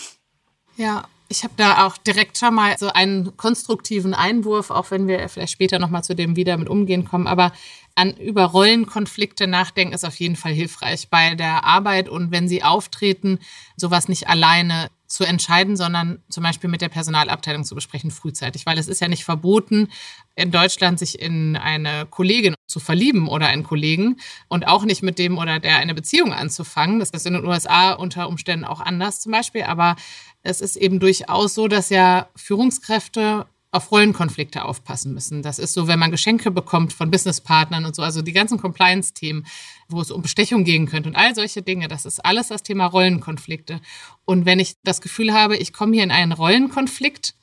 Ja, 0.77 1.09
ich 1.31 1.45
habe 1.45 1.55
da 1.57 1.87
auch 1.87 1.97
direkt 1.97 2.39
schon 2.39 2.57
mal 2.57 2.77
so 2.77 2.89
einen 2.89 3.37
konstruktiven 3.37 4.15
Einwurf, 4.15 4.71
auch 4.71 4.91
wenn 4.91 5.07
wir 5.07 5.29
vielleicht 5.29 5.53
später 5.53 5.79
nochmal 5.79 6.03
zu 6.03 6.17
dem 6.17 6.35
wieder 6.35 6.57
mit 6.57 6.69
umgehen 6.69 7.05
kommen. 7.05 7.29
Aber 7.29 7.53
an 7.95 8.17
über 8.17 8.45
Rollenkonflikte 8.47 9.47
nachdenken 9.47 9.95
ist 9.95 10.05
auf 10.05 10.19
jeden 10.19 10.35
Fall 10.35 10.53
hilfreich 10.53 11.09
bei 11.09 11.37
der 11.37 11.65
Arbeit 11.65 12.09
und 12.09 12.33
wenn 12.33 12.49
sie 12.49 12.65
auftreten, 12.65 13.39
sowas 13.77 14.09
nicht 14.09 14.29
alleine 14.29 14.91
zu 15.11 15.25
entscheiden, 15.25 15.77
sondern 15.77 16.23
zum 16.29 16.45
Beispiel 16.45 16.71
mit 16.71 16.81
der 16.81 16.89
Personalabteilung 16.89 17.65
zu 17.65 17.75
besprechen 17.75 18.13
frühzeitig, 18.13 18.65
weil 18.65 18.79
es 18.79 18.87
ist 18.87 19.01
ja 19.01 19.09
nicht 19.09 19.25
verboten, 19.25 19.89
in 20.37 20.53
Deutschland 20.53 21.01
sich 21.01 21.21
in 21.21 21.57
eine 21.57 22.07
Kollegin 22.07 22.55
zu 22.69 22.79
verlieben 22.79 23.27
oder 23.27 23.49
einen 23.49 23.65
Kollegen 23.65 24.19
und 24.49 24.69
auch 24.69 24.85
nicht 24.85 25.03
mit 25.03 25.19
dem 25.19 25.37
oder 25.37 25.59
der 25.59 25.79
eine 25.79 25.95
Beziehung 25.95 26.33
anzufangen. 26.33 27.01
Das 27.01 27.11
ist 27.11 27.27
in 27.27 27.35
den 27.35 27.45
USA 27.45 27.93
unter 27.93 28.29
Umständen 28.29 28.65
auch 28.65 28.81
anders 28.81 29.21
zum 29.21 29.33
Beispiel, 29.33 29.65
aber 29.65 29.97
es 30.43 30.61
ist 30.61 30.77
eben 30.77 31.01
durchaus 31.01 31.55
so, 31.55 31.67
dass 31.67 31.91
ja 31.91 32.29
Führungskräfte 32.37 33.47
auf 33.73 33.93
Rollenkonflikte 33.93 34.65
aufpassen 34.65 35.15
müssen. 35.15 35.43
Das 35.43 35.59
ist 35.59 35.75
so, 35.75 35.87
wenn 35.87 35.99
man 35.99 36.11
Geschenke 36.11 36.51
bekommt 36.51 36.93
von 36.93 37.11
Businesspartnern 37.11 37.85
und 37.85 37.95
so, 37.95 38.03
also 38.03 38.21
die 38.21 38.33
ganzen 38.33 38.59
Compliance-Themen, 38.59 39.47
wo 39.89 40.01
es 40.01 40.11
um 40.11 40.23
Bestechung 40.23 40.65
gehen 40.65 40.87
könnte 40.87 41.09
und 41.09 41.17
all 41.17 41.35
solche 41.35 41.63
Dinge, 41.63 41.87
das 41.87 42.05
ist 42.05 42.25
alles 42.25 42.49
das 42.49 42.63
Thema 42.63 42.87
Rollenkonflikte. 42.87 43.81
Und 44.25 44.45
wenn 44.45 44.59
ich 44.59 44.77
das 44.83 45.01
Gefühl 45.01 45.33
habe, 45.33 45.57
ich 45.57 45.73
komme 45.73 45.95
hier 45.95 46.05
in 46.05 46.11
einen 46.11 46.33
Rollenkonflikt, 46.33 47.35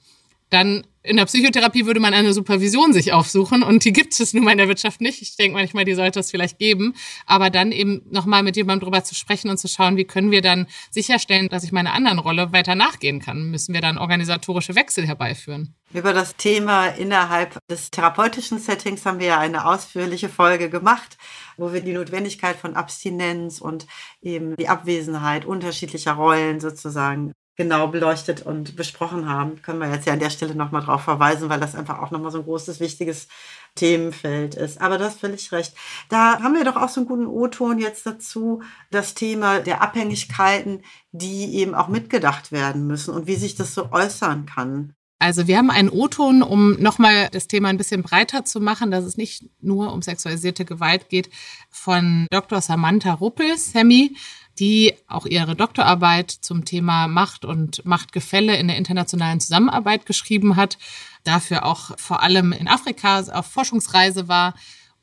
dann 0.49 0.85
in 1.07 1.15
der 1.15 1.25
Psychotherapie 1.25 1.85
würde 1.85 2.01
man 2.01 2.13
eine 2.13 2.33
Supervision 2.33 2.91
sich 2.91 3.13
aufsuchen 3.13 3.63
und 3.63 3.85
die 3.85 3.93
gibt 3.93 4.19
es 4.19 4.33
nun 4.33 4.43
mal 4.43 4.51
in 4.51 4.57
der 4.57 4.67
Wirtschaft 4.67 4.99
nicht. 4.99 5.21
Ich 5.21 5.37
denke 5.37 5.57
manchmal, 5.57 5.85
die 5.85 5.93
sollte 5.93 6.19
es 6.19 6.31
vielleicht 6.31 6.59
geben, 6.59 6.95
aber 7.25 7.49
dann 7.49 7.71
eben 7.71 8.01
nochmal 8.11 8.43
mit 8.43 8.57
jemandem 8.57 8.85
drüber 8.85 9.03
zu 9.03 9.15
sprechen 9.15 9.49
und 9.49 9.57
zu 9.57 9.69
schauen, 9.69 9.95
wie 9.95 10.03
können 10.03 10.31
wir 10.31 10.41
dann 10.41 10.67
sicherstellen, 10.91 11.47
dass 11.47 11.63
ich 11.63 11.71
meiner 11.71 11.93
anderen 11.93 12.19
Rolle 12.19 12.51
weiter 12.51 12.75
nachgehen 12.75 13.21
kann. 13.21 13.49
Müssen 13.49 13.73
wir 13.73 13.81
dann 13.81 13.97
organisatorische 13.97 14.75
Wechsel 14.75 15.07
herbeiführen? 15.07 15.75
Über 15.93 16.11
das 16.11 16.35
Thema 16.35 16.87
innerhalb 16.87 17.57
des 17.69 17.89
therapeutischen 17.89 18.59
Settings 18.59 19.05
haben 19.05 19.19
wir 19.19 19.27
ja 19.27 19.39
eine 19.39 19.65
ausführliche 19.65 20.27
Folge 20.27 20.69
gemacht, 20.69 21.17
wo 21.55 21.71
wir 21.71 21.79
die 21.79 21.93
Notwendigkeit 21.93 22.57
von 22.57 22.75
Abstinenz 22.75 23.61
und 23.61 23.87
eben 24.21 24.57
die 24.57 24.67
Abwesenheit 24.67 25.45
unterschiedlicher 25.45 26.13
Rollen 26.13 26.59
sozusagen 26.59 27.31
genau 27.57 27.87
beleuchtet 27.87 28.43
und 28.43 28.75
besprochen 28.75 29.27
haben. 29.27 29.61
Können 29.63 29.79
wir 29.79 29.91
jetzt 29.91 30.05
ja 30.05 30.13
an 30.13 30.19
der 30.19 30.29
Stelle 30.29 30.55
nochmal 30.55 30.83
drauf 30.83 31.01
verweisen, 31.01 31.49
weil 31.49 31.59
das 31.59 31.75
einfach 31.75 31.99
auch 31.99 32.11
nochmal 32.11 32.31
so 32.31 32.37
ein 32.37 32.43
großes, 32.45 32.79
wichtiges 32.79 33.27
Themenfeld 33.75 34.55
ist. 34.55 34.79
Aber 34.79 34.97
das 34.97 35.15
völlig 35.15 35.51
recht. 35.51 35.73
Da 36.07 36.39
haben 36.41 36.53
wir 36.53 36.63
doch 36.63 36.77
auch 36.77 36.89
so 36.89 37.01
einen 37.01 37.07
guten 37.07 37.25
O-Ton 37.25 37.79
jetzt 37.79 38.05
dazu, 38.05 38.61
das 38.91 39.15
Thema 39.15 39.59
der 39.59 39.81
Abhängigkeiten, 39.81 40.83
die 41.11 41.55
eben 41.55 41.73
auch 41.73 41.87
mitgedacht 41.87 42.51
werden 42.51 42.85
müssen 42.85 43.13
und 43.13 43.27
wie 43.27 43.35
sich 43.35 43.55
das 43.55 43.73
so 43.73 43.91
äußern 43.91 44.45
kann. 44.45 44.93
Also 45.19 45.47
wir 45.47 45.57
haben 45.57 45.71
einen 45.71 45.89
O-Ton, 45.89 46.43
um 46.43 46.79
nochmal 46.79 47.29
das 47.31 47.47
Thema 47.47 47.69
ein 47.69 47.77
bisschen 47.77 48.03
breiter 48.03 48.45
zu 48.45 48.59
machen, 48.59 48.91
dass 48.91 49.03
es 49.03 49.17
nicht 49.17 49.45
nur 49.61 49.91
um 49.91 50.03
sexualisierte 50.03 50.63
Gewalt 50.63 51.09
geht, 51.09 51.31
von 51.71 52.27
Dr. 52.29 52.61
Samantha 52.61 53.13
Ruppel, 53.13 53.57
Sammy, 53.57 54.15
die 54.59 54.93
auch 55.07 55.25
ihre 55.25 55.55
Doktorarbeit 55.55 56.31
zum 56.31 56.65
Thema 56.65 57.07
Macht 57.07 57.45
und 57.45 57.85
Machtgefälle 57.85 58.55
in 58.57 58.67
der 58.67 58.77
internationalen 58.77 59.39
Zusammenarbeit 59.39 60.05
geschrieben 60.05 60.55
hat, 60.55 60.77
dafür 61.23 61.65
auch 61.65 61.97
vor 61.97 62.23
allem 62.23 62.51
in 62.53 62.67
Afrika 62.67 63.19
auf 63.19 63.45
Forschungsreise 63.47 64.27
war 64.27 64.53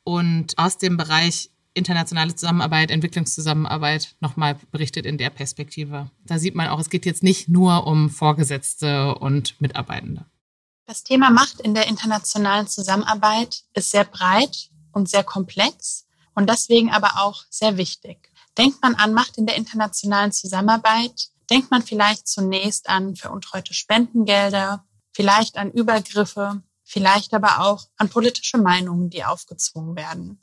und 0.03 0.57
aus 0.57 0.77
dem 0.77 0.97
Bereich 0.97 1.49
internationale 1.73 2.35
Zusammenarbeit, 2.35 2.89
Entwicklungszusammenarbeit 2.89 4.15
nochmal 4.21 4.55
berichtet 4.71 5.05
in 5.05 5.17
der 5.17 5.29
Perspektive. 5.29 6.09
Da 6.25 6.39
sieht 6.39 6.55
man 6.55 6.69
auch, 6.69 6.79
es 6.79 6.89
geht 6.89 7.05
jetzt 7.05 7.21
nicht 7.21 7.49
nur 7.49 7.85
um 7.85 8.09
Vorgesetzte 8.09 9.15
und 9.15 9.59
Mitarbeitende. 9.59 10.25
Das 10.87 11.03
Thema 11.03 11.31
Macht 11.31 11.59
in 11.61 11.73
der 11.73 11.87
internationalen 11.87 12.67
Zusammenarbeit 12.67 13.63
ist 13.73 13.91
sehr 13.91 14.05
breit 14.05 14.69
und 14.93 15.09
sehr 15.09 15.23
komplex 15.23 16.05
und 16.33 16.49
deswegen 16.49 16.91
aber 16.91 17.13
auch 17.17 17.43
sehr 17.49 17.77
wichtig. 17.77 18.31
Denkt 18.57 18.81
man 18.81 18.95
an 18.95 19.13
Macht 19.13 19.37
in 19.37 19.45
der 19.45 19.55
internationalen 19.55 20.31
Zusammenarbeit, 20.31 21.29
denkt 21.49 21.71
man 21.71 21.83
vielleicht 21.83 22.27
zunächst 22.27 22.89
an 22.89 23.15
veruntreute 23.15 23.73
Spendengelder, 23.73 24.85
vielleicht 25.13 25.57
an 25.57 25.71
Übergriffe, 25.71 26.61
vielleicht 26.83 27.33
aber 27.33 27.59
auch 27.61 27.85
an 27.97 28.09
politische 28.09 28.57
Meinungen, 28.57 29.09
die 29.09 29.25
aufgezwungen 29.25 29.95
werden. 29.95 30.41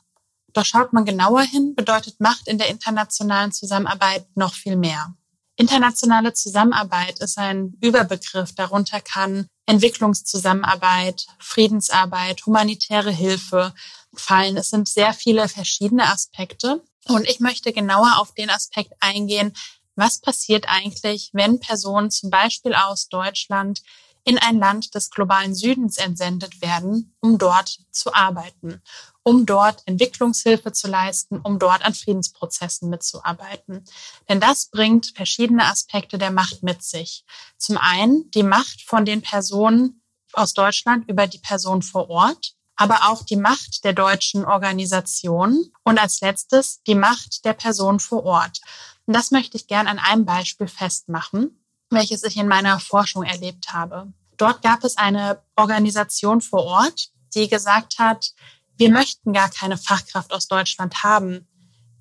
Doch 0.53 0.65
schaut 0.65 0.93
man 0.93 1.05
genauer 1.05 1.41
hin, 1.41 1.73
bedeutet 1.75 2.19
Macht 2.19 2.47
in 2.47 2.59
der 2.59 2.69
internationalen 2.69 3.51
Zusammenarbeit 3.51 4.25
noch 4.35 4.53
viel 4.53 4.75
mehr. 4.75 5.15
Internationale 5.55 6.33
Zusammenarbeit 6.33 7.19
ist 7.19 7.37
ein 7.37 7.77
Überbegriff. 7.81 8.53
Darunter 8.55 9.01
kann 9.01 9.47
Entwicklungszusammenarbeit, 9.65 11.27
Friedensarbeit, 11.39 12.45
humanitäre 12.45 13.11
Hilfe 13.11 13.73
fallen. 14.15 14.57
Es 14.57 14.69
sind 14.69 14.89
sehr 14.89 15.13
viele 15.13 15.47
verschiedene 15.47 16.11
Aspekte. 16.11 16.83
Und 17.07 17.27
ich 17.27 17.39
möchte 17.39 17.73
genauer 17.73 18.17
auf 18.17 18.33
den 18.33 18.49
Aspekt 18.49 18.93
eingehen, 18.99 19.53
was 19.95 20.19
passiert 20.19 20.65
eigentlich, 20.67 21.29
wenn 21.33 21.59
Personen 21.59 22.09
zum 22.09 22.29
Beispiel 22.29 22.73
aus 22.73 23.09
Deutschland 23.09 23.81
in 24.25 24.37
ein 24.37 24.57
Land 24.57 24.95
des 24.95 25.09
globalen 25.09 25.53
Südens 25.53 25.97
entsendet 25.97 26.61
werden, 26.61 27.15
um 27.19 27.37
dort 27.37 27.79
zu 27.91 28.13
arbeiten, 28.13 28.81
um 29.21 29.45
dort 29.45 29.83
Entwicklungshilfe 29.85 30.71
zu 30.71 30.87
leisten, 30.87 31.39
um 31.39 31.59
dort 31.59 31.83
an 31.83 31.93
Friedensprozessen 31.93 32.89
mitzuarbeiten. 32.89 33.83
Denn 34.29 34.39
das 34.39 34.67
bringt 34.67 35.11
verschiedene 35.15 35.65
Aspekte 35.65 36.17
der 36.17 36.31
Macht 36.31 36.63
mit 36.63 36.83
sich. 36.83 37.25
Zum 37.57 37.77
einen 37.77 38.31
die 38.31 38.43
Macht 38.43 38.81
von 38.81 39.03
den 39.03 39.21
Personen 39.21 40.01
aus 40.31 40.53
Deutschland 40.53 41.07
über 41.09 41.27
die 41.27 41.39
Person 41.39 41.81
vor 41.81 42.09
Ort, 42.09 42.55
aber 42.75 43.09
auch 43.09 43.23
die 43.23 43.35
Macht 43.35 43.83
der 43.83 43.93
deutschen 43.93 44.45
Organisation 44.45 45.71
und 45.83 45.99
als 45.99 46.21
letztes 46.21 46.81
die 46.83 46.95
Macht 46.95 47.45
der 47.45 47.53
Person 47.53 47.99
vor 47.99 48.23
Ort. 48.23 48.59
Und 49.05 49.15
das 49.15 49.31
möchte 49.31 49.57
ich 49.57 49.67
gern 49.67 49.87
an 49.87 49.99
einem 49.99 50.25
Beispiel 50.25 50.67
festmachen 50.67 51.59
welches 51.93 52.23
ich 52.23 52.37
in 52.37 52.47
meiner 52.47 52.79
Forschung 52.79 53.23
erlebt 53.23 53.71
habe. 53.71 54.11
Dort 54.37 54.61
gab 54.61 54.83
es 54.83 54.97
eine 54.97 55.41
Organisation 55.55 56.41
vor 56.41 56.63
Ort, 56.63 57.09
die 57.35 57.47
gesagt 57.47 57.99
hat, 57.99 58.31
wir 58.77 58.91
möchten 58.91 59.33
gar 59.33 59.49
keine 59.49 59.77
Fachkraft 59.77 60.33
aus 60.33 60.47
Deutschland 60.47 61.03
haben. 61.03 61.47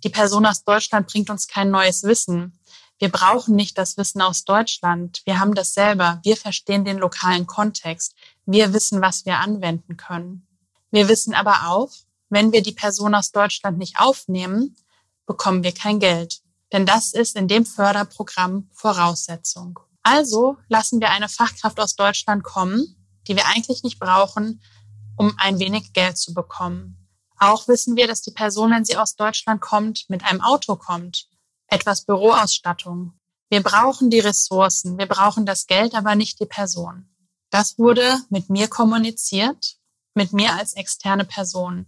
Die 0.03 0.09
Person 0.09 0.47
aus 0.47 0.65
Deutschland 0.65 1.07
bringt 1.07 1.31
uns 1.31 1.47
kein 1.47 1.71
neues 1.71 2.03
Wissen. 2.03 2.59
Wir 2.99 3.11
brauchen 3.11 3.55
nicht 3.55 3.77
das 3.79 3.97
Wissen 3.97 4.23
aus 4.23 4.45
Deutschland. 4.45 5.23
Wir 5.25 5.39
haben 5.39 5.55
das 5.55 5.75
selber. 5.75 6.21
Wir 6.25 6.37
verstehen 6.37 6.85
den 6.85 6.99
lokalen 6.99 7.47
Kontext. 7.47 8.15
Wir 8.47 8.73
wissen, 8.73 9.03
was 9.03 9.27
wir 9.27 9.39
anwenden 9.39 9.97
können. 9.97 10.47
Wir 10.93 11.09
wissen 11.09 11.35
aber 11.35 11.71
auch, 11.71 11.91
wenn 12.29 12.53
wir 12.53 12.63
die 12.63 12.73
Person 12.73 13.15
aus 13.15 13.33
Deutschland 13.33 13.79
nicht 13.79 13.99
aufnehmen, 13.99 14.77
bekommen 15.27 15.65
wir 15.65 15.73
kein 15.73 15.99
Geld. 15.99 16.43
Denn 16.73 16.87
das 16.87 17.13
ist 17.13 17.35
in 17.35 17.49
dem 17.49 17.67
Förderprogramm 17.67 18.71
Voraussetzung. 18.73 19.79
Also 20.03 20.57
lassen 20.69 21.01
wir 21.01 21.11
eine 21.11 21.29
Fachkraft 21.29 21.81
aus 21.81 21.97
Deutschland 21.97 22.45
kommen, 22.45 22.97
die 23.27 23.37
wir 23.37 23.47
eigentlich 23.47 23.83
nicht 23.83 23.99
brauchen, 23.99 24.63
um 25.17 25.35
ein 25.39 25.59
wenig 25.59 25.93
Geld 25.93 26.19
zu 26.19 26.35
bekommen. 26.35 27.09
Auch 27.39 27.69
wissen 27.69 27.97
wir, 27.97 28.07
dass 28.07 28.23
die 28.23 28.31
Person, 28.31 28.71
wenn 28.71 28.85
sie 28.85 28.97
aus 28.97 29.17
Deutschland 29.17 29.61
kommt, 29.61 30.05
mit 30.09 30.25
einem 30.25 30.41
Auto 30.41 30.77
kommt, 30.77 31.27
etwas 31.69 32.05
Büroausstattung. 32.05 33.15
Wir 33.49 33.63
brauchen 33.63 34.11
die 34.11 34.21
Ressourcen, 34.21 34.99
wir 34.99 35.07
brauchen 35.07 35.47
das 35.47 35.67
Geld, 35.67 35.95
aber 35.95 36.15
nicht 36.15 36.41
die 36.41 36.47
Person. 36.47 37.09
Das 37.51 37.79
wurde 37.79 38.19
mit 38.31 38.49
mir 38.49 38.69
kommuniziert, 38.69 39.77
mit 40.15 40.33
mir 40.33 40.55
als 40.55 40.75
externe 40.75 41.25
Person. 41.25 41.87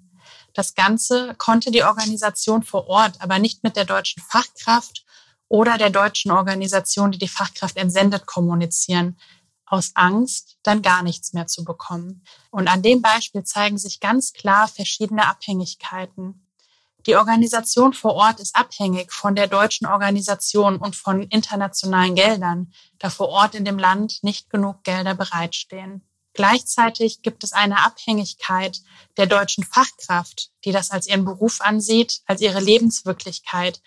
Das 0.53 0.75
Ganze 0.75 1.35
konnte 1.37 1.71
die 1.71 1.85
Organisation 1.85 2.63
vor 2.63 2.87
Ort, 2.89 3.21
aber 3.21 3.39
nicht 3.39 3.63
mit 3.65 3.77
der 3.77 3.85
deutschen 3.85 4.23
Fachkraft 4.23 5.05
oder 5.49 5.79
der 5.79 5.91
deutschen 5.91 6.31
Organisation, 6.31 7.13
die 7.13 7.19
die 7.19 7.29
Fachkraft 7.29 7.77
entsendet, 7.77 8.27
kommunizieren, 8.27 9.19
aus 9.67 9.93
Angst, 9.95 10.59
dann 10.63 10.83
gar 10.83 11.03
nichts 11.03 11.33
mehr 11.33 11.47
zu 11.47 11.65
bekommen. 11.65 12.23
Und 12.51 12.69
an 12.69 12.83
dem 12.83 13.03
Beispiel 13.03 13.45
zeigen 13.45 13.79
sich 13.79 14.01
ganz 14.01 14.33
klar 14.33 14.69
verschiedene 14.69 15.27
Abhängigkeiten. 15.27 16.47
Die 17.07 17.17
Organisation 17.17 17.93
vor 17.93 18.15
Ort 18.15 18.41
ist 18.41 18.57
abhängig 18.57 19.13
von 19.13 19.35
der 19.35 19.47
deutschen 19.47 19.87
Organisation 19.87 20.77
und 20.77 20.97
von 20.97 21.23
internationalen 21.25 22.15
Geldern, 22.15 22.73
da 22.99 23.11
vor 23.11 23.29
Ort 23.29 23.55
in 23.55 23.65
dem 23.65 23.79
Land 23.79 24.21
nicht 24.23 24.49
genug 24.49 24.85
Gelder 24.85 25.15
bereitstehen. 25.15 26.03
Gleichzeitig 26.35 27.23
gibt 27.23 27.45
es 27.45 27.53
eine 27.53 27.85
Abhängigkeit 27.85 28.81
der 29.17 29.27
deutschen 29.27 29.65
Fachkraft, 29.65 30.51
die 30.65 30.73
das 30.73 30.91
als 30.91 31.07
ihren 31.07 31.25
Beruf 31.25 31.61
ansieht, 31.61 32.21
als 32.27 32.41
ihre 32.41 32.61
Lebenswirklichkeit, 32.61 33.81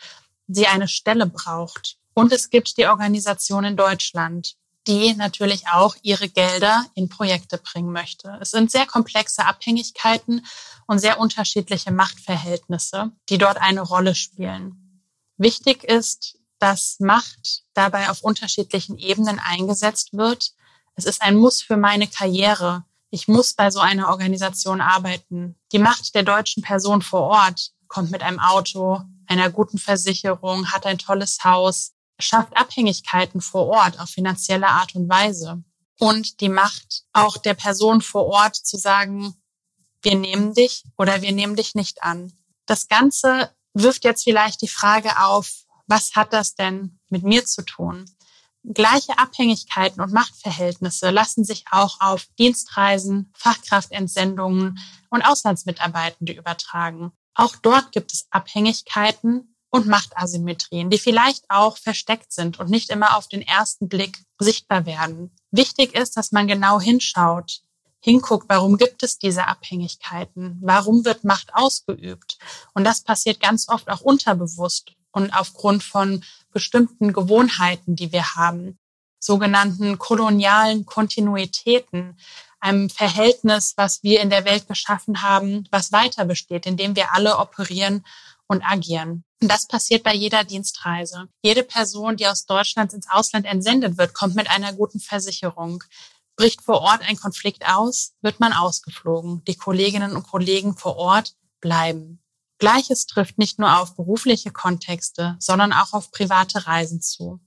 sie 0.48 0.66
eine 0.66 0.88
Stelle 0.88 1.28
braucht. 1.28 1.98
Und 2.14 2.32
es 2.32 2.50
gibt 2.50 2.78
die 2.78 2.88
Organisation 2.88 3.66
in 3.66 3.76
Deutschland, 3.76 4.56
die 4.88 5.14
natürlich 5.14 5.68
auch 5.68 5.98
ihre 6.02 6.30
Gelder 6.30 6.86
in 6.96 7.10
Projekte 7.10 7.58
bringen 7.58 7.92
möchte. 7.92 8.38
Es 8.42 8.52
sind 8.52 8.72
sehr 8.72 8.86
komplexe 8.86 9.46
Abhängigkeiten 9.46 10.46
und 10.88 11.00
sehr 11.00 11.20
unterschiedliche 11.20 11.92
Machtverhältnisse, 11.92 13.12
die 13.28 13.38
dort 13.38 13.58
eine 13.58 13.82
Rolle 13.82 14.16
spielen. 14.16 15.04
Wichtig 15.36 15.84
ist, 15.84 16.40
dass 16.60 17.00
Macht 17.00 17.64
dabei 17.74 18.10
auf 18.10 18.24
unterschiedlichen 18.24 18.98
Ebenen 18.98 19.40
eingesetzt 19.40 20.14
wird 20.14 20.54
es 20.98 21.06
ist 21.06 21.22
ein 21.22 21.38
Muss 21.38 21.62
für 21.62 21.78
meine 21.78 22.08
Karriere. 22.08 22.84
Ich 23.12 23.28
muss 23.28 23.54
bei 23.54 23.70
so 23.70 23.80
einer 23.80 24.10
Organisation 24.10 24.82
arbeiten. 24.82 25.56
Die 25.72 25.80
Macht 25.80 26.16
der 26.16 26.24
deutschen 26.24 26.64
Person 26.64 27.02
vor 27.02 27.22
Ort 27.22 27.72
kommt 27.88 28.12
mit 28.12 28.22
einem 28.22 28.40
Auto, 28.40 29.02
einer 29.28 29.50
guten 29.50 29.78
Versicherung, 29.78 30.72
hat 30.72 30.86
ein 30.86 30.98
tolles 30.98 31.44
Haus, 31.44 31.94
schafft 32.20 32.58
Abhängigkeiten 32.58 33.42
vor 33.42 33.68
Ort 33.68 34.00
auf 34.00 34.10
finanzielle 34.10 34.68
Art 34.68 34.96
und 34.96 35.08
Weise. 35.08 35.64
Und 36.00 36.42
die 36.42 36.50
Macht 36.50 37.04
auch 37.14 37.38
der 37.38 37.54
Person 37.54 38.02
vor 38.02 38.26
Ort 38.26 38.56
zu 38.56 38.78
sagen, 38.78 39.36
wir 40.02 40.16
nehmen 40.16 40.54
dich 40.54 40.84
oder 40.98 41.22
wir 41.22 41.32
nehmen 41.32 41.56
dich 41.56 41.76
nicht 41.76 42.04
an. 42.04 42.34
Das 42.66 42.88
Ganze 42.88 43.52
wirft 43.74 44.04
jetzt 44.04 44.24
vielleicht 44.24 44.62
die 44.62 44.68
Frage 44.68 45.20
auf, 45.24 45.52
was 45.86 46.16
hat 46.16 46.34
das 46.34 46.56
denn 46.56 47.00
mit 47.10 47.24
mir 47.24 47.46
zu 47.46 47.64
tun? 47.64 48.06
Gleiche 48.74 49.18
Abhängigkeiten 49.18 50.02
und 50.02 50.12
Machtverhältnisse 50.12 51.10
lassen 51.10 51.46
sich 51.46 51.64
auch 51.72 52.02
auf 52.02 52.28
Dienstreisen, 52.38 53.32
Fachkraftentsendungen 53.34 54.78
und 55.10 55.22
Auslandsmitarbeitende 55.22 56.34
übertragen. 56.34 57.12
Auch 57.34 57.56
dort 57.56 57.94
gibt 57.94 58.12
es 58.12 58.28
Abhängigkeiten 58.30 59.56
und 59.70 59.88
Machtasymmetrien, 59.88 60.90
die 60.90 60.98
vielleicht 60.98 61.46
auch 61.50 61.78
versteckt 61.78 62.34
sind 62.34 62.60
und 62.60 62.70
nicht 62.70 62.90
immer 62.90 63.16
auf 63.16 63.28
den 63.28 63.42
ersten 63.42 63.88
Blick 63.88 64.18
sichtbar 64.40 64.86
werden. 64.86 65.32
Wichtig 65.52 65.96
ist, 65.96 66.18
dass 66.18 66.32
man 66.32 66.48
genau 66.48 66.82
hinschaut, 66.82 67.62
hinguckt, 68.02 68.48
warum 68.50 68.78
gibt 68.78 69.02
es 69.04 69.18
diese 69.18 69.48
Abhängigkeiten? 69.48 70.60
Warum 70.62 71.06
wird 71.06 71.24
Macht 71.24 71.54
ausgeübt? 71.54 72.38
Und 72.74 72.84
das 72.84 73.02
passiert 73.02 73.40
ganz 73.40 73.70
oft 73.70 73.90
auch 73.90 74.02
unterbewusst 74.02 74.94
und 75.12 75.32
aufgrund 75.32 75.84
von 75.84 76.24
bestimmten 76.58 77.14
Gewohnheiten, 77.14 77.96
die 77.96 78.12
wir 78.12 78.34
haben, 78.34 78.80
sogenannten 79.20 80.00
kolonialen 80.00 80.88
Kontinuitäten, 80.88 82.18
einem 82.60 82.90
Verhältnis, 82.90 83.76
was 83.78 84.02
wir 84.02 84.22
in 84.22 84.32
der 84.32 84.44
Welt 84.44 84.68
geschaffen 84.68 85.22
haben, 85.22 85.68
was 85.70 85.92
weiter 85.92 86.26
besteht, 86.26 86.66
in 86.66 86.76
dem 86.76 86.96
wir 86.96 87.14
alle 87.14 87.38
operieren 87.38 88.04
und 88.48 88.64
agieren. 88.64 89.24
Und 89.40 89.52
das 89.52 89.68
passiert 89.68 90.02
bei 90.02 90.16
jeder 90.16 90.44
Dienstreise. 90.46 91.28
Jede 91.44 91.62
Person, 91.62 92.18
die 92.18 92.26
aus 92.26 92.48
Deutschland 92.48 92.92
ins 92.92 93.08
Ausland 93.08 93.46
entsendet 93.46 94.00
wird, 94.00 94.16
kommt 94.16 94.34
mit 94.34 94.50
einer 94.50 94.74
guten 94.74 95.00
Versicherung. 95.00 95.84
Bricht 96.38 96.64
vor 96.64 96.82
Ort 96.82 97.02
ein 97.08 97.18
Konflikt 97.18 97.70
aus, 97.70 98.14
wird 98.22 98.40
man 98.40 98.52
ausgeflogen. 98.52 99.44
Die 99.46 99.58
Kolleginnen 99.58 100.16
und 100.16 100.26
Kollegen 100.28 100.76
vor 100.76 100.96
Ort 100.98 101.36
bleiben. 101.62 102.20
Gleiches 102.60 103.06
trifft 103.06 103.38
nicht 103.38 103.60
nur 103.60 103.80
auf 103.80 103.96
berufliche 103.96 104.52
Kontexte, 104.52 105.36
sondern 105.40 105.74
auch 105.74 105.94
auf 105.94 106.12
private 106.12 106.66
Reisen 106.66 107.02
zu. 107.02 107.40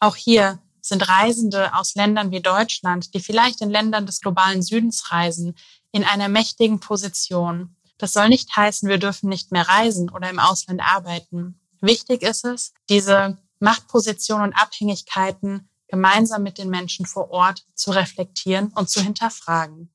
Auch 0.00 0.16
hier 0.16 0.60
sind 0.80 1.06
Reisende 1.08 1.74
aus 1.74 1.94
Ländern 1.94 2.30
wie 2.30 2.40
Deutschland, 2.40 3.12
die 3.14 3.20
vielleicht 3.20 3.60
in 3.60 3.70
Ländern 3.70 4.06
des 4.06 4.20
globalen 4.20 4.62
Südens 4.62 5.12
reisen, 5.12 5.54
in 5.92 6.04
einer 6.04 6.28
mächtigen 6.28 6.80
Position. 6.80 7.76
Das 7.98 8.12
soll 8.12 8.28
nicht 8.28 8.56
heißen, 8.56 8.88
wir 8.88 8.98
dürfen 8.98 9.28
nicht 9.28 9.52
mehr 9.52 9.68
reisen 9.68 10.08
oder 10.08 10.30
im 10.30 10.38
Ausland 10.38 10.80
arbeiten. 10.80 11.60
Wichtig 11.80 12.22
ist 12.22 12.44
es, 12.44 12.72
diese 12.88 13.38
Machtpositionen 13.60 14.48
und 14.48 14.54
Abhängigkeiten 14.54 15.68
gemeinsam 15.88 16.42
mit 16.42 16.58
den 16.58 16.70
Menschen 16.70 17.06
vor 17.06 17.30
Ort 17.30 17.64
zu 17.74 17.90
reflektieren 17.90 18.72
und 18.74 18.88
zu 18.88 19.02
hinterfragen. 19.02 19.92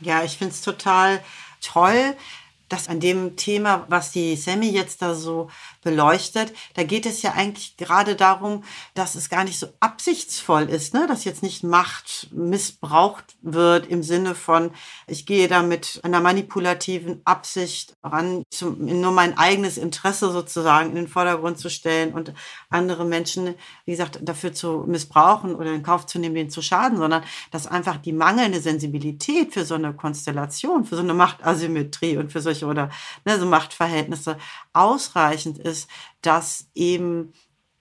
Ja, 0.00 0.22
ich 0.22 0.38
finde 0.38 0.54
es 0.54 0.62
total 0.62 1.22
toll, 1.60 2.16
dass 2.70 2.88
an 2.88 3.00
dem 3.00 3.36
Thema, 3.36 3.84
was 3.88 4.12
die 4.12 4.36
Sammy 4.36 4.70
jetzt 4.70 5.02
da 5.02 5.14
so 5.14 5.50
beleuchtet, 5.82 6.52
da 6.74 6.82
geht 6.82 7.06
es 7.06 7.22
ja 7.22 7.32
eigentlich 7.32 7.76
gerade 7.76 8.14
darum, 8.14 8.64
dass 8.94 9.14
es 9.14 9.30
gar 9.30 9.44
nicht 9.44 9.58
so 9.58 9.68
absichtsvoll 9.80 10.64
ist, 10.64 10.92
ne? 10.92 11.06
dass 11.06 11.24
jetzt 11.24 11.42
nicht 11.42 11.64
Macht 11.64 12.28
missbraucht 12.32 13.36
wird 13.40 13.86
im 13.86 14.02
Sinne 14.02 14.34
von, 14.34 14.72
ich 15.06 15.24
gehe 15.24 15.48
da 15.48 15.62
mit 15.62 16.00
einer 16.02 16.20
manipulativen 16.20 17.22
Absicht 17.24 17.96
ran, 18.02 18.42
zum, 18.50 18.84
nur 18.84 19.12
mein 19.12 19.38
eigenes 19.38 19.78
Interesse 19.78 20.30
sozusagen 20.30 20.90
in 20.90 20.96
den 20.96 21.08
Vordergrund 21.08 21.58
zu 21.58 21.70
stellen 21.70 22.12
und 22.12 22.34
andere 22.68 23.04
Menschen, 23.06 23.54
wie 23.86 23.92
gesagt, 23.92 24.18
dafür 24.22 24.52
zu 24.52 24.84
missbrauchen 24.86 25.54
oder 25.54 25.72
in 25.72 25.82
Kauf 25.82 26.04
zu 26.04 26.18
nehmen, 26.18 26.34
denen 26.34 26.50
zu 26.50 26.60
schaden, 26.60 26.98
sondern 26.98 27.22
dass 27.52 27.66
einfach 27.66 27.96
die 27.96 28.12
mangelnde 28.12 28.60
Sensibilität 28.60 29.54
für 29.54 29.64
so 29.64 29.76
eine 29.76 29.94
Konstellation, 29.94 30.84
für 30.84 30.96
so 30.96 31.02
eine 31.02 31.14
Machtasymmetrie 31.14 32.18
und 32.18 32.30
für 32.30 32.42
solche 32.42 32.66
oder 32.66 32.90
ne, 33.24 33.38
so 33.38 33.46
Machtverhältnisse 33.46 34.36
ausreichend 34.72 35.58
ist 35.58 35.69
ist, 35.70 35.88
dass 36.22 36.68
eben 36.74 37.32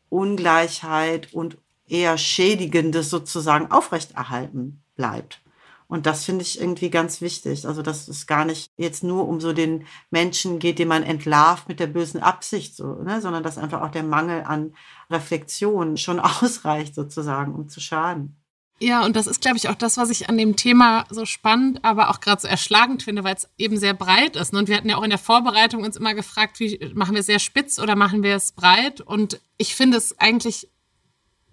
Ungleichheit 0.09 1.33
und 1.33 1.57
eher 1.87 2.17
Schädigendes 2.17 3.09
sozusagen 3.09 3.71
aufrechterhalten 3.71 4.83
bleibt. 4.95 5.41
Und 5.87 6.05
das 6.05 6.23
finde 6.23 6.43
ich 6.43 6.61
irgendwie 6.61 6.91
ganz 6.91 7.19
wichtig. 7.19 7.67
Also, 7.67 7.81
dass 7.81 8.07
es 8.07 8.27
gar 8.27 8.45
nicht 8.45 8.69
jetzt 8.77 9.03
nur 9.03 9.27
um 9.27 9.41
so 9.41 9.53
den 9.53 9.87
Menschen 10.11 10.59
geht, 10.59 10.77
den 10.77 10.87
man 10.87 11.01
entlarvt 11.01 11.67
mit 11.67 11.79
der 11.79 11.87
bösen 11.87 12.21
Absicht, 12.21 12.75
so, 12.75 13.01
ne? 13.01 13.21
sondern 13.21 13.41
dass 13.41 13.57
einfach 13.57 13.81
auch 13.81 13.89
der 13.89 14.03
Mangel 14.03 14.43
an 14.43 14.75
Reflexion 15.09 15.97
schon 15.97 16.19
ausreicht, 16.19 16.93
sozusagen, 16.93 17.55
um 17.55 17.69
zu 17.69 17.79
schaden. 17.79 18.38
Ja, 18.81 19.05
und 19.05 19.17
das 19.17 19.27
ist, 19.27 19.41
glaube 19.41 19.57
ich, 19.57 19.67
auch 19.67 19.75
das, 19.75 19.97
was 19.97 20.09
ich 20.09 20.29
an 20.29 20.37
dem 20.37 20.55
Thema 20.55 21.05
so 21.09 21.25
spannend, 21.25 21.83
aber 21.83 22.09
auch 22.09 22.21
gerade 22.21 22.41
so 22.41 22.47
erschlagend 22.47 23.03
finde, 23.03 23.25
weil 23.25 23.35
es 23.35 23.49
eben 23.57 23.77
sehr 23.77 23.93
breit 23.93 24.37
ist. 24.37 24.53
Und 24.53 24.69
wir 24.69 24.77
hatten 24.77 24.89
ja 24.89 24.95
auch 24.95 25.03
in 25.03 25.09
der 25.09 25.19
Vorbereitung 25.19 25.83
uns 25.83 25.97
immer 25.97 26.13
gefragt, 26.13 26.61
wie 26.61 26.79
machen 26.93 27.13
wir 27.13 27.19
es 27.19 27.25
sehr 27.25 27.39
spitz 27.39 27.77
oder 27.77 27.97
machen 27.97 28.23
wir 28.23 28.35
es 28.35 28.53
breit? 28.53 29.01
Und 29.01 29.41
ich 29.57 29.75
finde 29.75 29.97
es 29.97 30.17
eigentlich 30.17 30.69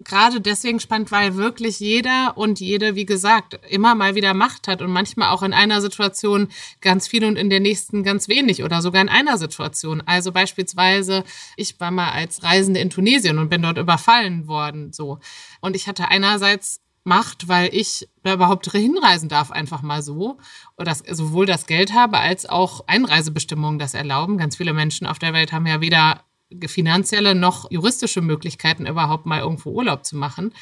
gerade 0.03 0.39
deswegen 0.39 0.79
spannend, 0.79 1.11
weil 1.11 1.35
wirklich 1.35 1.79
jeder 1.79 2.37
und 2.37 2.59
jede, 2.59 2.95
wie 2.95 3.05
gesagt, 3.05 3.59
immer 3.69 3.95
mal 3.95 4.15
wieder 4.15 4.33
Macht 4.33 4.67
hat 4.67 4.81
und 4.81 4.91
manchmal 4.91 5.29
auch 5.29 5.43
in 5.43 5.53
einer 5.53 5.81
Situation 5.81 6.47
ganz 6.81 7.07
viel 7.07 7.25
und 7.25 7.35
in 7.35 7.49
der 7.49 7.59
nächsten 7.59 8.03
ganz 8.03 8.27
wenig 8.27 8.63
oder 8.63 8.81
sogar 8.81 9.01
in 9.01 9.09
einer 9.09 9.37
Situation. 9.37 10.01
Also 10.05 10.31
beispielsweise, 10.31 11.23
ich 11.55 11.79
war 11.79 11.91
mal 11.91 12.11
als 12.11 12.43
Reisende 12.43 12.79
in 12.79 12.89
Tunesien 12.89 13.37
und 13.37 13.49
bin 13.49 13.63
dort 13.63 13.77
überfallen 13.77 14.47
worden, 14.47 14.93
so. 14.93 15.19
Und 15.61 15.75
ich 15.75 15.87
hatte 15.87 16.09
einerseits 16.09 16.79
macht, 17.07 17.47
weil 17.47 17.73
ich 17.73 18.07
da 18.23 18.33
überhaupt 18.33 18.69
hinreisen 18.71 19.29
darf, 19.29 19.49
einfach 19.49 19.81
mal 19.81 20.03
so. 20.03 20.37
Oder 20.77 20.93
sowohl 20.95 21.47
das 21.47 21.65
Geld 21.65 21.93
habe, 21.93 22.19
als 22.19 22.47
auch 22.47 22.83
Einreisebestimmungen 22.87 23.79
das 23.79 23.95
erlauben. 23.95 24.37
Ganz 24.37 24.57
viele 24.57 24.73
Menschen 24.73 25.07
auf 25.07 25.17
der 25.17 25.33
Welt 25.33 25.51
haben 25.51 25.65
ja 25.65 25.81
weder 25.81 26.21
finanzielle 26.67 27.33
noch 27.33 27.71
juristische 27.71 28.21
Möglichkeiten, 28.21 28.85
überhaupt 28.85 29.25
mal 29.25 29.39
irgendwo 29.39 29.71
Urlaub 29.71 30.05
zu 30.05 30.15
machen. 30.15 30.53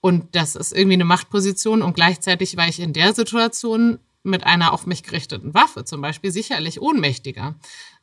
Und 0.00 0.34
das 0.34 0.56
ist 0.56 0.72
irgendwie 0.72 0.94
eine 0.94 1.04
Machtposition. 1.04 1.80
Und 1.80 1.94
gleichzeitig 1.94 2.56
war 2.56 2.68
ich 2.68 2.80
in 2.80 2.92
der 2.92 3.14
Situation 3.14 3.98
mit 4.24 4.44
einer 4.44 4.72
auf 4.72 4.86
mich 4.86 5.02
gerichteten 5.02 5.54
Waffe 5.54 5.84
zum 5.84 6.00
Beispiel 6.00 6.30
sicherlich 6.30 6.80
ohnmächtiger. 6.80 7.54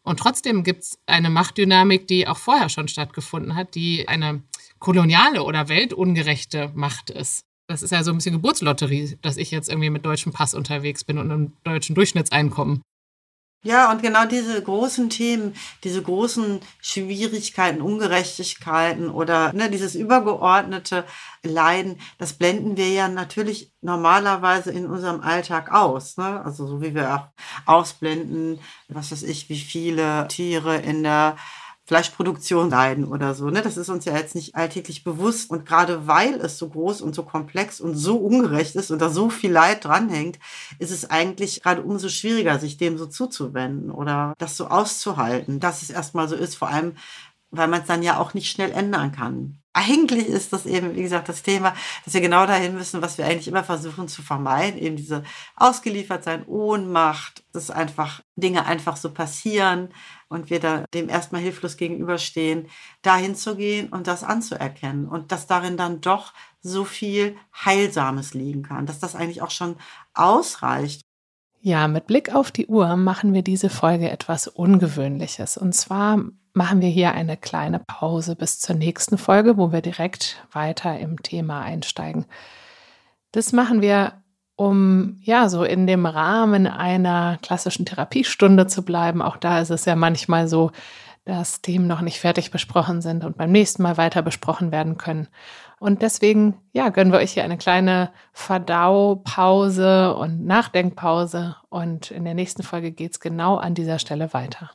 Und 0.03 0.19
trotzdem 0.19 0.63
gibt 0.63 0.83
es 0.83 0.99
eine 1.05 1.29
Machtdynamik, 1.29 2.07
die 2.07 2.27
auch 2.27 2.37
vorher 2.37 2.69
schon 2.69 2.87
stattgefunden 2.87 3.55
hat, 3.55 3.75
die 3.75 4.07
eine 4.07 4.41
koloniale 4.79 5.43
oder 5.43 5.69
weltungerechte 5.69 6.71
Macht 6.73 7.09
ist. 7.09 7.45
Das 7.69 7.83
ist 7.83 7.91
ja 7.91 8.03
so 8.03 8.09
ein 8.09 8.17
bisschen 8.17 8.33
Geburtslotterie, 8.33 9.19
dass 9.21 9.37
ich 9.37 9.51
jetzt 9.51 9.69
irgendwie 9.69 9.91
mit 9.91 10.03
deutschem 10.03 10.33
Pass 10.33 10.55
unterwegs 10.55 11.03
bin 11.03 11.19
und 11.19 11.31
einem 11.31 11.53
deutschen 11.63 11.93
Durchschnittseinkommen. 11.93 12.81
Ja, 13.61 13.91
und 13.91 14.01
genau 14.01 14.25
diese 14.25 14.63
großen 14.63 15.11
Themen, 15.11 15.53
diese 15.83 16.01
großen 16.01 16.61
Schwierigkeiten, 16.81 17.81
Ungerechtigkeiten 17.81 19.09
oder 19.09 19.53
ne, 19.53 19.69
dieses 19.69 19.93
übergeordnete 19.93 21.03
Leiden, 21.43 21.99
das 22.17 22.33
blenden 22.33 22.75
wir 22.75 22.89
ja 22.89 23.07
natürlich 23.07 23.71
normalerweise 23.81 24.71
in 24.71 24.87
unserem 24.87 25.21
Alltag 25.21 25.71
aus. 25.71 26.17
Ne? 26.17 26.43
Also 26.43 26.65
so 26.65 26.81
wie 26.81 26.95
wir 26.95 27.13
auch 27.13 27.27
ausblenden, 27.67 28.59
was 28.87 29.11
weiß 29.11 29.23
ich, 29.23 29.47
wie 29.49 29.59
viele 29.59 30.27
Tiere 30.29 30.77
in 30.77 31.03
der 31.03 31.35
Fleischproduktion 31.89 32.69
leiden 32.69 33.05
oder 33.05 33.33
so. 33.33 33.49
Ne? 33.49 33.63
Das 33.63 33.75
ist 33.75 33.89
uns 33.89 34.05
ja 34.05 34.15
jetzt 34.15 34.35
nicht 34.35 34.53
alltäglich 34.53 35.03
bewusst. 35.03 35.49
Und 35.49 35.65
gerade 35.65 36.05
weil 36.05 36.35
es 36.35 36.59
so 36.59 36.69
groß 36.69 37.01
und 37.01 37.15
so 37.15 37.23
komplex 37.23 37.81
und 37.81 37.95
so 37.95 38.17
ungerecht 38.17 38.75
ist 38.75 38.91
und 38.91 39.01
da 39.01 39.09
so 39.09 39.31
viel 39.31 39.51
Leid 39.51 39.85
dranhängt, 39.85 40.37
ist 40.77 40.91
es 40.91 41.09
eigentlich 41.09 41.63
gerade 41.63 41.81
umso 41.81 42.07
schwieriger, 42.09 42.59
sich 42.59 42.77
dem 42.77 42.99
so 42.99 43.07
zuzuwenden 43.07 43.89
oder 43.89 44.35
das 44.37 44.55
so 44.55 44.67
auszuhalten, 44.67 45.59
dass 45.59 45.81
es 45.81 45.89
erstmal 45.89 46.29
so 46.29 46.35
ist, 46.35 46.53
vor 46.53 46.67
allem, 46.67 46.93
weil 47.49 47.67
man 47.67 47.81
es 47.81 47.87
dann 47.87 48.03
ja 48.03 48.19
auch 48.19 48.35
nicht 48.35 48.51
schnell 48.51 48.71
ändern 48.71 49.11
kann. 49.11 49.57
Eigentlich 49.73 50.27
ist 50.27 50.53
das 50.53 50.67
eben, 50.67 50.95
wie 50.95 51.01
gesagt, 51.01 51.27
das 51.27 51.41
Thema, 51.41 51.73
dass 52.05 52.13
wir 52.13 52.21
genau 52.21 52.45
dahin 52.45 52.75
müssen, 52.75 53.01
was 53.01 53.17
wir 53.17 53.25
eigentlich 53.25 53.47
immer 53.47 53.63
versuchen 53.63 54.07
zu 54.07 54.21
vermeiden, 54.21 54.79
eben 54.79 54.95
diese 54.95 55.23
Ausgeliefertsein, 55.55 56.45
Ohnmacht, 56.45 57.43
dass 57.51 57.71
einfach 57.71 58.21
Dinge 58.35 58.67
einfach 58.67 58.95
so 58.95 59.11
passieren, 59.11 59.89
und 60.29 60.49
wir 60.49 60.59
da 60.59 60.85
dem 60.93 61.09
erstmal 61.09 61.41
hilflos 61.41 61.75
gegenüberstehen, 61.75 62.67
dahin 63.01 63.35
zu 63.35 63.55
gehen 63.55 63.89
und 63.89 64.07
das 64.07 64.23
anzuerkennen 64.23 65.07
und 65.07 65.31
dass 65.31 65.47
darin 65.47 65.75
dann 65.75 66.01
doch 66.01 66.33
so 66.61 66.85
viel 66.85 67.35
Heilsames 67.65 68.33
liegen 68.33 68.63
kann, 68.63 68.85
dass 68.85 68.99
das 68.99 69.15
eigentlich 69.15 69.41
auch 69.41 69.51
schon 69.51 69.75
ausreicht. 70.13 71.01
Ja, 71.61 71.87
mit 71.89 72.07
Blick 72.07 72.33
auf 72.33 72.51
die 72.51 72.67
Uhr 72.67 72.95
machen 72.95 73.33
wir 73.33 73.41
diese 73.41 73.69
Folge 73.69 74.09
etwas 74.09 74.47
Ungewöhnliches. 74.47 75.57
Und 75.57 75.73
zwar 75.73 76.23
machen 76.53 76.81
wir 76.81 76.87
hier 76.87 77.13
eine 77.13 77.35
kleine 77.35 77.79
Pause 77.79 78.35
bis 78.35 78.59
zur 78.59 78.75
nächsten 78.75 79.17
Folge, 79.17 79.57
wo 79.57 79.73
wir 79.73 79.81
direkt 79.81 80.45
weiter 80.51 80.97
im 80.99 81.21
Thema 81.21 81.61
einsteigen. 81.61 82.25
Das 83.31 83.51
machen 83.51 83.81
wir 83.81 84.23
um 84.59 85.17
ja 85.21 85.47
so 85.47 85.63
in 85.63 85.87
dem 85.87 86.05
Rahmen 86.05 86.67
einer 86.67 87.37
klassischen 87.41 87.85
Therapiestunde 87.85 88.67
zu 88.67 88.83
bleiben. 88.83 89.21
Auch 89.21 89.37
da 89.37 89.61
ist 89.61 89.69
es 89.69 89.85
ja 89.85 89.95
manchmal 89.95 90.49
so, 90.49 90.71
dass 91.23 91.61
Themen 91.61 91.87
noch 91.87 92.01
nicht 92.01 92.19
fertig 92.19 92.51
besprochen 92.51 93.01
sind 93.01 93.23
und 93.23 93.37
beim 93.37 93.53
nächsten 93.53 93.83
Mal 93.83 93.95
weiter 93.95 94.21
besprochen 94.21 94.73
werden 94.73 94.97
können. 94.97 95.29
Und 95.79 96.01
deswegen, 96.01 96.57
ja, 96.73 96.89
gönnen 96.89 97.13
wir 97.13 97.19
euch 97.19 97.31
hier 97.31 97.45
eine 97.45 97.57
kleine 97.57 98.11
Verdaupause 98.33 100.13
und 100.15 100.45
Nachdenkpause. 100.45 101.55
Und 101.69 102.11
in 102.11 102.25
der 102.25 102.33
nächsten 102.33 102.63
Folge 102.63 102.91
geht's 102.91 103.21
genau 103.21 103.55
an 103.55 103.75
dieser 103.75 103.97
Stelle 103.97 104.33
weiter. 104.33 104.71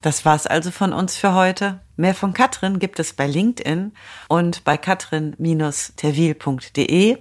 Das 0.00 0.24
war's 0.24 0.48
also 0.48 0.72
von 0.72 0.92
uns 0.92 1.16
für 1.16 1.34
heute. 1.34 1.78
Mehr 1.94 2.16
von 2.16 2.32
Katrin 2.32 2.80
gibt 2.80 2.98
es 2.98 3.12
bei 3.12 3.28
LinkedIn 3.28 3.92
und 4.26 4.64
bei 4.64 4.76
katrin-terwil.de. 4.76 7.18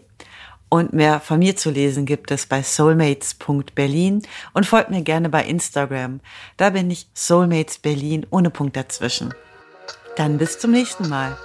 Und 0.74 0.92
mehr 0.92 1.20
von 1.20 1.38
mir 1.38 1.56
zu 1.56 1.70
lesen 1.70 2.08
gibt 2.08 2.32
es 2.32 2.48
bei 2.48 2.64
soulmates.berlin 2.64 4.24
und 4.54 4.66
folgt 4.66 4.90
mir 4.90 5.04
gerne 5.04 5.30
bei 5.30 5.44
Instagram. 5.44 6.20
Da 6.58 6.72
bin 6.72 6.90
ich 6.90 7.06
Soulmates 7.14 7.78
Berlin 7.78 8.26
ohne 8.32 8.50
Punkt 8.50 8.76
dazwischen. 8.76 9.36
Dann 10.16 10.40
bis 10.40 10.58
zum 10.58 10.72
nächsten 10.72 11.10
Mal. 11.10 11.38